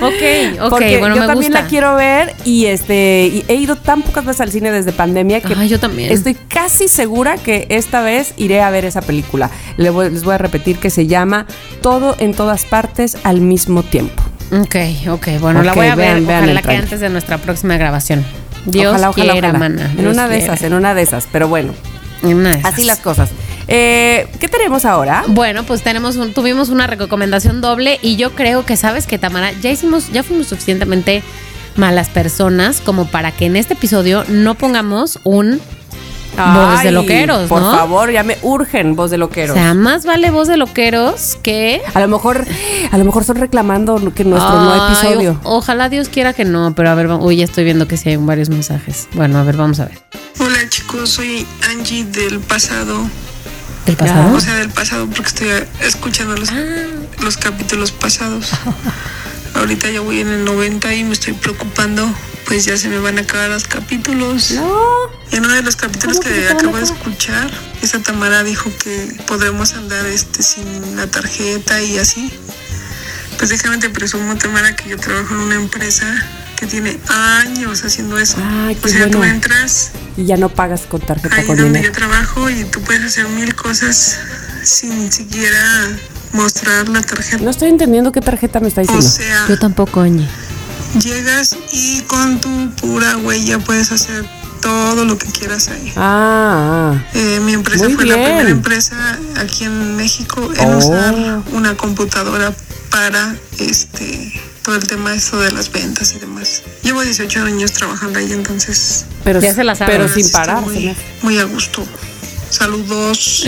[0.02, 1.62] Ok, ok, Porque bueno, yo me también gusta.
[1.64, 5.42] la quiero ver y este y he ido tan pocas veces al cine desde pandemia
[5.42, 6.12] que Ay, yo también.
[6.12, 9.50] estoy casi segura que esta vez iré a ver esa película.
[9.78, 11.46] Le voy- les voy a repetir que se llama
[11.82, 14.22] Todo en todas partes al mismo tiempo.
[14.52, 14.76] Ok,
[15.10, 16.28] ok, bueno, la Ok, voy a vean, ver.
[16.28, 18.26] vean Ojalá que antes de nuestra próxima grabación.
[18.66, 19.60] Dios ojalá, ojalá, quiera, ojalá.
[19.60, 19.86] mana.
[19.92, 20.54] En Dios una de quiera.
[20.54, 21.28] esas, en una de esas.
[21.32, 21.74] Pero bueno,
[22.24, 22.74] En una de esas.
[22.74, 23.30] así las cosas.
[23.72, 25.24] Eh, ¿Qué tenemos ahora?
[25.28, 29.52] Bueno, pues tenemos un- tuvimos una recomendación doble y yo creo que sabes que Tamara,
[29.62, 31.22] ya hicimos, ya fuimos suficientemente
[31.76, 35.62] malas personas como para que en este episodio no pongamos un
[36.36, 37.72] voz de loqueros, Por ¿no?
[37.72, 39.52] favor, ya me urgen voz de loqueros.
[39.56, 42.46] O sea, más vale voz de loqueros que a lo mejor,
[42.92, 45.40] a lo mejor son reclamando que nuestro no Ay, episodio.
[45.44, 48.10] o- ojalá Dios quiera que no, pero a ver, uy, ya estoy viendo que sí
[48.10, 49.08] hay varios mensajes.
[49.14, 50.00] Bueno, a ver, vamos a ver.
[50.40, 53.02] Hola chicos, soy Angie del pasado.
[53.90, 54.36] ¿El pasado?
[54.36, 55.50] O sea, del pasado porque estoy
[55.82, 56.50] escuchando los,
[57.24, 58.52] los capítulos pasados.
[59.56, 62.08] Ahorita ya voy en el 90 y me estoy preocupando.
[62.46, 64.52] Pues ya se me van a acabar los capítulos.
[64.52, 64.80] No.
[65.32, 67.50] En uno de los capítulos ¿Cómo que acabo de escuchar,
[67.82, 72.32] esa Tamara dijo que podremos andar este sin la tarjeta y así.
[73.40, 76.06] Pues déjame te presumo, Tamara, que yo trabajo en una empresa
[76.60, 78.38] que tiene años haciendo eso.
[78.44, 79.34] Ay, qué o sea, tú bueno.
[79.34, 81.94] entras Y ya no pagas con tarjeta ahí con donde dinero.
[81.94, 84.18] yo trabajo y tú puedes hacer mil cosas
[84.64, 85.88] sin siquiera
[86.34, 87.42] mostrar la tarjeta.
[87.44, 89.08] No estoy entendiendo qué tarjeta me está O diciendo.
[89.10, 90.28] sea, Yo tampoco, Angie.
[91.02, 94.26] llegas y con tu pura huella puedes hacer
[94.62, 95.94] todo lo que quieras ahí.
[95.96, 97.04] Ah, ah.
[97.14, 100.78] Eh, mi empresa Muy fue la primera empresa aquí en México en Oh.
[100.78, 101.16] usar
[101.54, 102.54] una computadora
[102.92, 104.32] para este
[104.64, 106.64] todo el tema esto de las ventas y demás.
[106.84, 109.94] Llevo 18 años trabajando ahí, entonces pero, Ya se la sabe.
[109.94, 110.62] pero sin parar.
[110.62, 111.84] muy, muy a gusto.
[112.50, 113.46] Saludos.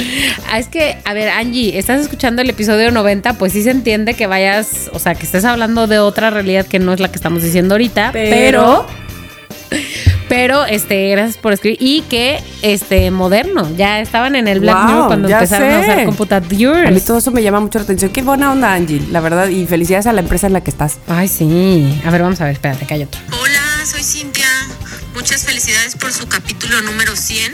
[0.50, 4.14] Ah, es que, a ver, Angie, estás escuchando el episodio 90, pues sí se entiende
[4.14, 7.16] que vayas, o sea, que estés hablando de otra realidad que no es la que
[7.16, 8.88] estamos diciendo ahorita, pero.
[8.90, 9.02] Pero,
[10.32, 11.78] este, gracias por escribir.
[11.82, 13.70] Y que, este, moderno.
[13.76, 17.32] Ya estaban en el Black Wow, Mirror cuando empezaron a usar A mí todo eso
[17.32, 18.12] me llama mucho la atención.
[18.12, 19.50] Qué buena onda, Angie, la verdad.
[19.50, 20.98] Y felicidades a la empresa en la que estás.
[21.08, 22.02] Ay, sí.
[22.06, 23.20] A ver, vamos a ver, espérate, que hay otro.
[23.42, 24.48] Hola, soy Cintia.
[25.14, 27.54] Muchas felicidades por su capítulo número 100.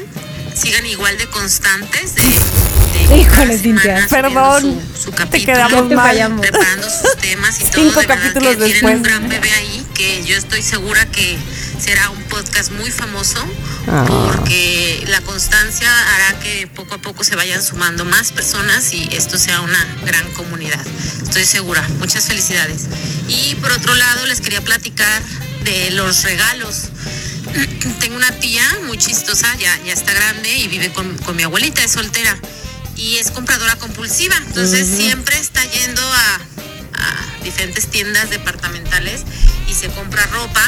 [0.54, 2.16] Sigan igual de constantes.
[2.16, 4.06] De, de Híjole, Cintia.
[4.10, 6.08] Perdón, Su, su te capítulo, quedamos Te mal.
[6.08, 6.42] fallamos.
[6.42, 8.08] preparando sus temas y Cinco todo.
[8.08, 8.80] Capítulos que después.
[8.80, 11.38] tienen un gran bebé ahí que yo estoy segura que
[11.84, 13.44] será un podcast muy famoso
[13.90, 14.06] Ah.
[14.06, 19.38] porque la constancia hará que poco a poco se vayan sumando más personas y esto
[19.38, 20.86] sea una gran comunidad.
[21.24, 21.82] Estoy segura.
[22.00, 22.84] Muchas felicidades.
[23.30, 25.22] Y por otro lado, les quería platicar
[25.64, 26.90] de los regalos.
[28.00, 31.82] Tengo una tía muy chistosa, ya, ya está grande y vive con, con mi abuelita,
[31.82, 32.38] es soltera.
[32.98, 34.36] Y es compradora compulsiva.
[34.48, 36.40] Entonces siempre está yendo a,
[36.98, 39.24] a diferentes tiendas departamentales
[39.70, 40.62] y se compra ropa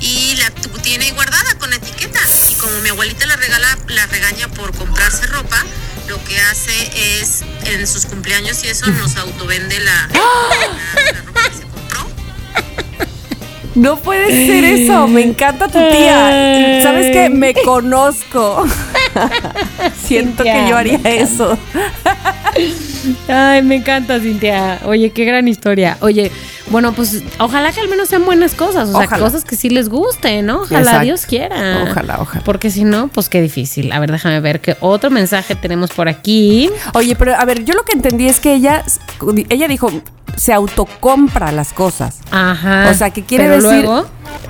[0.00, 2.18] y la tu- tiene guardada con etiqueta.
[2.50, 5.62] Y como mi abuelita la regala, la regaña por comprarse ropa,
[6.08, 11.42] lo que hace es en sus cumpleaños y eso nos autovende la, la- la ropa
[11.44, 12.06] que se compró.
[13.74, 15.06] No puede ser eso.
[15.06, 16.80] Me encanta tu tía.
[16.82, 17.28] ¿Sabes qué?
[17.30, 18.66] Me conozco.
[20.06, 20.52] Siento Cintia.
[20.64, 21.58] que yo haría eso.
[23.28, 24.80] Ay, me encanta, Cintia.
[24.84, 25.96] Oye, qué gran historia.
[26.00, 26.30] Oye,
[26.68, 29.22] bueno, pues ojalá que al menos sean buenas cosas, o sea, Ojalá.
[29.24, 30.62] cosas que sí les gusten, ¿no?
[30.62, 31.04] Ojalá Exacto.
[31.04, 31.84] Dios quiera.
[31.90, 32.44] Ojalá, ojalá.
[32.44, 33.90] Porque si no, pues qué difícil.
[33.92, 36.70] A ver, déjame ver qué otro mensaje tenemos por aquí.
[36.94, 38.84] Oye, pero a ver, yo lo que entendí es que ella,
[39.48, 39.90] ella dijo,
[40.36, 42.18] se autocompra las cosas.
[42.30, 42.88] Ajá.
[42.90, 43.84] O sea, que quiere Pero decir.
[43.84, 44.06] luego,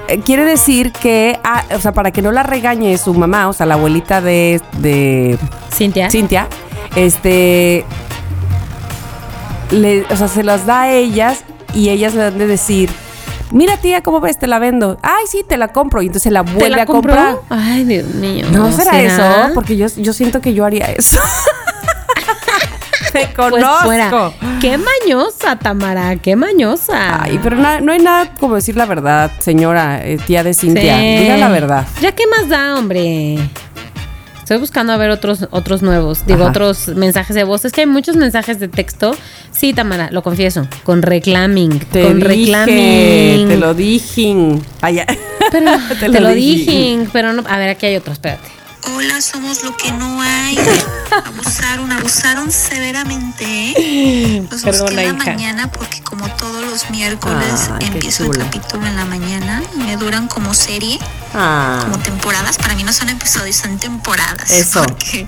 [0.08, 3.52] eh, Quiere decir que, ah, o sea, para que no la regañe su mamá, o
[3.52, 5.38] sea, la abuelita de, de
[5.72, 6.10] Cintia.
[6.10, 6.48] Cintia,
[6.96, 7.84] este,
[9.70, 11.40] le, o sea, se las da a ellas
[11.74, 12.90] y ellas le dan de decir,
[13.52, 14.38] mira tía, ¿cómo ves?
[14.38, 14.98] Te la vendo.
[15.02, 16.02] Ay, sí, te la compro.
[16.02, 17.14] Y entonces la ¿Te vuelve la a compró?
[17.14, 17.38] comprar.
[17.48, 18.46] Ay, Dios mío.
[18.52, 19.22] No será, eso,
[19.54, 21.18] porque yo, yo siento que yo haría eso.
[23.12, 23.84] Te Pues conozco.
[23.86, 24.10] fuera.
[24.60, 27.22] Qué mañosa, Tamara, qué mañosa.
[27.24, 30.96] Ay, pero na- no hay nada como decir la verdad, señora, eh, tía de Cintia.
[30.98, 31.18] Sí.
[31.18, 31.86] Diga la verdad.
[32.00, 33.36] Ya qué más da, hombre.
[34.50, 36.50] Estoy buscando a ver otros otros nuevos, digo, Ajá.
[36.50, 37.64] otros mensajes de voz.
[37.64, 39.14] Es que hay muchos mensajes de texto.
[39.52, 43.46] Sí, Tamara, lo confieso, con reclamming, Te con dije, reclamming.
[43.48, 44.58] te lo dije.
[45.52, 45.70] Pero,
[46.00, 48.48] te, lo, dije, pero no, a ver, aquí hay otro, espérate.
[48.84, 50.58] Hola, somos lo que no hay.
[51.26, 53.44] Abusaron, abusaron severamente.
[53.76, 54.46] ¿eh?
[54.50, 55.32] Los busqué Perdona, en la hija.
[55.32, 60.28] mañana porque como todos los miércoles empiezo el capítulo en la mañana y me duran
[60.28, 60.98] como serie,
[61.34, 62.56] Ah, como temporadas.
[62.58, 64.50] Para mí no son episodios, son temporadas.
[64.50, 64.82] Eso.
[64.84, 65.26] Porque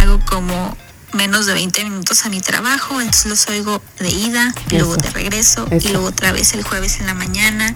[0.00, 0.76] hago como
[1.12, 5.10] menos de 20 minutos a mi trabajo, entonces los oigo de ida, y luego de
[5.10, 5.88] regreso Eso.
[5.88, 7.74] y luego otra vez el jueves en la mañana.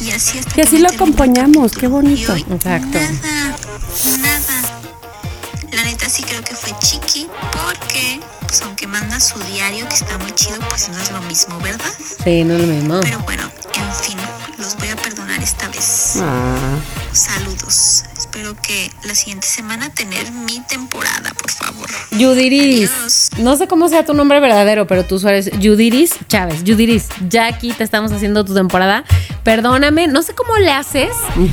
[0.00, 2.32] Y así hasta Y así lo acompañamos, qué bonito.
[2.32, 2.98] Hoy, Exacto.
[2.98, 3.12] Nada,
[4.20, 4.80] nada.
[5.72, 10.16] La neta sí creo que fue Chiqui porque, pues aunque manda su diario, que está
[10.18, 11.90] muy chido, pues no es lo mismo, ¿verdad?
[12.22, 13.00] Sí, no es lo mismo.
[13.00, 13.42] Pero bueno,
[13.74, 14.18] en fin,
[14.58, 16.14] los voy a perdonar esta vez.
[16.20, 16.56] ah.
[17.12, 18.02] Saludos.
[18.18, 21.86] Espero que la siguiente semana tener mi temporada, por favor.
[22.10, 22.90] Yudiris.
[22.90, 23.30] Adiós.
[23.38, 26.64] No sé cómo sea tu nombre verdadero, pero tu usuario es Yudiris Chávez.
[26.64, 29.04] Yudiris, ya aquí te estamos haciendo tu temporada.
[29.44, 31.10] Perdóname, no sé cómo le haces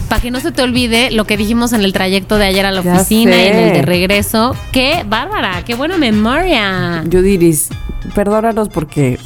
[0.09, 2.71] para que no se te olvide lo que dijimos en el trayecto de ayer a
[2.71, 4.55] la Ya oficina y en el de regreso.
[4.71, 7.03] Qué bárbara, qué buena memoria.
[7.05, 7.67] Yudiris,
[8.15, 9.19] perdónanos porque.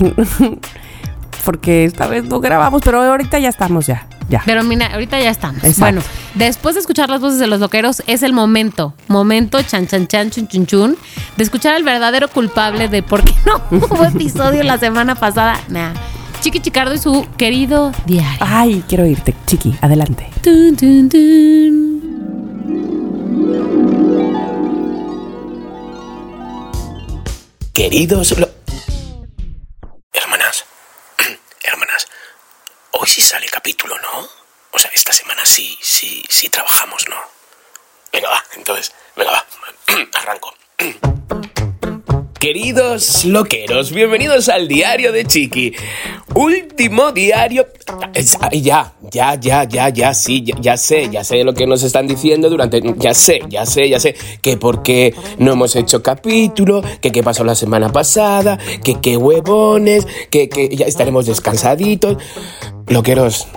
[1.45, 4.07] Porque esta vez no grabamos, pero ahorita ya estamos ya.
[4.27, 4.41] Ya.
[4.45, 5.63] Pero mira, ahorita ya estamos.
[5.63, 5.79] Exacto.
[5.79, 6.01] Bueno,
[6.33, 10.31] después de escuchar las voces de los loqueros, es el momento, momento chan chan chan
[10.31, 10.97] chun chun chun,
[11.37, 15.59] de escuchar al verdadero culpable de por qué no hubo episodio la semana pasada.
[15.69, 15.93] Nah.
[16.41, 18.37] Chiqui Chicardo y su querido diario.
[18.39, 20.27] Ay, quiero irte, chiqui, adelante.
[20.43, 21.95] Tun, tun.
[27.73, 28.35] Queridos
[42.55, 45.73] Queridos loqueros, bienvenidos al diario de Chiqui.
[46.35, 47.65] Último diario.
[48.51, 52.07] Ya, ya, ya, ya, ya, sí, ya, ya sé, ya sé lo que nos están
[52.07, 52.81] diciendo durante.
[52.97, 54.15] Ya sé, ya sé, ya sé.
[54.41, 59.15] Que por qué no hemos hecho capítulo, que qué pasó la semana pasada, que qué
[59.15, 62.17] huevones, que, que ya estaremos descansaditos.
[62.87, 63.47] Loqueros,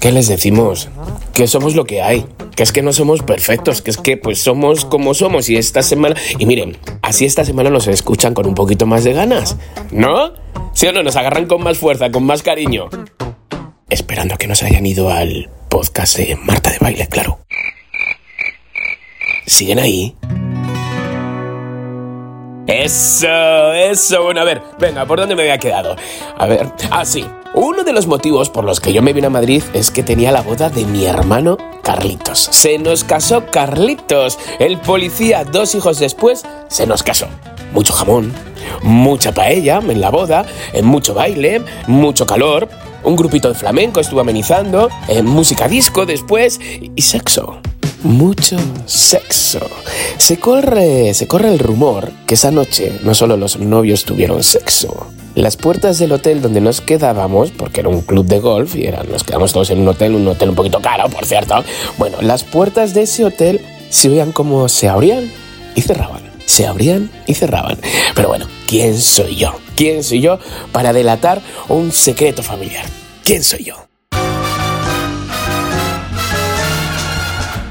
[0.00, 0.88] ¿qué les decimos?
[1.32, 2.26] Que somos lo que hay,
[2.56, 5.82] que es que no somos perfectos, que es que pues somos como somos y esta
[5.82, 6.16] semana...
[6.38, 9.56] Y miren, así esta semana nos escuchan con un poquito más de ganas,
[9.92, 10.32] ¿no?
[10.72, 11.02] ¿Sí o no?
[11.02, 12.88] Nos agarran con más fuerza, con más cariño.
[13.90, 17.40] Esperando que nos hayan ido al podcast de Marta de Baile, claro.
[19.46, 20.14] ¿Siguen ahí?
[22.68, 24.22] Eso, eso.
[24.22, 25.96] Bueno, a ver, venga, ¿por dónde me había quedado?
[26.36, 27.24] A ver, ah, sí.
[27.54, 30.32] Uno de los motivos por los que yo me vine a Madrid es que tenía
[30.32, 32.50] la boda de mi hermano Carlitos.
[32.52, 34.38] Se nos casó Carlitos.
[34.58, 37.26] El policía, dos hijos después, se nos casó.
[37.72, 38.32] Mucho jamón,
[38.82, 42.68] mucha paella en la boda, eh, mucho baile, mucho calor.
[43.04, 46.58] Un grupito de flamenco estuvo amenizando, eh, música disco después
[46.94, 47.58] y- sexo.
[48.02, 49.60] Mucho sexo.
[50.18, 55.06] Se corre, se corre el rumor que esa noche no solo los novios tuvieron sexo.
[55.34, 59.02] Las puertas del hotel donde nos quedábamos, porque era un club de golf y era,
[59.04, 61.62] nos quedamos todos en un hotel, un hotel un poquito caro, por cierto.
[61.96, 65.30] Bueno, las puertas de ese hotel se oían como se abrían
[65.74, 66.27] y cerraban.
[66.48, 67.76] Se abrían y cerraban.
[68.14, 69.52] Pero bueno, ¿quién soy yo?
[69.76, 70.38] ¿Quién soy yo
[70.72, 72.86] para delatar un secreto familiar?
[73.22, 73.74] ¿Quién soy yo?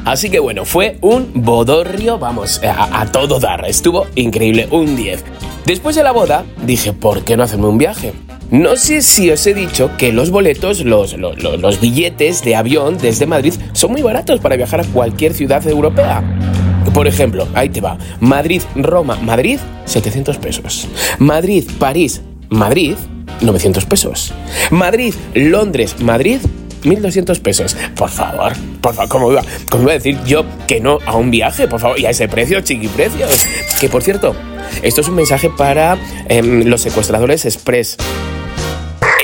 [0.05, 3.65] Así que bueno, fue un bodorrio, vamos, a, todo dar.
[3.67, 5.23] Estuvo increíble, un 10.
[5.65, 8.13] Después de la boda, dije, ¿por qué no hacerme un viaje?
[8.51, 12.55] No sé si os he dicho que los boletos, los, los, los- los billetes de
[12.55, 16.23] avión desde Madrid son muy baratos para viajar a cualquier ciudad europea.
[16.93, 17.97] Por ejemplo, ahí te va.
[18.19, 20.87] Madrid, Roma, Madrid, 700 pesos.
[21.19, 22.95] Madrid, París, Madrid,
[23.41, 24.33] 900 pesos.
[24.71, 26.39] Madrid, Londres, Madrid,
[26.83, 27.75] 1.200 pesos.
[27.95, 31.31] Por favor, por favor, ¿cómo iba, ¿cómo iba a decir yo que no a un
[31.31, 31.67] viaje?
[31.67, 33.27] Por favor, y a ese precio, chiqui precio.
[33.79, 34.35] Que por cierto,
[34.81, 35.97] esto es un mensaje para
[36.29, 37.97] em, los secuestradores express.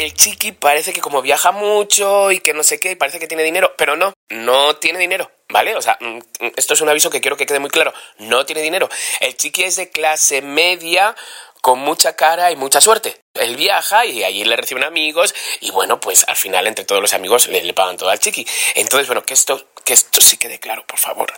[0.01, 3.43] El chiqui parece que como viaja mucho y que no sé qué, parece que tiene
[3.43, 5.29] dinero, pero no, no tiene dinero.
[5.49, 5.75] ¿Vale?
[5.75, 7.93] O sea, mm, mm, esto es un aviso que quiero que quede muy claro.
[8.19, 8.89] No tiene dinero.
[9.19, 11.15] El chiqui es de clase media
[11.61, 13.21] con mucha cara y mucha suerte.
[13.35, 17.13] Él viaja y allí le reciben amigos y bueno, pues al final entre todos los
[17.13, 18.45] amigos le, pagan todo al chiqui.
[18.75, 21.33] Entonces, bueno, que esto, que esto sí quede claro, por favor.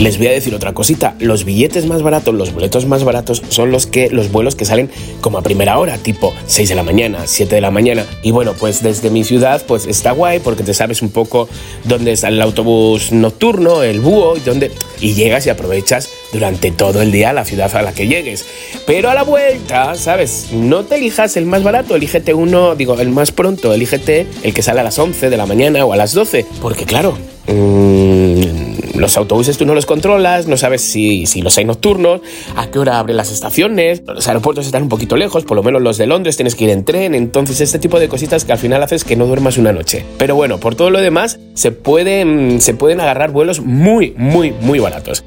[0.00, 3.70] Les voy a decir otra cosita, los billetes más baratos, los boletos más baratos son
[3.70, 4.88] los que los vuelos que salen
[5.20, 8.06] como a primera hora, tipo 6 de la mañana, 7 de la mañana.
[8.22, 11.50] Y bueno, pues desde mi ciudad pues está guay porque te sabes un poco
[11.84, 14.70] dónde está el autobús nocturno, el búho y dónde
[15.02, 18.46] y llegas y aprovechas durante todo el día la ciudad a la que llegues.
[18.86, 20.48] Pero a la vuelta, ¿sabes?
[20.50, 24.62] No te elijas el más barato, elígete uno, digo, el más pronto, elígete el que
[24.62, 27.18] sale a las 11 de la mañana o a las 12, porque claro,
[27.48, 32.20] mm, los autobuses tú no los controlas, no sabes si, si los hay nocturnos,
[32.56, 35.82] a qué hora abren las estaciones, los aeropuertos están un poquito lejos, por lo menos
[35.82, 38.58] los de Londres tienes que ir en tren, entonces este tipo de cositas que al
[38.58, 40.04] final haces que no duermas una noche.
[40.18, 44.78] Pero bueno, por todo lo demás, se pueden, se pueden agarrar vuelos muy, muy, muy
[44.78, 45.24] baratos.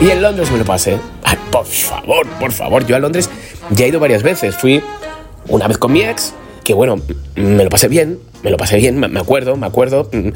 [0.00, 0.98] Y en Londres me lo pasé.
[1.22, 3.30] Ay, por favor, por favor, yo a Londres
[3.70, 4.54] ya he ido varias veces.
[4.54, 4.82] Fui
[5.48, 6.34] una vez con mi ex,
[6.66, 6.96] que bueno,
[7.36, 10.30] me lo pasé bien, me lo pasé bien, me acuerdo, me acuerdo, mm,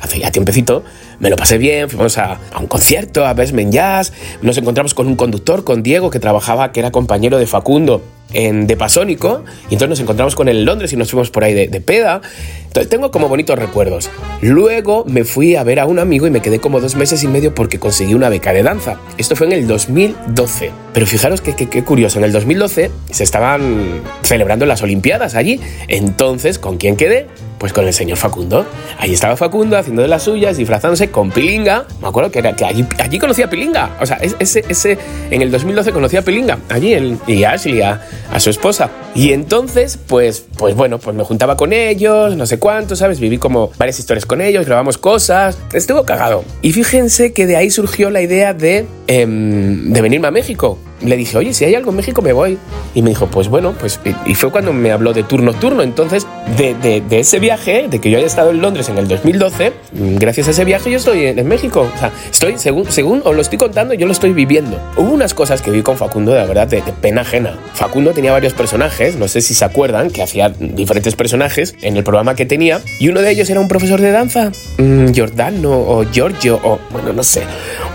[0.00, 0.84] hace ya tiempecito,
[1.18, 4.12] me lo pasé bien, fuimos a, a un concierto, a Basement Jazz,
[4.42, 8.02] nos encontramos con un conductor, con Diego, que trabajaba, que era compañero de Facundo
[8.32, 11.44] en De Pasónico, y entonces nos encontramos con él en Londres y nos fuimos por
[11.44, 12.20] ahí de, de peda.
[12.66, 14.08] Entonces tengo como bonitos recuerdos.
[14.40, 17.28] Luego me fui a ver a un amigo y me quedé como dos meses y
[17.28, 18.98] medio porque conseguí una beca de danza.
[19.18, 20.70] Esto fue en el 2012.
[20.94, 25.60] Pero fijaros que, que- qué curioso, en el 2012 se estaban celebrando las Olimpiadas allí.
[25.88, 27.26] Entonces, ¿con quién quedé?
[27.62, 28.66] Pues con el señor Facundo.
[28.98, 31.84] Allí estaba Facundo haciendo de las suyas, disfrazándose con Pilinga.
[32.00, 33.98] Me acuerdo que, era, que allí, allí conocía a Pilinga.
[34.00, 34.98] O sea, es- ese, ese,
[35.30, 36.58] en el 2012 conocía a Pilinga.
[36.68, 38.00] Allí, él, y a Ashley, a,
[38.32, 38.90] a su esposa.
[39.14, 43.20] Y entonces, pues, pues bueno, pues me juntaba con ellos, no sé cuánto, ¿sabes?
[43.20, 45.56] Viví como varias historias con ellos, grabamos cosas.
[45.72, 46.42] Estuvo cagado.
[46.62, 50.80] Y fíjense que de ahí surgió la idea de, em, de venirme a México.
[51.04, 52.58] Le dije, oye, si hay algo en México me voy.
[52.94, 54.00] Y me dijo, pues bueno, pues.
[54.26, 55.82] y- fue cuando me habló de turno turno.
[55.82, 56.26] Entonces,
[56.56, 59.72] de, de- de ese viaje, de que yo haya estado en Londres en el 2012,
[59.92, 61.88] mm, gracias a ese viaje yo estoy en, en México.
[61.94, 64.78] O sea, estoy, según, según os lo estoy contando, yo lo estoy viviendo.
[64.96, 67.58] Hubo unas cosas que vi con Facundo, de verdad, de, de pena ajena.
[67.74, 72.04] Facundo tenía varios personajes, no sé si se acuerdan, que hacía diferentes personajes en el
[72.04, 72.80] programa que tenía.
[73.00, 77.12] Y uno de ellos era un profesor de danza, mm, Giordano o Giorgio, o bueno,
[77.12, 77.42] no sé.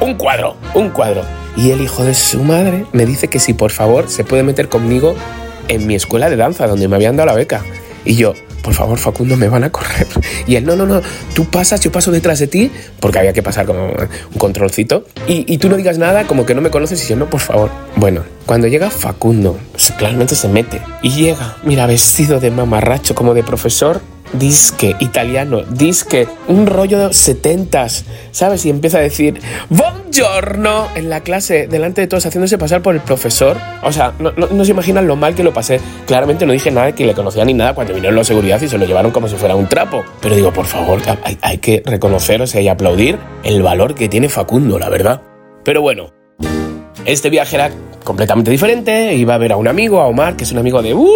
[0.02, 1.22] Un cuadro, un cuadro.
[1.58, 4.70] Y el hijo de su madre me dice que si por favor se puede meter
[4.70, 5.16] conmigo
[5.68, 7.64] en mi escuela de danza, donde me habían dado la beca.
[8.06, 10.08] Y yo, por favor, Facundo, me van a correr.
[10.46, 11.02] Y él, no, no, no,
[11.34, 12.72] tú pasas, yo paso detrás de ti,
[13.02, 15.04] porque había que pasar como un controlcito.
[15.28, 17.42] Y, y tú no digas nada, como que no me conoces, y yo, no, por
[17.42, 17.70] favor.
[17.98, 20.80] Bueno, cuando llega Facundo, se- claramente se mete.
[21.02, 24.00] Y llega, mira, vestido de mamarracho, como de profesor,
[24.34, 28.66] disque italiano, disque, un rollo de setentas, ¿sabes?
[28.66, 29.40] Y empieza a decir,
[29.70, 33.58] buongiorno, en la clase, delante de todos, haciéndose pasar por el profesor.
[33.84, 35.80] O sea, no, se imaginan lo mal que lo pasé.
[36.06, 38.78] Claramente no dije nada que le conocía ni nada cuando vinieron los seguridad y se
[38.78, 40.04] lo llevaron como si fuera un trapo.
[40.22, 44.10] Pero digo, por favor, hay, hay que reconocer, o sea, y aplaudir el valor que
[44.10, 45.22] tiene Facundo, la verdad.
[45.64, 46.14] Pero bueno,
[47.06, 47.72] este viaje era
[48.04, 49.14] completamente diferente.
[49.16, 50.94] Iba a ver a un amigo, a Omar, que es un amigo de...
[50.94, 51.08] uh,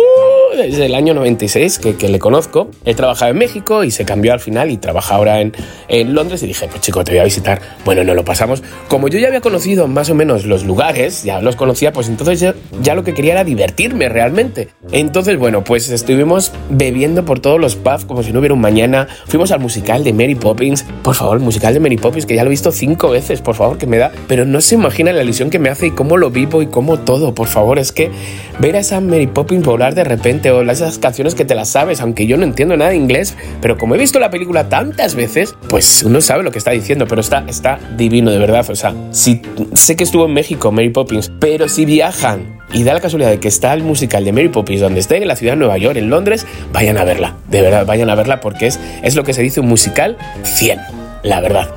[0.56, 2.70] desde el año 96 que, que le conozco.
[2.86, 5.54] Él trabajaba en México y se cambió al final y trabaja ahora en,
[5.88, 6.44] en Londres.
[6.44, 7.62] Y dije, pues chico, te voy a visitar.
[7.86, 8.64] Bueno, no lo pasamos.
[8.88, 12.40] Como yo ya había conocido más o menos los lugares, ya los conocía, pues entonces
[12.40, 14.70] ya, ya lo que quería era divertirme realmente.
[14.92, 19.08] Entonces, bueno, pues estuvimos bebiendo por todos los pubs como si no hubiera un mañana.
[19.28, 20.86] Fuimos al musical de Mary Poppins.
[21.04, 23.56] Por favor, el musical de Mary Poppins, que ya lo he visto cinco veces, por
[23.56, 24.12] favor, que me da.
[24.28, 27.00] Pero no se imagina la ilusión que me hace y cómo lo vivo y cómo
[27.00, 27.80] todo, por favor.
[27.80, 28.12] Es que
[28.60, 32.02] ver a esa Mary Poppins volar de repente o esas canciones que te las sabes,
[32.02, 35.56] aunque yo no entiendo nada de inglés, pero como he visto la película tantas veces,
[35.70, 38.68] pues uno sabe lo que está diciendo, pero está, está divino de verdad.
[38.70, 39.42] O sea, si,
[39.74, 43.40] sé que estuvo en México Mary Poppins, pero si viajan y da la casualidad de
[43.40, 45.98] que está el musical de Mary Poppins donde estén en la ciudad de Nueva York,
[45.98, 47.36] en Londres, vayan a verla.
[47.50, 50.80] De verdad, vayan a verla porque es, es lo que se dice un musical 100,
[51.24, 51.70] la verdad.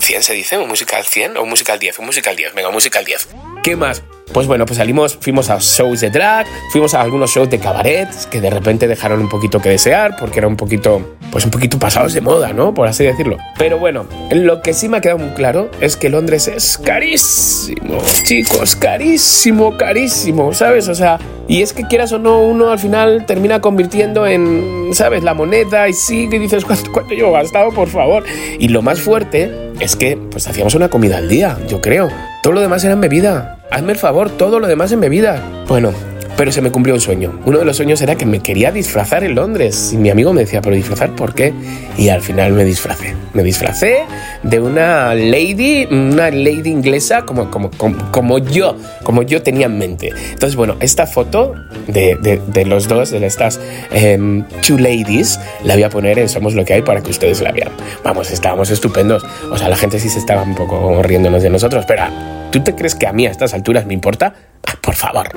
[0.00, 0.58] ¿100 se dice?
[0.58, 1.98] ¿Un musical 100 o un musical 10?
[1.98, 3.28] Un musical 10, venga, un musical 10.
[3.62, 4.02] ¿qué más?
[4.32, 8.08] Pues bueno, pues salimos, fuimos a shows de drag, fuimos a algunos shows de cabaret
[8.30, 11.80] que de repente dejaron un poquito que desear porque era un poquito, pues un poquito
[11.80, 12.72] pasados de moda, ¿no?
[12.72, 13.38] Por así decirlo.
[13.58, 17.98] Pero bueno, lo que sí me ha quedado muy claro es que Londres es carísimo,
[18.24, 20.88] chicos, carísimo, carísimo, ¿sabes?
[20.88, 25.24] O sea, y es que quieras o no, uno al final termina convirtiendo en, ¿sabes?
[25.24, 28.24] La moneda y sí, que dices, ¿cuánto, cuánto llevo gastado, por favor?
[28.60, 32.08] Y lo más fuerte es que, pues hacíamos una comida al día, yo creo.
[32.44, 33.59] Todo lo demás era en bebida.
[33.70, 35.42] Hazme el favor, todo lo demás en bebida.
[35.68, 35.92] Bueno,
[36.40, 37.38] pero se me cumplió un sueño.
[37.44, 39.90] Uno de los sueños era que me quería disfrazar en Londres.
[39.92, 41.52] Y mi amigo me decía, ¿pero disfrazar por qué?
[41.98, 43.14] Y al final me disfracé.
[43.34, 44.04] Me disfracé
[44.42, 47.70] de una lady, una lady inglesa como, como,
[48.10, 50.14] como, yo, como yo tenía en mente.
[50.30, 51.56] Entonces, bueno, esta foto
[51.88, 53.60] de, de- los dos, de estas
[53.92, 57.42] em, two ladies, la voy a poner en Somos lo que hay para que ustedes
[57.42, 57.68] la vean.
[58.02, 59.22] Vamos, estábamos estupendos.
[59.50, 62.04] O sea, la gente sí se estaba un poco riéndonos de nosotros, pero
[62.50, 64.32] ¿tú te crees que a mí a estas alturas me importa?
[64.66, 65.28] Ah, Por favor.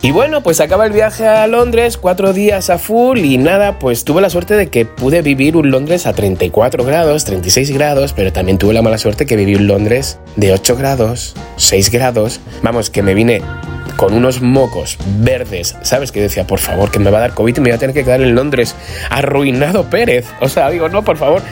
[0.00, 4.04] Y bueno, pues acaba el viaje a Londres, cuatro días a full y nada, pues
[4.04, 8.32] tuve la suerte de que pude vivir un Londres a 34 grados, 36 grados, pero
[8.32, 12.40] también tuve la mala suerte que viví un Londres de 8 grados, 6 grados.
[12.62, 13.42] Vamos, que me vine
[13.96, 16.12] con unos mocos verdes, ¿sabes?
[16.12, 17.92] Que decía, por favor, que me va a dar COVID y me voy a tener
[17.92, 18.76] que quedar en Londres.
[19.10, 20.26] Arruinado Pérez.
[20.40, 21.42] O sea, digo, no, por favor.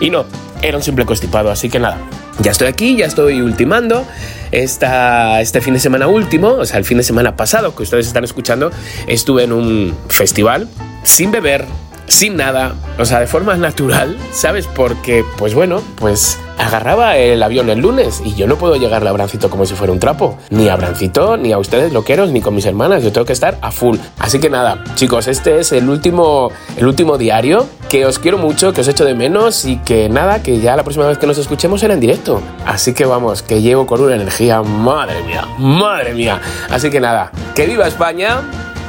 [0.00, 0.24] Y no,
[0.60, 1.98] era un simple constipado, así que nada.
[2.40, 4.04] Ya estoy aquí, ya estoy ultimando.
[4.50, 8.06] Esta, este fin de semana último, o sea, el fin de semana pasado que ustedes
[8.06, 8.70] están escuchando,
[9.06, 10.68] estuve en un festival
[11.04, 11.64] sin beber,
[12.06, 14.66] sin nada, o sea, de forma natural, ¿sabes?
[14.66, 19.12] Porque, pues bueno, pues agarraba el avión el lunes y yo no puedo llegarle a
[19.12, 20.38] Brancito como si fuera un trapo.
[20.50, 23.02] Ni a Brancito, ni a ustedes loqueros, ni con mis hermanas.
[23.02, 23.96] Yo tengo que estar a full.
[24.18, 27.66] Así que nada, chicos, este es el último, el último diario.
[27.92, 30.82] Que os quiero mucho, que os echo de menos y que nada, que ya la
[30.82, 32.40] próxima vez que nos escuchemos será en directo.
[32.64, 36.40] Así que vamos, que llevo con una energía, madre mía, madre mía.
[36.70, 38.40] Así que nada, que viva España,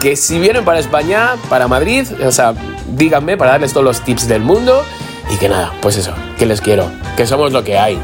[0.01, 2.53] que si vienen para España, para Madrid, o sea,
[2.95, 4.81] díganme para darles todos los tips del mundo.
[5.29, 7.99] Y que nada, pues eso, que les quiero, que somos lo que hay.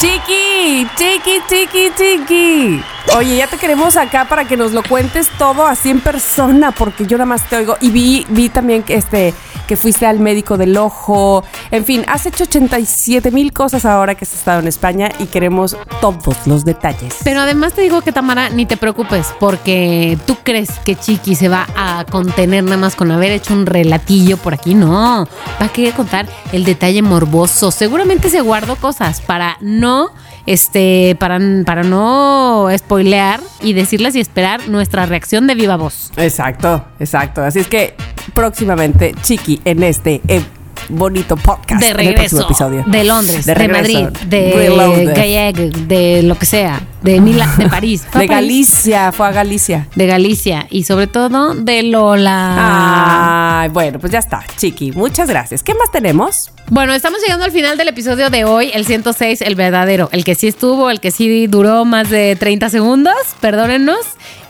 [0.00, 2.93] Chiqui, chiqui, chiqui, chiqui.
[3.16, 7.06] Oye, ya te queremos acá para que nos lo cuentes todo así en persona, porque
[7.06, 7.76] yo nada más te oigo.
[7.80, 9.32] Y vi, vi también que, este,
[9.66, 11.44] que fuiste al médico del ojo.
[11.70, 15.76] En fin, has hecho 87 mil cosas ahora que has estado en España y queremos
[16.00, 17.16] todos los detalles.
[17.24, 21.48] Pero además te digo que Tamara, ni te preocupes, porque tú crees que Chiqui se
[21.48, 24.74] va a contener nada más con haber hecho un relatillo por aquí.
[24.74, 25.26] No,
[25.60, 27.70] va a querer contar el detalle morboso.
[27.70, 30.10] Seguramente se guardó cosas para no,
[30.46, 36.12] este, para, para no spoilear y decirles y esperar nuestra reacción de viva voz.
[36.16, 37.42] Exacto, exacto.
[37.42, 37.94] Así es que
[38.34, 40.42] próximamente, Chiqui, en este eh,
[40.88, 41.80] bonito podcast.
[41.80, 42.42] De en el próximo regreso.
[42.42, 42.84] episodio.
[42.86, 43.68] De Londres, de.
[43.68, 45.12] Madrid, de.
[45.14, 45.56] Galleg,
[45.86, 48.02] de lo que sea, de Milán, de París.
[48.04, 48.30] De París.
[48.30, 49.88] Galicia, fue a Galicia.
[49.94, 53.60] De Galicia y sobre todo de Lola.
[53.62, 54.92] Ay, bueno, pues ya está, Chiqui.
[54.92, 55.62] Muchas gracias.
[55.62, 56.50] ¿Qué más tenemos?
[56.70, 60.34] Bueno, estamos llegando al final del episodio de hoy, el 106, el verdadero, el que
[60.34, 63.98] sí estuvo, el que sí duró más de 30 segundos, perdónennos.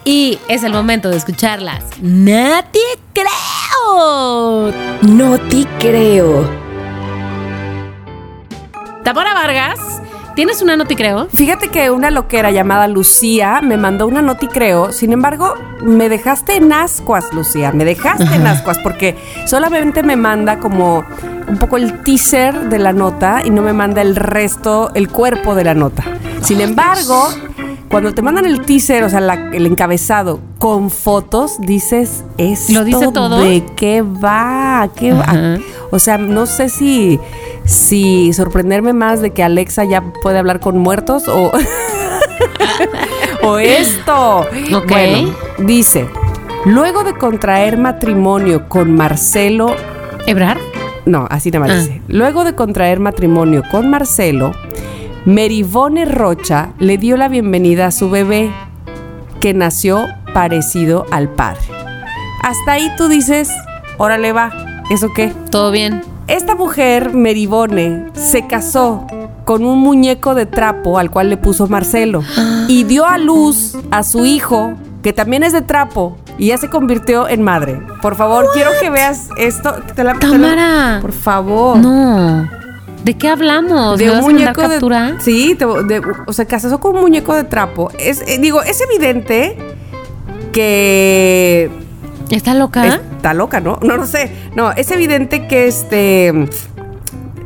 [0.04, 1.82] Y es el momento de escucharlas.
[2.02, 2.80] ¡No te
[3.14, 4.72] creo!
[5.02, 6.46] No te creo.
[9.02, 9.78] Tamara Vargas,
[10.34, 11.28] ¿tienes una no te creo?
[11.28, 14.92] Fíjate que una loquera llamada Lucía me mandó una noti creo.
[14.92, 17.72] Sin embargo, me dejaste en ascuas, Lucía.
[17.72, 19.16] Me dejaste en ascuas porque
[19.46, 21.04] solamente me manda como
[21.48, 25.54] un poco el teaser de la nota y no me manda el resto, el cuerpo
[25.54, 26.04] de la nota.
[26.42, 27.28] Sin embargo,
[27.90, 32.84] cuando te mandan el teaser, o sea, la- el encabezado con fotos, dices, ¿esto ¿Lo
[32.84, 33.38] dice todo?
[33.40, 34.88] ¿De qué va?
[34.96, 35.58] ¿Qué va?
[35.90, 37.20] O sea, no sé si,
[37.64, 41.52] si sorprenderme más de que Alexa ya puede hablar con muertos o,
[43.42, 44.46] o esto.
[44.88, 46.06] Bueno, dice,
[46.64, 49.74] luego de contraer matrimonio con Marcelo,
[50.26, 50.58] ¿Ebrar?
[51.06, 51.98] no, así nada más Ah.
[52.08, 54.52] luego de contraer matrimonio con Marcelo,
[55.26, 58.52] Merivone Rocha le dio la bienvenida a su bebé,
[59.40, 61.62] que nació parecido al padre.
[62.42, 63.50] Hasta ahí tú dices,
[63.96, 64.52] órale va,
[64.90, 65.32] ¿eso qué?
[65.50, 66.02] ¿Todo bien?
[66.26, 69.06] Esta mujer, Meribone, se casó
[69.44, 72.22] con un muñeco de trapo al cual le puso Marcelo
[72.68, 76.68] y dio a luz a su hijo, que también es de trapo, y ya se
[76.68, 77.80] convirtió en madre.
[78.02, 79.72] Por favor, quiero que veas esto.
[79.94, 80.98] Te la- te la- Tamara.
[81.00, 81.76] por favor.
[81.78, 82.48] No.
[83.04, 83.98] ¿De qué hablamos?
[83.98, 85.16] De ¿Me un vas a mandar muñeco de captura?
[85.20, 87.90] Sí, te- de- o sea, casó con un muñeco de trapo.
[87.98, 89.56] Es, eh, digo, es evidente
[90.52, 91.70] que
[92.30, 92.86] ¿Está loca?
[93.16, 93.78] Está loca, ¿no?
[93.82, 94.32] No lo sé.
[94.56, 96.48] No, es evidente que este.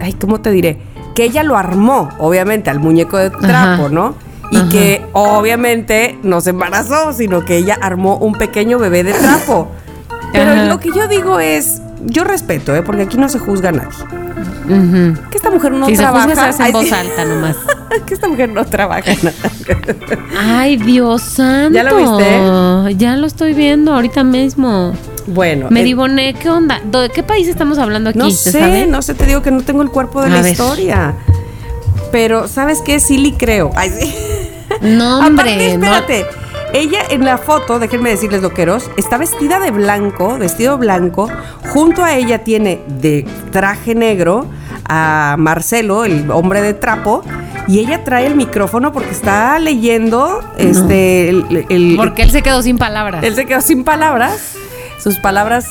[0.00, 0.78] Ay, ¿cómo te diré?
[1.14, 3.88] que ella lo armó, obviamente, al muñeco de trapo, Ajá.
[3.90, 4.14] ¿no?
[4.52, 4.68] Y Ajá.
[4.68, 9.66] que obviamente no se embarazó, sino que ella armó un pequeño bebé de trapo.
[10.32, 10.64] Pero Ajá.
[10.66, 12.82] lo que yo digo es, yo respeto, ¿eh?
[12.82, 13.88] Porque aquí no se juzga a nadie.
[14.74, 15.30] Ujú.
[15.30, 16.26] Que esta mujer no si trabaja.
[16.28, 17.56] juzga, se hace en voz alta nomás.
[18.06, 19.10] que esta mujer no trabaja.
[20.38, 21.74] Ay, Dios santo.
[21.74, 22.94] ¿Ya lo viste?
[22.96, 24.92] Ya lo estoy viendo ahorita mismo.
[25.26, 25.66] bueno.
[25.66, 26.80] eh, Meribone, ¿qué onda?
[26.84, 28.18] ¿De qué país estamos hablando aquí?
[28.18, 28.86] No ¿Se sé, sabe?
[28.86, 30.52] no sé, te digo que no tengo el cuerpo de A la ver.
[30.52, 31.14] historia.
[32.12, 33.00] Pero, ¿sabes qué?
[33.00, 33.70] Sí le creo.
[33.74, 34.14] Ay, sí.
[34.82, 35.52] No, hombre.
[35.52, 36.26] Aparte, no- espérate.
[36.74, 41.28] Ella en la foto, déjenme decirles loqueros, está vestida de blanco, vestido blanco.
[41.70, 44.46] Junto a ella tiene de traje negro
[44.88, 47.22] a Marcelo, el hombre de trapo.
[47.66, 52.62] Y ella trae el micrófono porque está leyendo este el, el- Porque él se quedó
[52.62, 53.22] sin palabras.
[53.24, 54.54] él se quedó sin palabras.
[54.98, 55.66] Sus palabras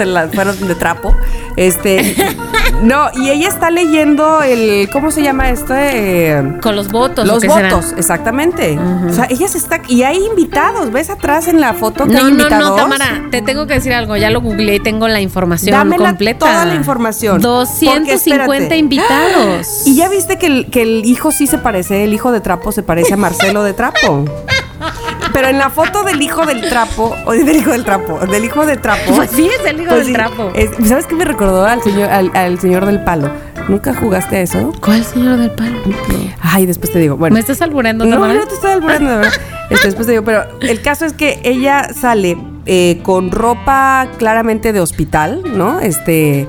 [0.00, 1.14] se las fueron de trapo.
[1.56, 2.16] Este.
[2.82, 4.88] no, y ella está leyendo el.
[4.90, 5.74] ¿Cómo se llama esto?
[5.76, 7.28] Eh, Con los votos.
[7.28, 8.78] ¿o los votos, exactamente.
[9.08, 9.82] O sea, ella se está.
[9.88, 10.90] Y hay invitados.
[10.90, 12.70] ¿Ves atrás en la foto que No, hay no, invitados?
[12.70, 14.16] no, Tamara, te tengo que decir algo.
[14.16, 16.46] Ya lo googleé y tengo la información Dámela completa.
[16.46, 17.36] toda la información.
[17.42, 18.76] Porque, 250 espérate.
[18.78, 19.82] invitados.
[19.90, 22.72] Y ya viste que el, que el hijo sí se parece, el hijo de Trapo
[22.72, 24.24] se parece a Marcelo de Trapo.
[25.32, 28.66] Pero en la foto del hijo del trapo, o del hijo del trapo, del hijo
[28.66, 29.14] de trapo.
[29.14, 30.50] Pues sí, es el hijo pues del sí, trapo.
[30.54, 33.30] es- ¿Sabes qué me recordó al señor, al, al señor del palo?
[33.68, 34.72] ¿Nunca jugaste a eso?
[34.82, 35.78] ¿Cuál señor del palo?
[36.42, 37.16] Ay, después te digo.
[37.16, 37.34] Bueno.
[37.34, 38.34] ¿Me estás albureando, No, Tamara?
[38.34, 39.20] no te estoy alburando.
[39.70, 42.36] Este, después te digo, pero el caso es que ella sale
[42.66, 45.78] eh, con ropa claramente de hospital, ¿no?
[45.78, 46.48] Este, es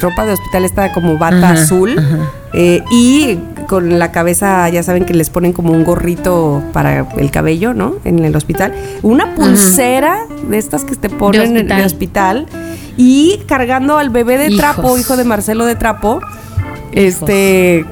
[0.00, 1.98] ropa de hospital, está como bata Ajá, azul.
[1.98, 2.30] ajá.
[2.52, 3.38] eh, y
[3.68, 7.94] con la cabeza, ya saben que les ponen como un gorrito para el cabello, ¿no?
[8.04, 8.74] En el hospital.
[9.02, 12.46] Una pulsera de estas que te ponen en- de hospital.
[12.96, 14.58] Y cargando al bebé de Hijos.
[14.58, 16.20] trapo, hijo de Marcelo de Trapo.
[16.92, 17.84] Este.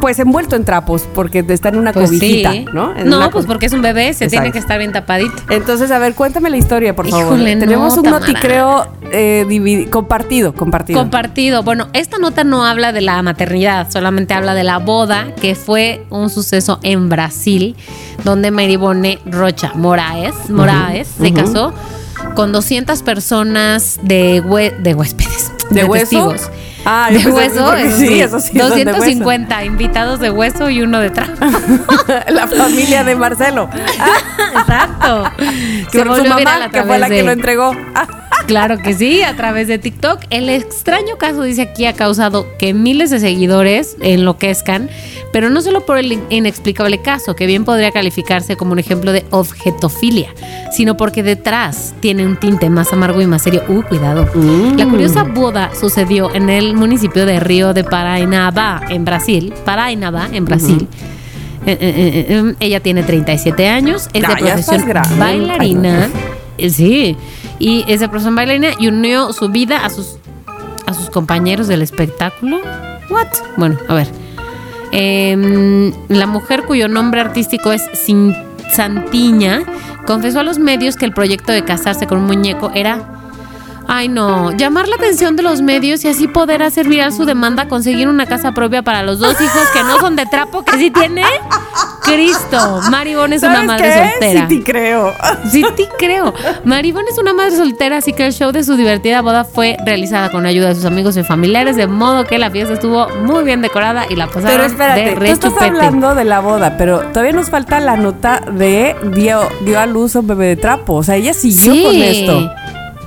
[0.00, 2.66] Pues envuelto en trapos, porque está en una Pues cobijita, sí.
[2.72, 2.96] ¿no?
[2.96, 5.34] En No, pues porque es un bebé, se tiene que estar bien tapadito.
[5.50, 7.36] Entonces, a ver, cuéntame la historia, por favor.
[7.38, 8.26] No, Tenemos un Tamara.
[8.26, 10.98] noticreo eh, compartido, compartido.
[11.00, 11.62] Compartido.
[11.62, 16.04] Bueno, esta nota no habla de la maternidad, solamente habla de la boda, que fue
[16.10, 17.74] un suceso en Brasil,
[18.24, 21.72] donde Maribone Rocha Moraes, Moraes se casó
[22.34, 25.52] con 200 personas de, hue- de huéspedes.
[25.70, 26.50] ¿De testigos.
[26.84, 28.20] Ah, de hueso, eso sí, sí.
[28.20, 28.98] eso sí son de hueso.
[28.98, 31.32] 250 invitados de hueso y uno de trapo.
[32.28, 33.68] la familia de Marcelo.
[34.54, 35.24] Exacto.
[35.90, 37.72] Que su mamá, que fue la que lo entregó.
[38.48, 40.20] Claro que sí, a través de TikTok.
[40.30, 44.88] El extraño caso, dice aquí, ha causado que miles de seguidores enloquezcan,
[45.34, 49.12] pero no solo por el in- inexplicable caso, que bien podría calificarse como un ejemplo
[49.12, 50.30] de objetofilia,
[50.72, 53.62] sino porque detrás tiene un tinte más amargo y más serio.
[53.68, 54.26] Uh, cuidado.
[54.78, 59.52] La curiosa boda sucedió en el municipio de Río de Parainaba, en Brasil.
[59.66, 60.88] Parainaba, en Brasil.
[61.66, 64.84] Eh, eh, eh, eh, ella tiene 37 años, es de profesión
[65.18, 66.08] bailarina.
[66.58, 67.16] Ay, Sí,
[67.58, 70.18] y es de profesión bailarina y unió su vida a sus
[70.86, 72.60] a sus compañeros del espectáculo.
[73.10, 73.26] What?
[73.56, 74.08] Bueno, a ver.
[74.90, 77.82] Em, la mujer cuyo nombre artístico es
[78.72, 79.64] Santiña
[80.06, 83.17] confesó a los medios que el proyecto de casarse con un muñeco era
[83.90, 84.52] Ay, no.
[84.52, 88.26] Llamar la atención de los medios y así poder hacer viral su demanda, conseguir una
[88.26, 91.22] casa propia para los dos hijos que no son de trapo, que sí tiene.
[92.04, 92.80] Cristo.
[92.90, 94.10] Maribón es una ¿sabes madre qué?
[94.10, 94.48] soltera.
[94.48, 95.14] Sí, te creo.
[95.50, 96.34] Sí, te creo.
[96.64, 100.30] Maribón es una madre soltera, así que el show de su divertida boda fue realizada
[100.30, 103.60] con ayuda de sus amigos y familiares, de modo que la fiesta estuvo muy bien
[103.62, 105.64] decorada y la pasaron Pero espérate, de tú estás rechupete.
[105.66, 110.16] hablando de la boda, pero todavía nos falta la nota de dio, dio a luz
[110.16, 110.94] a un bebé de trapo.
[110.94, 111.82] O sea, ella siguió Sí.
[111.84, 112.50] con esto.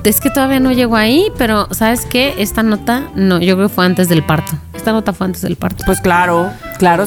[0.04, 2.34] Es que todavía no llegó ahí, pero ¿sabes qué?
[2.38, 4.52] Esta nota, no, yo creo que fue antes del parto.
[4.74, 5.84] Esta nota fue antes del parto.
[5.86, 7.06] Pues claro, claro.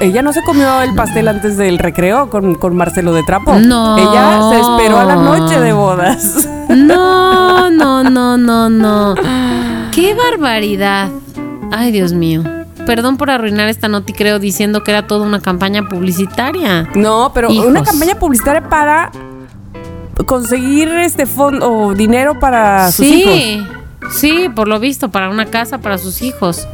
[0.00, 3.54] Ella no se comió el pastel antes del recreo con, con Marcelo de Trapo.
[3.60, 3.96] No.
[3.96, 6.48] Ella se esperó a la noche de bodas.
[6.68, 9.14] No, no, no, no, no.
[9.92, 11.10] ¡Qué barbaridad!
[11.70, 12.42] Ay, Dios mío.
[12.86, 16.88] Perdón por arruinar esta nota y creo diciendo que era toda una campaña publicitaria.
[16.94, 17.66] No, pero Hijos.
[17.66, 19.12] una campaña publicitaria para
[20.26, 23.34] conseguir este fondo o dinero para sus hijos.
[23.34, 23.66] sí,
[24.12, 26.66] sí, por lo visto, para una casa para sus hijos.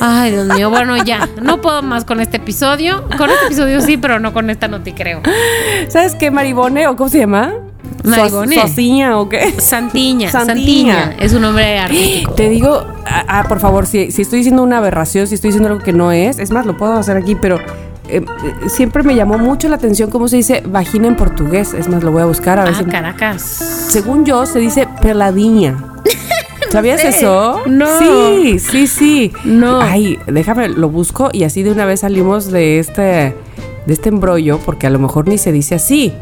[0.00, 3.04] Ay, Dios mío, bueno, ya, no puedo más con este episodio.
[3.16, 5.22] Con este episodio sí, pero no con esta nota, creo.
[5.88, 6.86] ¿Sabes qué, Maribone?
[6.88, 7.54] ¿O cómo se llama?
[8.04, 8.56] Maribone.
[8.56, 9.52] Sos- Sosiña o qué?
[9.58, 10.94] Santiña, Santiña.
[11.04, 12.32] Santiña, es un nombre artístico.
[12.34, 15.70] Te digo, ah, ah, por favor, si, si estoy diciendo una aberración, si estoy diciendo
[15.70, 17.58] algo que no es, es más, lo puedo hacer aquí, pero
[18.08, 21.74] eh, eh, siempre me llamó mucho la atención cómo se dice vagina en portugués.
[21.74, 23.42] Es más, lo voy a buscar a ver Ah, si- Caracas.
[23.42, 25.76] Según yo, se dice peladiña.
[26.70, 27.60] ¿Sabías eso?
[27.66, 27.86] No.
[27.98, 29.32] Sí, sí, sí.
[29.44, 29.80] No.
[29.80, 33.34] Ay, déjame, lo busco y así de una vez salimos de este, de
[33.92, 36.12] este embrollo, porque a lo mejor ni se dice así.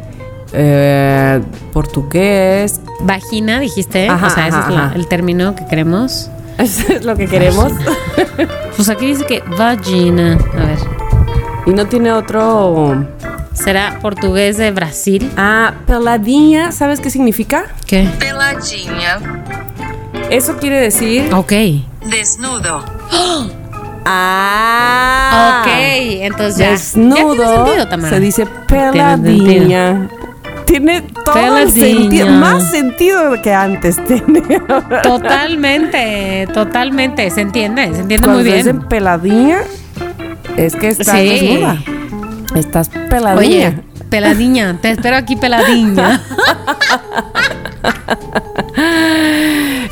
[0.52, 1.40] Eh,
[1.72, 2.80] portugués.
[3.00, 4.08] Vagina, dijiste.
[4.08, 6.30] Ajá, o sea, ese es la- el término que queremos.
[6.58, 7.72] Eso es lo que queremos.
[8.76, 10.38] Pues aquí dice que vagina.
[10.52, 10.78] A ver.
[11.66, 13.06] Y no tiene otro.
[13.52, 15.30] ¿Será portugués de Brasil?
[15.36, 17.66] Ah, peladinha, ¿sabes qué significa?
[17.86, 18.08] ¿Qué?
[18.18, 19.20] Peladinha.
[20.30, 21.32] Eso quiere decir.
[21.32, 21.52] Ok.
[22.10, 22.84] Desnudo.
[24.06, 25.62] Ah.
[25.62, 25.70] ok,
[26.24, 26.70] entonces ya.
[26.72, 27.34] Desnudo.
[27.36, 28.08] Ya tiene sentido, Tamara.
[28.14, 30.08] se dice peladinha.
[30.66, 34.62] Tiene todo el sentido, más sentido que antes tenía.
[35.02, 37.30] Totalmente, totalmente.
[37.30, 38.56] Se entiende, se entiende Cuando muy bien.
[38.58, 39.60] dicen peladinha,
[40.56, 41.28] es que estás Sí.
[41.28, 41.78] desnuda.
[42.54, 43.38] Estás peladinha.
[43.68, 43.78] Oye,
[44.10, 46.20] peladiña, te espero aquí peladiña.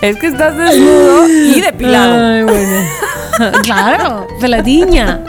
[0.02, 2.26] Es que estás desnudo y depilado.
[2.26, 3.52] Ay, bueno.
[3.62, 5.20] claro, peladiña.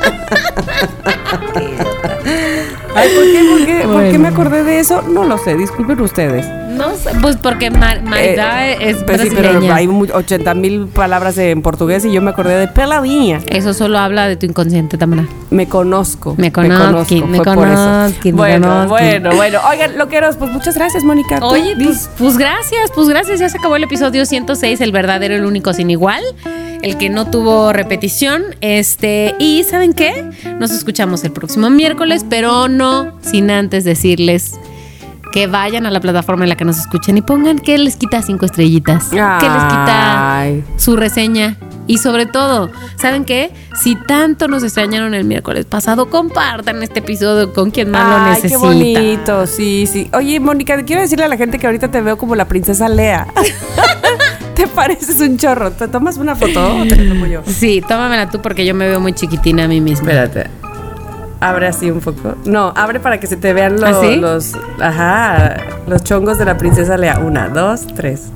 [2.96, 5.04] Ay, ¿por qué, por qué, por qué me acordé de eso?
[5.04, 6.48] No lo sé, disculpen ustedes.
[6.76, 9.60] No sé, pues porque Mar Eh, es pues sí, brasileña.
[9.62, 13.42] pero hay mu- 80 mil palabras en portugués y yo me acordé de peladinha.
[13.48, 15.26] Eso solo habla de tu inconsciente, Tamara.
[15.50, 16.36] Me conozco.
[16.38, 17.44] Me conozco, me eso.
[17.44, 18.90] conozco, me Bueno, conozco.
[18.90, 19.60] bueno, bueno.
[19.70, 21.40] Oigan, loqueros, pues muchas gracias, Mónica.
[21.42, 23.40] Oye, pues, pues gracias, pues gracias.
[23.40, 26.24] Ya se acabó el episodio 106, el verdadero, el único sin igual.
[26.82, 28.44] El que no tuvo repetición.
[28.62, 30.30] Este, y ¿saben qué?
[30.60, 34.56] Nos escuchamos el próximo miércoles, pero no sin antes decirles
[35.34, 38.22] que vayan a la plataforma en la que nos escuchen y pongan que les quita
[38.22, 39.06] cinco estrellitas.
[39.06, 40.46] Que les quita
[40.78, 41.58] su reseña.
[41.88, 43.52] Y sobre todo, ¿saben qué?
[43.76, 48.50] Si tanto nos extrañaron el miércoles pasado, compartan este episodio con quien más lo necesita.
[48.50, 50.08] qué bonito, sí, sí.
[50.14, 53.26] Oye, Mónica, quiero decirle a la gente que ahorita te veo como la princesa Lea.
[54.54, 55.72] te pareces un chorro.
[55.72, 57.42] ¿Te tomas una foto o te la tomo yo?
[57.48, 60.12] Sí, tómamela tú porque yo me veo muy chiquitina a mí misma.
[60.12, 60.63] Espérate.
[61.44, 62.36] Abre así un poco.
[62.46, 64.54] No, abre para que se te vean lo- ¿Ah, los.
[64.80, 65.56] Ajá.
[65.88, 67.20] Los chongos de la princesa Lea.
[67.20, 68.30] Una, dos, tres.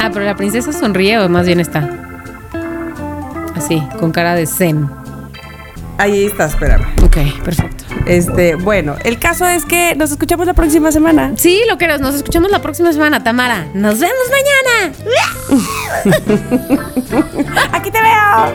[0.00, 1.88] Ah, pero la princesa sonríe o más bien está.
[3.54, 4.90] Así, con cara de zen.
[5.96, 6.82] Ahí está, espérame.
[7.04, 7.84] Ok, perfecto.
[8.06, 11.32] Este, bueno, el caso es que nos escuchamos la próxima semana.
[11.36, 13.66] Sí, lo que nos escuchamos la próxima semana, Tamara.
[13.74, 14.92] Nos vemos mañana.
[17.72, 18.54] Aquí te veo.